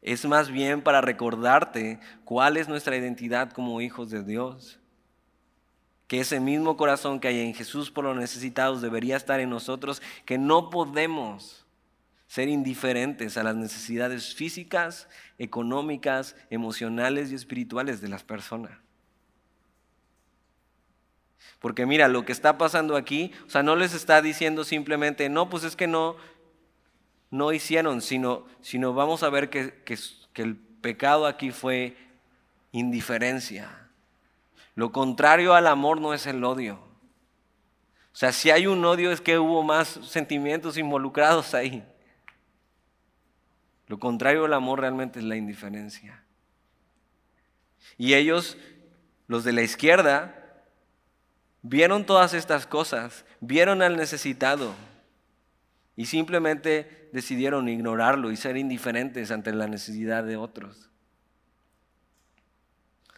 Es 0.02 0.24
más 0.24 0.50
bien 0.50 0.82
para 0.82 1.02
recordarte 1.02 2.00
cuál 2.24 2.56
es 2.56 2.70
nuestra 2.70 2.96
identidad 2.96 3.52
como 3.52 3.82
hijos 3.82 4.10
de 4.10 4.24
Dios. 4.24 4.80
Que 6.08 6.22
ese 6.22 6.40
mismo 6.40 6.78
corazón 6.78 7.20
que 7.20 7.28
hay 7.28 7.42
en 7.42 7.54
Jesús 7.54 7.92
por 7.92 8.06
los 8.06 8.16
necesitados 8.16 8.82
debería 8.82 9.18
estar 9.18 9.42
en 9.42 9.50
nosotros, 9.50 10.02
que 10.24 10.38
no 10.38 10.70
podemos 10.70 11.66
ser 12.26 12.48
indiferentes 12.48 13.36
a 13.36 13.44
las 13.44 13.58
necesidades 13.58 14.34
físicas, 14.34 15.10
económicas, 15.38 16.38
emocionales 16.50 17.34
y 17.34 17.36
espirituales 17.36 18.00
de 18.00 18.08
las 18.08 18.24
personas. 18.24 18.80
Porque 21.60 21.86
mira, 21.86 22.08
lo 22.08 22.26
que 22.26 22.32
está 22.32 22.58
pasando 22.58 22.96
aquí, 22.96 23.32
o 23.46 23.50
sea, 23.50 23.64
no 23.64 23.76
les 23.76 23.94
está 23.94 24.22
diciendo 24.22 24.64
simplemente, 24.64 25.28
no, 25.30 25.50
pues 25.50 25.64
es 25.64 25.76
que 25.76 25.88
no, 25.88 26.16
no 27.32 27.52
hicieron, 27.52 28.02
sino, 28.02 28.46
sino 28.62 28.94
vamos 28.94 29.24
a 29.24 29.30
ver 29.30 29.50
que, 29.50 29.74
que, 29.84 29.98
que 30.34 30.42
el 30.42 30.56
pecado 30.56 31.28
aquí 31.28 31.52
fue 31.52 31.98
indiferencia. 32.72 33.90
Lo 34.76 34.92
contrario 34.92 35.54
al 35.54 35.68
amor 35.68 36.00
no 36.00 36.14
es 36.14 36.26
el 36.28 36.44
odio. 36.44 36.76
O 38.14 38.16
sea, 38.20 38.32
si 38.32 38.52
hay 38.52 38.68
un 38.68 38.84
odio 38.86 39.12
es 39.12 39.20
que 39.20 39.38
hubo 39.38 39.64
más 39.64 39.88
sentimientos 39.88 40.78
involucrados 40.78 41.54
ahí. 41.54 41.86
Lo 43.88 44.00
contrario 44.00 44.46
al 44.46 44.54
amor 44.54 44.80
realmente 44.80 45.20
es 45.20 45.26
la 45.26 45.36
indiferencia. 45.36 46.24
Y 47.98 48.14
ellos, 48.14 48.58
los 49.28 49.44
de 49.44 49.52
la 49.52 49.62
izquierda, 49.62 50.39
vieron 51.62 52.06
todas 52.06 52.34
estas 52.34 52.66
cosas, 52.66 53.26
vieron 53.40 53.82
al 53.82 53.98
necesitado 53.98 54.74
y 55.96 56.06
simplemente 56.06 57.10
decidieron 57.12 57.68
ignorarlo 57.68 58.32
y 58.32 58.38
ser 58.38 58.58
indiferentes 58.58 59.32
ante 59.32 59.52
la 59.54 59.68
necesidad 59.68 60.24
de 60.24 60.38
otros. 60.38 60.90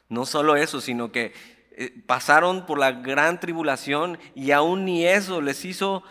No 0.10 0.26
solo 0.26 0.56
eso, 0.56 0.82
sino 0.82 1.12
que 1.12 1.34
eh, 1.72 2.04
pasaron 2.06 2.66
por 2.66 2.80
la 2.80 2.92
gran 2.92 3.40
tribulación 3.40 4.20
y 4.36 4.52
aún 4.52 4.86
ni 4.86 5.06
eso 5.06 5.42
les 5.42 5.64
hizo 5.64 6.04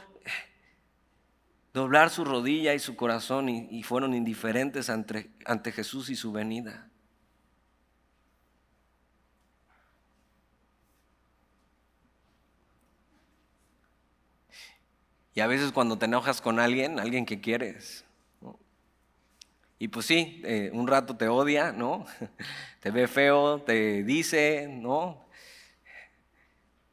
doblar 1.73 2.11
su 2.11 2.25
rodilla 2.25 2.75
y 2.75 2.79
su 2.79 2.97
corazón 2.97 3.49
y, 3.49 3.83
fueron 3.83 4.15
indiferentes 4.15 4.91
ante, 4.91 5.31
ante 5.45 5.73
Jesús 5.73 6.11
y 6.11 6.17
su 6.17 6.33
venida. 6.33 6.90
Y 15.35 15.41
a 15.41 15.47
veces 15.47 15.73
cuando 15.73 15.99
te 15.99 16.07
enojas 16.07 16.41
con 16.41 16.59
alguien, 16.59 16.99
alguien 16.99 17.25
que 17.25 17.41
quieres, 17.41 18.05
y 19.83 19.89
pues 19.89 20.05
sí, 20.05 20.43
eh, 20.45 20.71
un 20.75 20.87
rato 20.87 21.17
te 21.17 21.27
odia, 21.29 21.73
¿no? 21.73 22.05
Te 22.81 22.91
ve 22.91 23.09
feo, 23.09 23.63
te 23.63 24.05
dice, 24.05 24.69
¿no? 24.71 25.27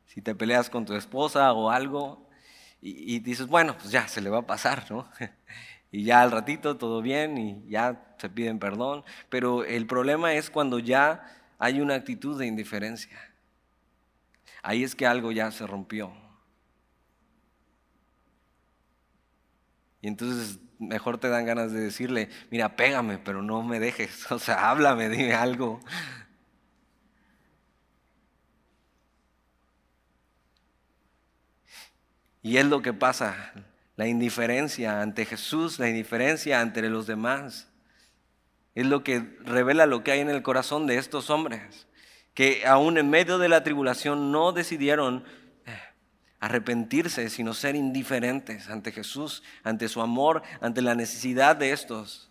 Si 0.06 0.22
te 0.22 0.36
peleas 0.36 0.70
con 0.70 0.86
tu 0.86 0.94
esposa 0.96 1.52
o 1.54 1.70
algo, 1.70 2.28
y, 2.82 3.20
dices, 3.20 3.48
bueno, 3.48 3.76
pues 3.78 3.92
ya 3.92 4.08
se 4.08 4.22
le 4.22 4.30
va 4.30 4.40
a 4.40 4.48
pasar, 4.48 4.90
¿no? 4.90 5.10
Y 5.90 6.04
ya 6.04 6.22
al 6.22 6.32
ratito 6.32 6.76
todo 6.76 7.02
bien 7.02 7.38
y 7.38 7.70
ya 7.70 8.14
se 8.18 8.30
piden 8.30 8.60
perdón. 8.60 9.06
Pero 9.30 9.64
el 9.64 9.88
problema 9.88 10.34
es 10.34 10.50
cuando 10.50 10.80
ya 10.80 11.24
hay 11.60 11.80
una 11.80 11.96
actitud 11.96 12.38
de 12.38 12.46
indiferencia. 12.46 13.18
Ahí 14.62 14.84
es 14.84 14.96
que 14.96 15.08
algo 15.08 15.32
ya 15.32 15.50
se 15.50 15.66
rompió. 15.66 16.12
Y 20.02 20.08
entonces 20.08 20.60
mejor 20.80 21.18
te 21.18 21.30
dan 21.30 21.46
ganas 21.46 21.72
de 21.72 21.80
decirle, 21.80 22.30
mira, 22.52 22.76
pégame, 22.76 23.18
pero 23.18 23.42
no 23.42 23.64
me 23.64 23.80
dejes. 23.80 24.32
O 24.32 24.40
sea, 24.40 24.70
háblame, 24.70 25.10
dime 25.10 25.34
algo. 25.34 25.80
Y 32.42 32.58
es 32.58 32.66
lo 32.66 32.82
que 32.82 32.94
pasa, 32.94 33.52
la 33.98 34.08
indiferencia 34.08 35.02
ante 35.02 35.26
Jesús, 35.26 35.80
la 35.80 35.90
indiferencia 35.90 36.62
ante 36.62 36.82
los 36.84 37.08
demás. 37.08 37.68
Es 38.74 38.86
lo 38.86 39.04
que 39.04 39.38
revela 39.42 39.86
lo 39.86 40.04
que 40.04 40.12
hay 40.12 40.20
en 40.20 40.30
el 40.30 40.44
corazón 40.44 40.88
de 40.88 40.98
estos 40.98 41.30
hombres, 41.30 41.88
que 42.34 42.66
aún 42.66 42.98
en 42.98 43.10
medio 43.10 43.38
de 43.40 43.50
la 43.50 43.64
tribulación 43.64 44.32
no 44.32 44.52
decidieron 44.54 45.26
arrepentirse, 46.40 47.30
sino 47.30 47.54
ser 47.54 47.76
indiferentes 47.76 48.70
ante 48.70 48.92
Jesús, 48.92 49.44
ante 49.64 49.90
su 49.90 50.02
amor, 50.02 50.44
ante 50.62 50.82
la 50.82 50.96
necesidad 50.96 51.56
de 51.56 51.72
estos. 51.72 52.30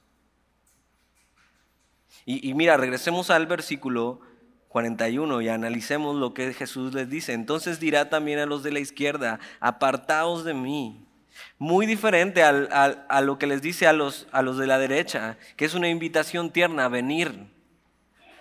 Y, 2.28 2.54
mira, 2.54 2.76
regresemos 2.76 3.30
al 3.30 3.46
versículo 3.46 4.20
41 4.68 5.42
y 5.42 5.48
analicemos 5.48 6.16
lo 6.16 6.34
que 6.34 6.52
Jesús 6.54 6.92
les 6.92 7.08
dice. 7.08 7.32
Entonces 7.34 7.78
dirá 7.78 8.10
también 8.10 8.40
a 8.40 8.46
los 8.46 8.64
de 8.64 8.72
la 8.72 8.80
izquierda, 8.80 9.38
apartaos 9.60 10.44
de 10.44 10.52
mí. 10.52 11.06
Muy 11.58 11.86
diferente 11.86 12.42
a 12.42 13.20
lo 13.20 13.38
que 13.38 13.46
les 13.46 13.62
dice 13.62 13.86
a 13.86 13.92
los, 13.92 14.26
a 14.32 14.42
los 14.42 14.58
de 14.58 14.66
la 14.66 14.78
derecha, 14.78 15.38
que 15.56 15.66
es 15.66 15.74
una 15.74 15.88
invitación 15.88 16.50
tierna 16.50 16.86
a 16.86 16.88
venir. 16.88 17.46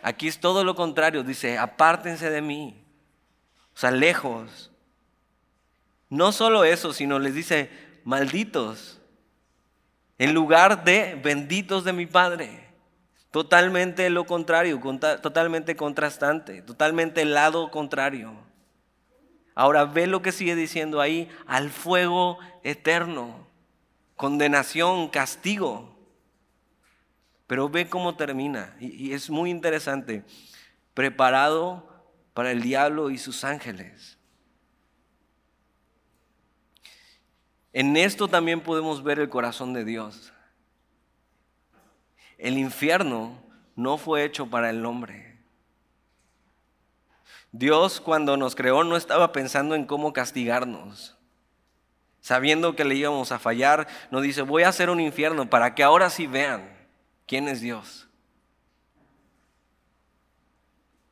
Aquí 0.01 0.27
es 0.27 0.39
todo 0.39 0.63
lo 0.63 0.75
contrario, 0.75 1.23
dice, 1.23 1.59
apártense 1.59 2.31
de 2.31 2.41
mí. 2.41 2.83
O 3.75 3.77
sea, 3.77 3.91
lejos. 3.91 4.71
No 6.09 6.31
solo 6.31 6.63
eso, 6.63 6.93
sino 6.93 7.19
les 7.19 7.33
dice, 7.33 7.69
malditos, 8.03 9.01
en 10.17 10.33
lugar 10.33 10.83
de 10.83 11.19
benditos 11.21 11.83
de 11.83 11.93
mi 11.93 12.05
Padre. 12.05 12.65
Totalmente 13.31 14.09
lo 14.09 14.25
contrario, 14.25 14.79
totalmente 15.21 15.75
contrastante, 15.75 16.61
totalmente 16.61 17.21
el 17.21 17.33
lado 17.33 17.69
contrario. 17.69 18.33
Ahora 19.55 19.85
ve 19.85 20.07
lo 20.07 20.21
que 20.21 20.31
sigue 20.31 20.55
diciendo 20.55 21.01
ahí, 21.01 21.29
al 21.45 21.69
fuego 21.69 22.37
eterno, 22.63 23.47
condenación, 24.15 25.09
castigo. 25.09 25.97
Pero 27.47 27.69
ve 27.69 27.89
cómo 27.89 28.15
termina, 28.15 28.75
y, 28.79 29.07
y 29.07 29.13
es 29.13 29.29
muy 29.29 29.49
interesante, 29.49 30.23
preparado 30.93 31.89
para 32.33 32.51
el 32.51 32.61
diablo 32.61 33.09
y 33.09 33.17
sus 33.17 33.43
ángeles. 33.43 34.14
En 37.75 37.97
esto 37.97 38.29
también 38.29 38.61
podemos 38.61 39.03
ver 39.03 39.19
el 39.19 39.27
corazón 39.27 39.73
de 39.73 39.83
Dios. 39.83 40.31
El 42.37 42.57
infierno 42.57 43.37
no 43.75 43.97
fue 43.97 44.23
hecho 44.23 44.49
para 44.49 44.69
el 44.69 44.85
hombre. 44.85 45.37
Dios 47.51 47.99
cuando 47.99 48.37
nos 48.37 48.55
creó 48.55 48.85
no 48.85 48.95
estaba 48.95 49.33
pensando 49.33 49.75
en 49.75 49.85
cómo 49.85 50.13
castigarnos. 50.13 51.17
Sabiendo 52.21 52.77
que 52.77 52.85
le 52.85 52.95
íbamos 52.95 53.33
a 53.33 53.39
fallar, 53.39 53.89
nos 54.09 54.23
dice, 54.23 54.41
voy 54.43 54.63
a 54.63 54.69
hacer 54.69 54.89
un 54.89 55.01
infierno 55.01 55.49
para 55.49 55.75
que 55.75 55.83
ahora 55.83 56.09
sí 56.09 56.27
vean 56.27 56.73
quién 57.27 57.49
es 57.49 57.59
Dios. 57.59 58.07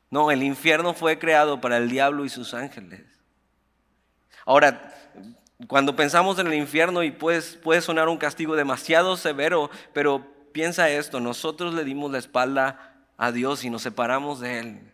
No, 0.10 0.32
el 0.32 0.44
infierno 0.44 0.94
fue 0.94 1.20
creado 1.20 1.60
para 1.60 1.76
el 1.76 1.90
diablo 1.90 2.24
y 2.24 2.30
sus 2.30 2.54
ángeles. 2.54 3.04
Ahora, 4.46 4.94
cuando 5.68 5.96
pensamos 5.96 6.40
en 6.40 6.48
el 6.48 6.56
infierno 6.56 7.04
y 7.04 7.12
puede, 7.12 7.42
puede 7.60 7.82
sonar 7.82 8.10
un 8.10 8.18
castigo 8.18 8.56
demasiado 8.56 9.18
severo, 9.18 9.70
pero 9.94 10.26
piensa 10.52 10.90
esto, 10.90 11.20
nosotros 11.20 11.74
le 11.74 11.84
dimos 11.84 12.12
la 12.12 12.18
espalda 12.20 12.94
a 13.18 13.32
Dios 13.32 13.64
y 13.64 13.70
nos 13.70 13.82
separamos 13.82 14.40
de 14.40 14.60
Él. 14.60 14.94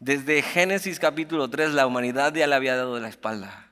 Desde 0.00 0.42
Génesis 0.42 0.98
capítulo 0.98 1.48
3 1.48 1.72
la 1.72 1.86
humanidad 1.86 2.34
ya 2.34 2.46
le 2.46 2.54
había 2.54 2.76
dado 2.76 2.98
la 2.98 3.08
espalda. 3.08 3.70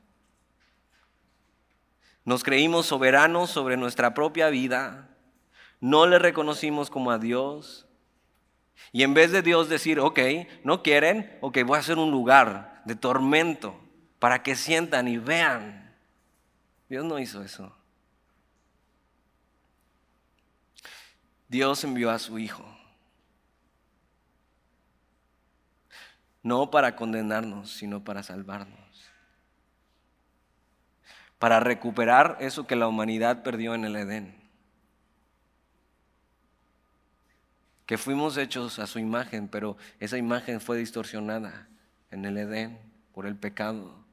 Nos 2.24 2.42
creímos 2.42 2.86
soberanos 2.86 3.50
sobre 3.50 3.76
nuestra 3.76 4.14
propia 4.14 4.48
vida, 4.48 5.08
no 5.80 6.06
le 6.06 6.18
reconocimos 6.18 6.88
como 6.88 7.10
a 7.10 7.18
Dios. 7.18 7.86
Y 8.92 9.02
en 9.02 9.12
vez 9.12 9.30
de 9.30 9.42
Dios 9.42 9.68
decir, 9.68 10.00
ok, 10.00 10.18
no 10.62 10.82
quieren, 10.82 11.36
ok, 11.42 11.58
voy 11.66 11.76
a 11.76 11.80
hacer 11.80 11.98
un 11.98 12.10
lugar 12.10 12.82
de 12.86 12.96
tormento 12.96 13.78
para 14.18 14.42
que 14.42 14.56
sientan 14.56 15.08
y 15.08 15.18
vean. 15.18 15.83
Dios 16.88 17.04
no 17.04 17.18
hizo 17.18 17.42
eso. 17.42 17.74
Dios 21.48 21.84
envió 21.84 22.10
a 22.10 22.18
su 22.18 22.38
Hijo. 22.38 22.64
No 26.42 26.70
para 26.70 26.94
condenarnos, 26.94 27.70
sino 27.70 28.04
para 28.04 28.22
salvarnos. 28.22 29.10
Para 31.38 31.60
recuperar 31.60 32.36
eso 32.40 32.66
que 32.66 32.76
la 32.76 32.86
humanidad 32.86 33.42
perdió 33.42 33.74
en 33.74 33.84
el 33.84 33.96
Edén. 33.96 34.44
Que 37.86 37.98
fuimos 37.98 38.36
hechos 38.36 38.78
a 38.78 38.86
su 38.86 38.98
imagen, 38.98 39.48
pero 39.48 39.76
esa 40.00 40.18
imagen 40.18 40.60
fue 40.60 40.78
distorsionada. 40.78 41.68
en 42.10 42.24
el 42.24 42.38
Edén 42.38 42.78
por 43.12 43.26
el 43.26 43.36
pecado. 43.36 44.03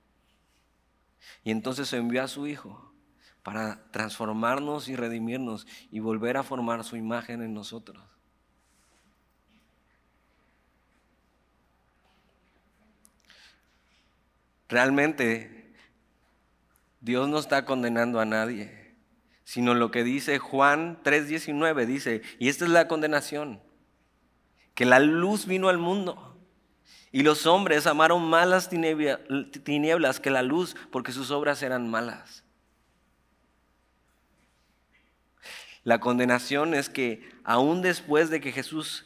Y 1.43 1.51
entonces 1.51 1.91
envió 1.93 2.24
a 2.24 2.28
su 2.28 2.47
Hijo 2.47 2.93
para 3.43 3.91
transformarnos 3.91 4.88
y 4.88 4.95
redimirnos 4.95 5.67
y 5.89 5.99
volver 5.99 6.38
a 6.38 6.43
formar 6.43 6.84
su 6.84 6.95
imagen 6.95 7.41
en 7.41 7.53
nosotros. 7.53 8.03
Realmente 14.69 15.74
Dios 17.01 17.28
no 17.28 17.39
está 17.39 17.65
condenando 17.65 18.19
a 18.19 18.26
nadie, 18.26 18.95
sino 19.43 19.74
lo 19.74 19.91
que 19.91 20.03
dice 20.03 20.39
Juan 20.39 21.01
3:19, 21.03 21.86
dice, 21.86 22.22
y 22.39 22.47
esta 22.47 22.65
es 22.65 22.72
la 22.72 22.88
condenación, 22.88 23.61
que 24.76 24.86
la 24.86 24.99
luz 24.99 25.45
vino 25.45 25.67
al 25.67 25.78
mundo 25.78 26.30
y 27.12 27.24
los 27.24 27.45
hombres 27.45 27.88
amaron 27.88 28.24
más 28.30 28.47
las 28.47 28.70
tinieblas 28.70 30.20
que 30.20 30.30
la 30.30 30.43
luz 30.43 30.76
porque 30.91 31.12
sus 31.12 31.30
obras 31.32 31.62
eran 31.62 31.89
malas. 31.89 32.43
La 35.84 35.99
condenación 35.99 36.74
es 36.74 36.89
que 36.89 37.28
aún 37.43 37.82
después 37.82 38.30
de 38.30 38.39
que 38.39 38.51
Jesús 38.51 39.05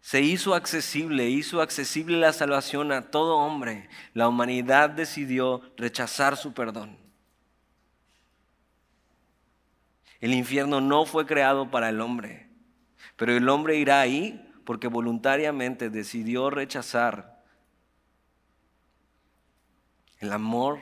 se 0.00 0.22
hizo 0.22 0.54
accesible, 0.54 1.28
hizo 1.28 1.60
accesible 1.60 2.18
la 2.18 2.32
salvación 2.32 2.92
a 2.92 3.10
todo 3.10 3.36
hombre, 3.36 3.88
la 4.14 4.28
humanidad 4.28 4.90
decidió 4.90 5.62
rechazar 5.76 6.36
su 6.36 6.54
perdón. 6.54 6.96
El 10.20 10.32
infierno 10.32 10.80
no 10.80 11.04
fue 11.04 11.26
creado 11.26 11.70
para 11.70 11.90
el 11.90 12.00
hombre, 12.00 12.48
pero 13.16 13.36
el 13.36 13.48
hombre 13.48 13.76
irá 13.76 14.00
ahí 14.00 14.42
porque 14.66 14.88
voluntariamente 14.88 15.88
decidió 15.88 16.50
rechazar 16.50 17.40
el 20.18 20.32
amor 20.32 20.80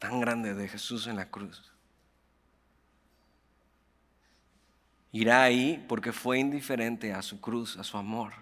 tan 0.00 0.20
grande 0.20 0.54
de 0.54 0.66
Jesús 0.66 1.06
en 1.06 1.14
la 1.14 1.30
cruz. 1.30 1.72
Irá 5.12 5.44
ahí 5.44 5.84
porque 5.88 6.12
fue 6.12 6.40
indiferente 6.40 7.14
a 7.14 7.22
su 7.22 7.40
cruz, 7.40 7.76
a 7.76 7.84
su 7.84 7.96
amor. 7.96 8.32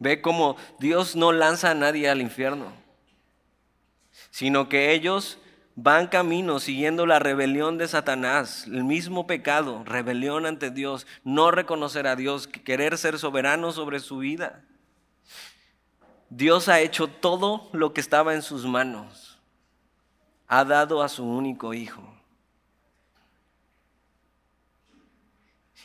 Ve 0.00 0.20
cómo 0.20 0.56
Dios 0.80 1.14
no 1.14 1.30
lanza 1.30 1.70
a 1.70 1.74
nadie 1.74 2.10
al 2.10 2.20
infierno, 2.20 2.72
sino 4.30 4.68
que 4.68 4.92
ellos 4.92 5.38
van 5.76 6.08
camino 6.08 6.58
siguiendo 6.58 7.04
la 7.06 7.18
rebelión 7.18 7.76
de 7.76 7.86
Satanás, 7.86 8.64
el 8.66 8.82
mismo 8.82 9.26
pecado, 9.26 9.84
rebelión 9.84 10.46
ante 10.46 10.70
Dios, 10.70 11.06
no 11.22 11.50
reconocer 11.50 12.06
a 12.06 12.16
Dios, 12.16 12.48
querer 12.48 12.96
ser 12.96 13.18
soberano 13.18 13.70
sobre 13.72 14.00
su 14.00 14.18
vida. 14.18 14.64
Dios 16.30 16.68
ha 16.68 16.80
hecho 16.80 17.06
todo 17.06 17.68
lo 17.72 17.92
que 17.92 18.00
estaba 18.00 18.34
en 18.34 18.42
sus 18.42 18.64
manos. 18.64 19.38
Ha 20.48 20.64
dado 20.64 21.02
a 21.02 21.08
su 21.08 21.24
único 21.24 21.74
hijo. 21.74 22.02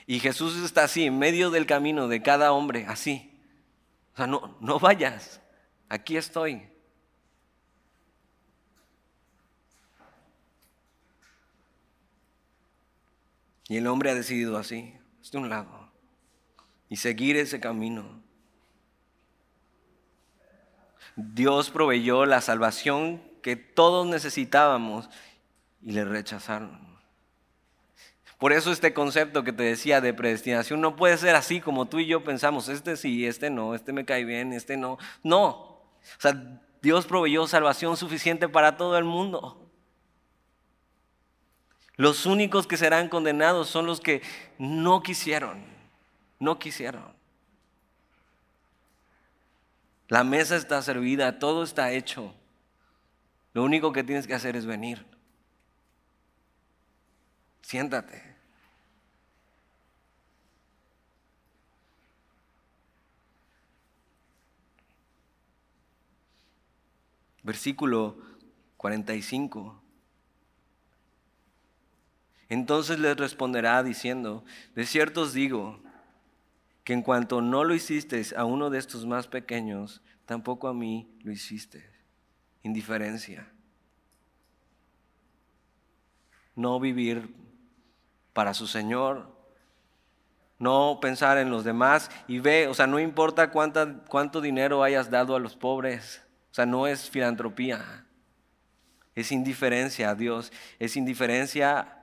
Y 0.08 0.20
Jesús 0.20 0.56
está 0.64 0.86
así, 0.86 1.06
en 1.06 1.20
medio 1.20 1.52
del 1.52 1.66
camino 1.66 2.08
de 2.08 2.22
cada 2.22 2.54
hombre, 2.54 2.86
así. 2.88 3.30
O 4.14 4.18
sea, 4.18 4.28
no, 4.28 4.58
no 4.62 4.80
vayas, 4.80 5.42
aquí 5.90 6.18
estoy. 6.18 6.72
Y 13.72 13.78
el 13.78 13.88
hombre 13.88 14.12
ha 14.12 14.16
decidido 14.16 14.58
así, 14.58 14.94
de 15.32 15.38
un 15.38 15.48
lado, 15.48 15.94
y 16.90 16.98
seguir 16.98 17.38
ese 17.38 17.62
camino. 17.62 18.22
Dios 21.16 21.70
proveyó 21.70 22.26
la 22.26 22.42
salvación 22.42 23.24
que 23.42 23.56
todos 23.56 24.06
necesitábamos 24.06 25.10
y 25.82 25.94
le 25.94 26.04
rechazaron. 26.04 27.00
Por 28.40 28.52
eso 28.52 28.74
este 28.74 28.94
concepto 28.94 29.46
que 29.46 29.54
te 29.54 29.64
decía 29.64 30.02
de 30.02 30.14
predestinación 30.14 30.82
no 30.82 30.98
puede 30.98 31.18
ser 31.18 31.36
así 31.36 31.62
como 31.62 31.86
tú 31.86 32.00
y 32.00 32.08
yo 32.08 32.26
pensamos, 32.26 32.68
este 32.68 32.98
sí, 32.98 33.26
este 33.26 33.50
no, 33.50 33.74
este 33.74 33.94
me 33.94 34.04
cae 34.04 34.26
bien, 34.26 34.52
este 34.52 34.76
no. 34.76 34.98
No. 35.24 35.48
O 35.48 36.20
sea, 36.20 36.60
Dios 36.82 37.06
proveyó 37.06 37.48
salvación 37.48 37.96
suficiente 37.96 38.50
para 38.50 38.76
todo 38.76 38.98
el 38.98 39.06
mundo. 39.06 39.61
Los 42.02 42.26
únicos 42.26 42.66
que 42.66 42.78
serán 42.78 43.10
condenados 43.10 43.70
son 43.70 43.86
los 43.86 44.02
que 44.02 44.24
no 44.58 45.04
quisieron, 45.04 45.64
no 46.40 46.58
quisieron. 46.58 47.14
La 50.08 50.24
mesa 50.24 50.56
está 50.56 50.82
servida, 50.82 51.38
todo 51.38 51.62
está 51.62 51.92
hecho. 51.92 52.34
Lo 53.54 53.64
único 53.64 53.92
que 53.92 54.04
tienes 54.04 54.26
que 54.26 54.34
hacer 54.34 54.56
es 54.56 54.66
venir. 54.66 55.06
Siéntate. 57.62 58.36
Versículo 67.44 68.18
45. 68.78 69.81
Entonces 72.52 73.00
les 73.00 73.16
responderá 73.16 73.82
diciendo, 73.82 74.44
de 74.76 74.86
cierto 74.86 75.22
os 75.22 75.32
digo, 75.32 75.80
que 76.84 76.92
en 76.92 77.02
cuanto 77.02 77.40
no 77.40 77.64
lo 77.64 77.74
hicisteis 77.74 78.34
a 78.34 78.44
uno 78.44 78.70
de 78.70 78.78
estos 78.78 79.06
más 79.06 79.30
pequeños, 79.30 80.02
tampoco 80.26 80.68
a 80.68 80.74
mí 80.74 81.18
lo 81.24 81.32
hiciste. 81.32 81.90
Indiferencia. 82.62 83.50
No 86.54 86.78
vivir 86.82 87.34
para 88.34 88.54
su 88.54 88.68
Señor, 88.68 89.34
no 90.60 91.00
pensar 91.02 91.38
en 91.38 91.52
los 91.52 91.64
demás 91.64 92.12
y 92.28 92.40
ve, 92.40 92.68
o 92.68 92.74
sea, 92.74 92.86
no 92.86 93.00
importa 93.00 93.50
cuánto 93.50 94.42
dinero 94.42 94.84
hayas 94.84 95.10
dado 95.10 95.38
a 95.38 95.40
los 95.40 95.56
pobres, 95.56 96.22
o 96.52 96.54
sea, 96.54 96.66
no 96.66 96.86
es 96.86 97.10
filantropía, 97.10 98.06
es 99.16 99.32
indiferencia 99.32 100.10
a 100.10 100.16
Dios, 100.16 100.52
es 100.80 100.98
indiferencia 100.98 101.98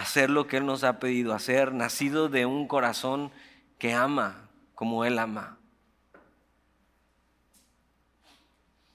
hacer 0.00 0.30
lo 0.30 0.46
que 0.46 0.56
Él 0.56 0.66
nos 0.66 0.82
ha 0.82 0.98
pedido 0.98 1.34
hacer, 1.34 1.72
nacido 1.72 2.28
de 2.28 2.46
un 2.46 2.66
corazón 2.66 3.30
que 3.78 3.92
ama 3.92 4.48
como 4.74 5.04
Él 5.04 5.18
ama. 5.18 5.58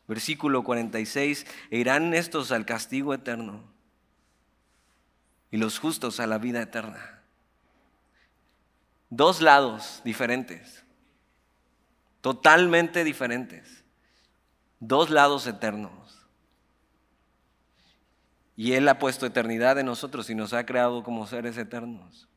Versículo 0.08 0.64
46, 0.64 1.46
e 1.72 1.78
irán 1.78 2.14
estos 2.14 2.52
al 2.52 2.66
castigo 2.66 3.14
eterno 3.14 3.64
y 5.52 5.58
los 5.58 5.80
justos 5.80 6.20
a 6.20 6.28
la 6.28 6.38
vida 6.38 6.62
eterna. 6.62 7.22
Dos 9.10 9.42
lados 9.42 10.02
diferentes, 10.04 10.84
totalmente 12.22 13.04
diferentes, 13.04 13.84
dos 14.80 15.10
lados 15.10 15.48
eternos. 15.48 16.05
Y 18.56 18.74
Él 18.74 18.88
ha 18.88 19.00
puesto 19.00 19.26
eternidad 19.26 19.78
en 19.80 19.86
nosotros 19.86 20.30
y 20.30 20.36
nos 20.36 20.54
ha 20.54 20.66
creado 20.66 21.04
como 21.04 21.28
seres 21.28 21.58
eternos. 21.58 22.28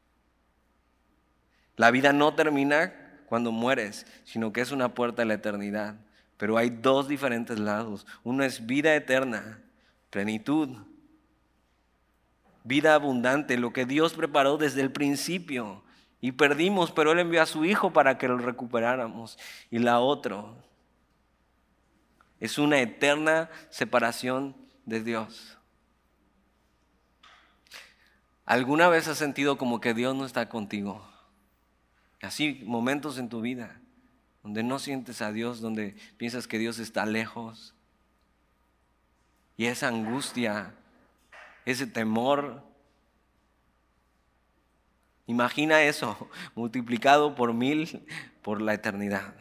La 1.76 1.90
vida 1.90 2.12
no 2.12 2.34
termina 2.34 2.92
cuando 3.26 3.52
mueres, 3.52 4.06
sino 4.24 4.52
que 4.52 4.60
es 4.60 4.72
una 4.72 4.94
puerta 4.94 5.22
a 5.22 5.24
la 5.24 5.34
eternidad. 5.34 5.96
Pero 6.36 6.56
hay 6.56 6.70
dos 6.70 7.08
diferentes 7.08 7.58
lados. 7.58 8.06
Uno 8.24 8.42
es 8.42 8.66
vida 8.66 8.94
eterna, 8.94 9.60
plenitud, 10.10 10.70
vida 12.64 12.94
abundante, 12.94 13.56
lo 13.58 13.72
que 13.72 13.86
Dios 13.86 14.14
preparó 14.14 14.56
desde 14.56 14.80
el 14.80 14.90
principio. 14.90 15.82
Y 16.20 16.32
perdimos, 16.32 16.90
pero 16.90 17.12
Él 17.12 17.20
envió 17.20 17.42
a 17.42 17.46
su 17.46 17.64
Hijo 17.64 17.92
para 17.92 18.18
que 18.18 18.28
lo 18.28 18.38
recuperáramos. 18.38 19.38
Y 19.70 19.78
la 19.78 20.00
otra 20.00 20.44
es 22.40 22.58
una 22.58 22.80
eterna 22.80 23.50
separación 23.70 24.56
de 24.84 25.02
Dios. 25.02 25.57
¿Alguna 28.48 28.88
vez 28.88 29.06
has 29.08 29.18
sentido 29.18 29.58
como 29.58 29.78
que 29.78 29.92
Dios 29.92 30.16
no 30.16 30.24
está 30.24 30.48
contigo? 30.48 31.06
Así, 32.22 32.62
momentos 32.64 33.18
en 33.18 33.28
tu 33.28 33.42
vida 33.42 33.78
donde 34.42 34.62
no 34.62 34.78
sientes 34.78 35.20
a 35.20 35.32
Dios, 35.32 35.60
donde 35.60 35.96
piensas 36.16 36.48
que 36.48 36.56
Dios 36.56 36.78
está 36.78 37.04
lejos. 37.04 37.74
Y 39.58 39.66
esa 39.66 39.88
angustia, 39.88 40.72
ese 41.66 41.86
temor. 41.86 42.64
Imagina 45.26 45.82
eso 45.82 46.30
multiplicado 46.54 47.34
por 47.34 47.52
mil 47.52 48.06
por 48.40 48.62
la 48.62 48.72
eternidad. 48.72 49.34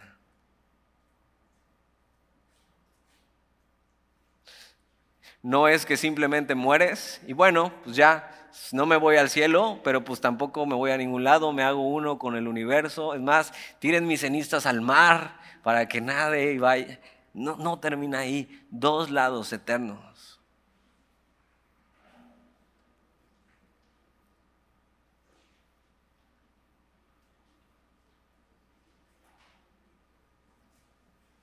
No 5.41 5.70
es 5.70 5.86
que 5.86 5.95
simplemente 5.95 6.55
mueres 6.55 7.22
y 7.26 7.32
bueno, 7.32 7.72
pues 7.86 7.95
ya 7.95 8.36
no 8.72 8.86
me 8.86 8.97
voy 8.97 9.18
al 9.18 9.30
cielo, 9.30 9.80
pero 9.84 10.03
pues 10.03 10.22
tampoco 10.22 10.66
me 10.66 10.76
voy 10.76 10.91
a 10.91 10.97
ningún 10.97 11.24
lado, 11.24 11.53
me 11.53 11.64
hago 11.64 11.88
uno 11.88 12.18
con 12.20 12.36
el 12.36 12.47
universo. 12.47 13.14
Es 13.14 13.22
más, 13.22 13.53
tiren 13.80 14.08
mis 14.08 14.22
cenizas 14.22 14.66
al 14.66 14.82
mar 14.82 15.39
para 15.64 15.88
que 15.88 16.01
nade 16.01 16.53
y 16.53 16.58
vaya. 16.58 16.99
No, 17.34 17.55
no 17.55 17.80
termina 17.80 18.20
ahí, 18.20 18.66
dos 18.70 19.10
lados 19.12 19.53
eternos. 19.53 20.39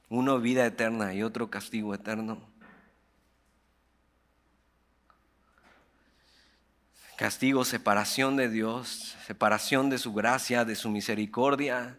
Uno 0.08 0.38
vida 0.38 0.64
eterna 0.64 1.12
y 1.12 1.22
otro 1.22 1.50
castigo 1.50 1.94
eterno. 1.94 2.53
Castigo, 7.16 7.64
separación 7.64 8.36
de 8.36 8.48
Dios, 8.48 9.16
separación 9.26 9.88
de 9.88 9.98
su 9.98 10.12
gracia, 10.12 10.64
de 10.64 10.74
su 10.74 10.90
misericordia. 10.90 11.96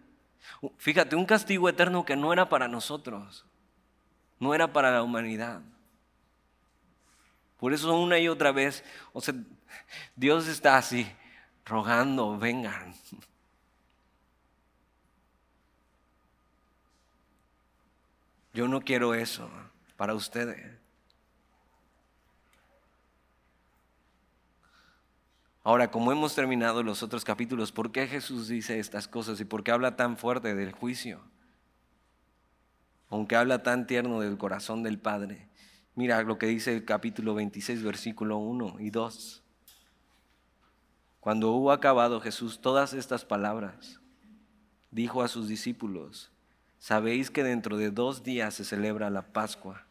Fíjate, 0.78 1.16
un 1.16 1.26
castigo 1.26 1.70
eterno 1.70 2.04
que 2.04 2.16
no 2.16 2.34
era 2.34 2.50
para 2.50 2.68
nosotros, 2.68 3.46
no 4.40 4.54
era 4.54 4.74
para 4.74 4.92
la 4.92 5.04
humanidad. 5.04 5.62
Por 7.60 7.74
eso 7.74 7.98
una 7.98 8.20
y 8.20 8.28
otra 8.28 8.52
vez, 8.52 8.84
o 9.14 9.22
sea, 9.22 9.34
Dios 10.16 10.48
está 10.48 10.78
así, 10.78 11.08
rogando, 11.66 12.38
vengan. 12.38 12.94
Yo 18.54 18.68
no 18.68 18.82
quiero 18.82 19.14
eso 19.14 19.50
para 19.98 20.14
ustedes. 20.14 20.85
Ahora, 25.66 25.90
como 25.90 26.12
hemos 26.12 26.36
terminado 26.36 26.84
los 26.84 27.02
otros 27.02 27.26
capítulos, 27.26 27.72
¿por 27.72 27.92
qué 27.92 28.06
Jesús 28.06 28.48
dice 28.48 28.78
estas 28.78 29.08
cosas 29.08 29.40
y 29.40 29.46
por 29.46 29.64
qué 29.64 29.72
habla 29.72 29.96
tan 29.96 30.16
fuerte 30.16 30.54
del 30.54 30.72
juicio? 30.72 31.22
Aunque 33.10 33.36
habla 33.36 33.64
tan 33.64 33.88
tierno 33.88 34.20
del 34.20 34.38
corazón 34.38 34.84
del 34.84 35.00
Padre. 35.00 35.50
Mira 35.96 36.22
lo 36.22 36.38
que 36.38 36.46
dice 36.46 36.76
el 36.76 36.86
capítulo 36.86 37.34
26, 37.34 37.82
versículo 37.82 38.38
1 38.38 38.76
y 38.78 38.92
2. 38.92 39.42
Cuando 41.20 41.52
hubo 41.54 41.72
acabado 41.72 42.22
Jesús 42.22 42.62
todas 42.62 42.94
estas 42.94 43.26
palabras, 43.26 44.00
dijo 44.92 45.24
a 45.24 45.28
sus 45.28 45.48
discípulos, 45.48 46.32
sabéis 46.78 47.32
que 47.32 47.44
dentro 47.44 47.78
de 47.78 47.90
dos 47.90 48.22
días 48.22 48.54
se 48.54 48.66
celebra 48.66 49.10
la 49.10 49.24
Pascua 49.24 49.88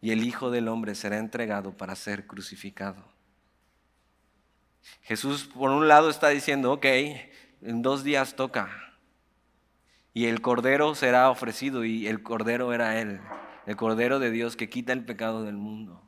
y 0.00 0.12
el 0.12 0.22
Hijo 0.22 0.52
del 0.52 0.68
Hombre 0.68 0.94
será 0.94 1.18
entregado 1.18 1.76
para 1.76 1.96
ser 1.96 2.28
crucificado. 2.28 3.17
Jesús 5.02 5.44
por 5.44 5.70
un 5.70 5.88
lado 5.88 6.10
está 6.10 6.28
diciendo, 6.28 6.72
ok, 6.72 6.84
en 7.62 7.82
dos 7.82 8.04
días 8.04 8.36
toca. 8.36 8.70
Y 10.14 10.26
el 10.26 10.40
Cordero 10.40 10.94
será 10.94 11.30
ofrecido 11.30 11.84
y 11.84 12.06
el 12.08 12.22
Cordero 12.22 12.72
era 12.72 13.00
Él, 13.00 13.20
el 13.66 13.76
Cordero 13.76 14.18
de 14.18 14.30
Dios 14.30 14.56
que 14.56 14.68
quita 14.68 14.92
el 14.92 15.04
pecado 15.04 15.44
del 15.44 15.56
mundo. 15.56 16.02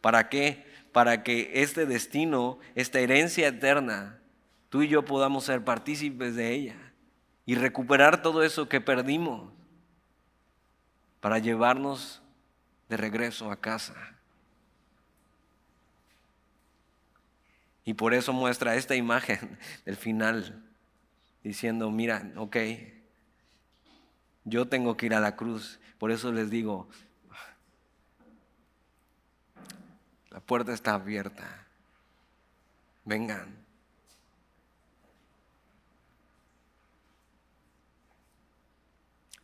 ¿Para 0.00 0.28
qué? 0.28 0.64
Para 0.92 1.22
que 1.22 1.50
este 1.54 1.86
destino, 1.86 2.58
esta 2.74 3.00
herencia 3.00 3.48
eterna, 3.48 4.20
tú 4.68 4.82
y 4.82 4.88
yo 4.88 5.04
podamos 5.04 5.44
ser 5.44 5.64
partícipes 5.64 6.34
de 6.36 6.52
ella 6.52 6.76
y 7.46 7.54
recuperar 7.54 8.22
todo 8.22 8.42
eso 8.42 8.68
que 8.68 8.80
perdimos 8.80 9.52
para 11.20 11.38
llevarnos 11.38 12.22
de 12.88 12.96
regreso 12.96 13.50
a 13.50 13.60
casa. 13.60 13.94
Y 17.90 17.94
por 17.94 18.14
eso 18.14 18.32
muestra 18.32 18.76
esta 18.76 18.94
imagen 18.94 19.58
del 19.84 19.96
final, 19.96 20.62
diciendo, 21.42 21.90
mira, 21.90 22.30
ok, 22.36 22.56
yo 24.44 24.68
tengo 24.68 24.96
que 24.96 25.06
ir 25.06 25.14
a 25.14 25.18
la 25.18 25.34
cruz. 25.34 25.80
Por 25.98 26.12
eso 26.12 26.30
les 26.30 26.50
digo, 26.50 26.88
la 30.30 30.38
puerta 30.38 30.72
está 30.72 30.94
abierta. 30.94 31.66
Vengan. 33.04 33.56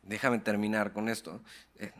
Déjame 0.04 0.38
terminar 0.38 0.92
con 0.92 1.08
esto. 1.08 1.42
Eh, 1.80 1.92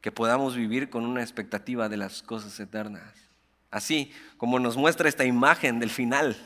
que 0.00 0.12
podamos 0.12 0.54
vivir 0.54 0.88
con 0.88 1.04
una 1.04 1.20
expectativa 1.20 1.88
de 1.88 1.96
las 1.96 2.22
cosas 2.22 2.60
eternas. 2.60 3.31
Así 3.72 4.12
como 4.36 4.58
nos 4.60 4.76
muestra 4.76 5.08
esta 5.08 5.24
imagen 5.24 5.80
del 5.80 5.88
final. 5.90 6.36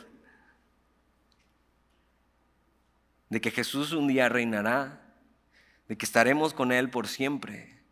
De 3.29 3.41
que 3.41 3.51
Jesús 3.51 3.93
un 3.93 4.07
día 4.07 4.29
reinará, 4.29 5.03
de 5.89 5.99
que 5.99 6.07
estaremos 6.07 6.55
con 6.55 6.70
Él 6.70 6.89
por 6.89 7.09
siempre. 7.09 7.83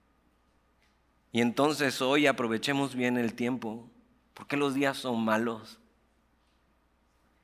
Y 1.33 1.41
entonces 1.41 2.01
hoy 2.01 2.29
aprovechemos 2.29 2.95
bien 2.95 3.19
el 3.19 3.35
tiempo, 3.35 3.91
porque 4.35 4.57
los 4.57 4.73
días 4.73 4.99
son 4.99 5.25
malos, 5.25 5.81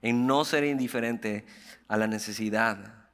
en 0.01 0.29
no 0.29 0.45
ser 0.45 0.63
indiferente 0.63 1.45
a 1.89 1.97
la 1.97 2.07
necesidad. 2.07 3.09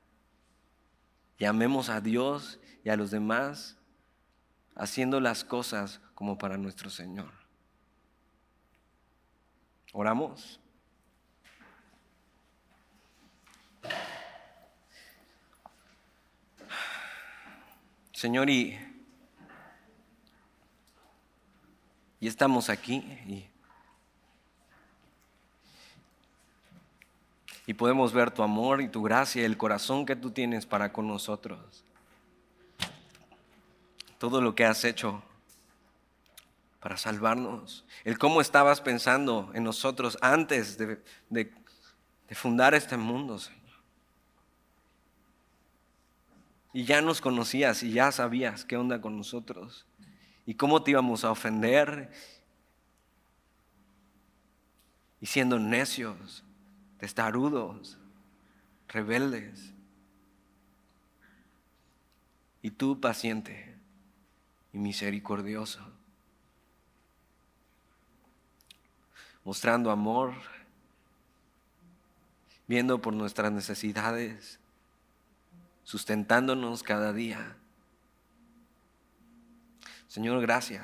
Llamemos 1.39 1.89
a 1.89 2.03
Dios 2.03 2.61
y 2.85 2.91
a 2.91 2.97
los 2.97 3.11
demás 3.11 3.79
haciendo 4.75 5.19
las 5.19 5.45
cosas 5.45 6.03
como 6.15 6.37
para 6.37 6.59
nuestro 6.59 6.91
Señor. 6.91 7.36
Oramos. 9.93 10.61
Señor, 18.13 18.49
y, 18.49 18.79
y 22.19 22.27
estamos 22.27 22.71
aquí 22.71 22.97
y, 23.27 23.47
y 27.67 27.75
podemos 27.75 28.13
ver 28.13 28.31
tu 28.31 28.43
amor 28.43 28.81
y 28.81 28.89
tu 28.89 29.03
gracia, 29.03 29.45
el 29.45 29.59
corazón 29.59 30.07
que 30.07 30.17
tú 30.17 30.31
tienes 30.31 30.65
para 30.65 30.93
con 30.93 31.07
nosotros. 31.07 31.85
Todo 34.19 34.41
lo 34.41 34.55
que 34.55 34.65
has 34.65 34.85
hecho 34.85 35.23
para 36.87 36.97
salvarnos. 36.97 37.85
El 38.05 38.17
cómo 38.17 38.41
estabas 38.41 38.81
pensando 38.81 39.51
en 39.55 39.65
nosotros 39.65 40.17
antes 40.21 40.79
de, 40.79 41.53
fundar 42.31 42.75
este 42.75 42.97
mundo, 42.97 43.41
Señor. 43.41 43.61
Y 46.73 46.85
ya 46.85 47.03
nos 47.03 47.21
conocías 47.21 47.83
y 47.83 47.91
ya 47.91 48.13
sabías 48.13 48.65
qué 48.65 48.77
onda 48.77 49.01
con 49.01 49.17
nosotros 49.17 49.85
y 50.47 50.55
cómo 50.55 50.81
te 50.81 50.93
íbamos 50.93 51.25
a 51.25 51.33
ofender. 51.33 52.13
Y 55.21 55.27
siendo 55.27 55.59
necios, 55.59 56.45
testarudos, 56.99 57.99
rebeldes. 58.87 59.73
Y 62.63 62.71
tú 62.71 63.01
paciente 63.01 63.75
y 64.73 64.79
misericordioso 64.79 65.96
mostrando 69.47 69.93
amor, 69.93 70.35
viendo 72.67 73.01
por 73.01 73.15
nuestras 73.15 73.53
necesidades, 73.53 74.59
sustentándonos 75.85 76.83
cada 76.83 77.13
día. 77.13 77.57
Señor, 80.09 80.41
gracias, 80.41 80.83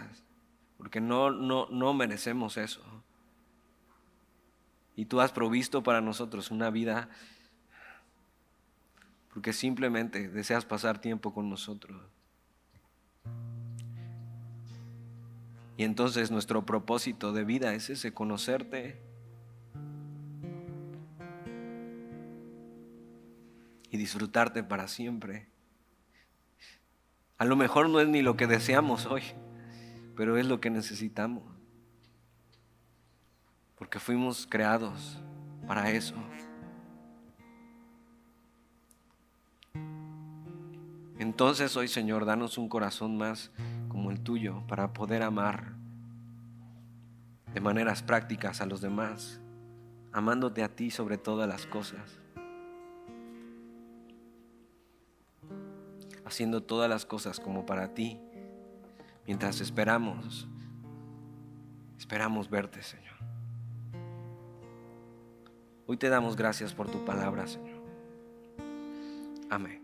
porque 0.79 1.01
no, 1.01 1.33
no, 1.33 1.67
no 1.71 1.93
merecemos 1.93 2.57
eso. 2.57 2.81
Y 4.95 5.07
tú 5.07 5.21
has 5.21 5.33
provisto 5.33 5.83
para 5.83 6.01
nosotros 6.01 6.53
una 6.53 6.71
vida 6.71 7.09
porque 9.35 9.53
simplemente 9.53 10.29
deseas 10.29 10.65
pasar 10.65 11.01
tiempo 11.01 11.35
con 11.35 11.51
nosotros. 11.51 12.01
Y 15.77 15.85
entonces 15.85 16.31
nuestro 16.31 16.65
propósito 16.67 17.33
de 17.33 17.45
vida 17.45 17.75
es 17.75 17.91
ese, 17.91 18.13
conocerte. 18.13 19.01
Y 23.91 23.97
disfrutarte 23.97 24.63
para 24.63 24.89
siempre. 24.89 25.47
A 27.39 27.45
lo 27.45 27.57
mejor 27.57 27.89
no 27.89 28.01
es 28.01 28.09
ni 28.09 28.23
lo 28.23 28.37
que 28.37 28.47
deseamos 28.47 29.07
hoy, 29.07 29.23
pero 30.17 30.39
es 30.39 30.47
lo 30.47 30.61
que 30.61 30.71
necesitamos. 30.71 31.43
Porque 33.77 33.99
fuimos 33.99 34.47
creados 34.49 35.19
para 35.67 35.91
eso. 35.91 36.15
Entonces 41.23 41.77
hoy, 41.77 41.87
Señor, 41.87 42.25
danos 42.25 42.59
un 42.59 42.69
corazón 42.69 43.17
más 43.17 43.53
como 43.87 44.11
el 44.11 44.19
tuyo 44.25 44.65
para 44.67 44.93
poder 44.93 45.23
amar 45.23 45.77
de 47.55 47.61
maneras 47.61 48.03
prácticas 48.03 48.61
a 48.61 48.67
los 48.67 48.81
demás, 48.81 49.41
amándote 50.13 50.65
a 50.65 50.75
ti 50.75 50.91
sobre 50.91 51.19
todas 51.19 51.49
las 51.49 51.65
cosas, 51.65 52.19
haciendo 56.25 56.65
todas 56.65 56.91
las 56.91 57.07
cosas 57.07 57.39
como 57.39 57.67
para 57.67 57.95
ti, 57.95 58.21
mientras 59.25 59.61
esperamos, 59.61 60.49
esperamos 61.99 62.51
verte, 62.51 62.83
Señor. 62.83 63.15
Hoy 65.87 65.97
te 65.99 66.09
damos 66.09 66.35
gracias 66.35 66.75
por 66.75 66.91
tu 66.91 67.05
palabra, 67.05 67.47
Señor. 67.47 67.81
Amén. 69.51 69.82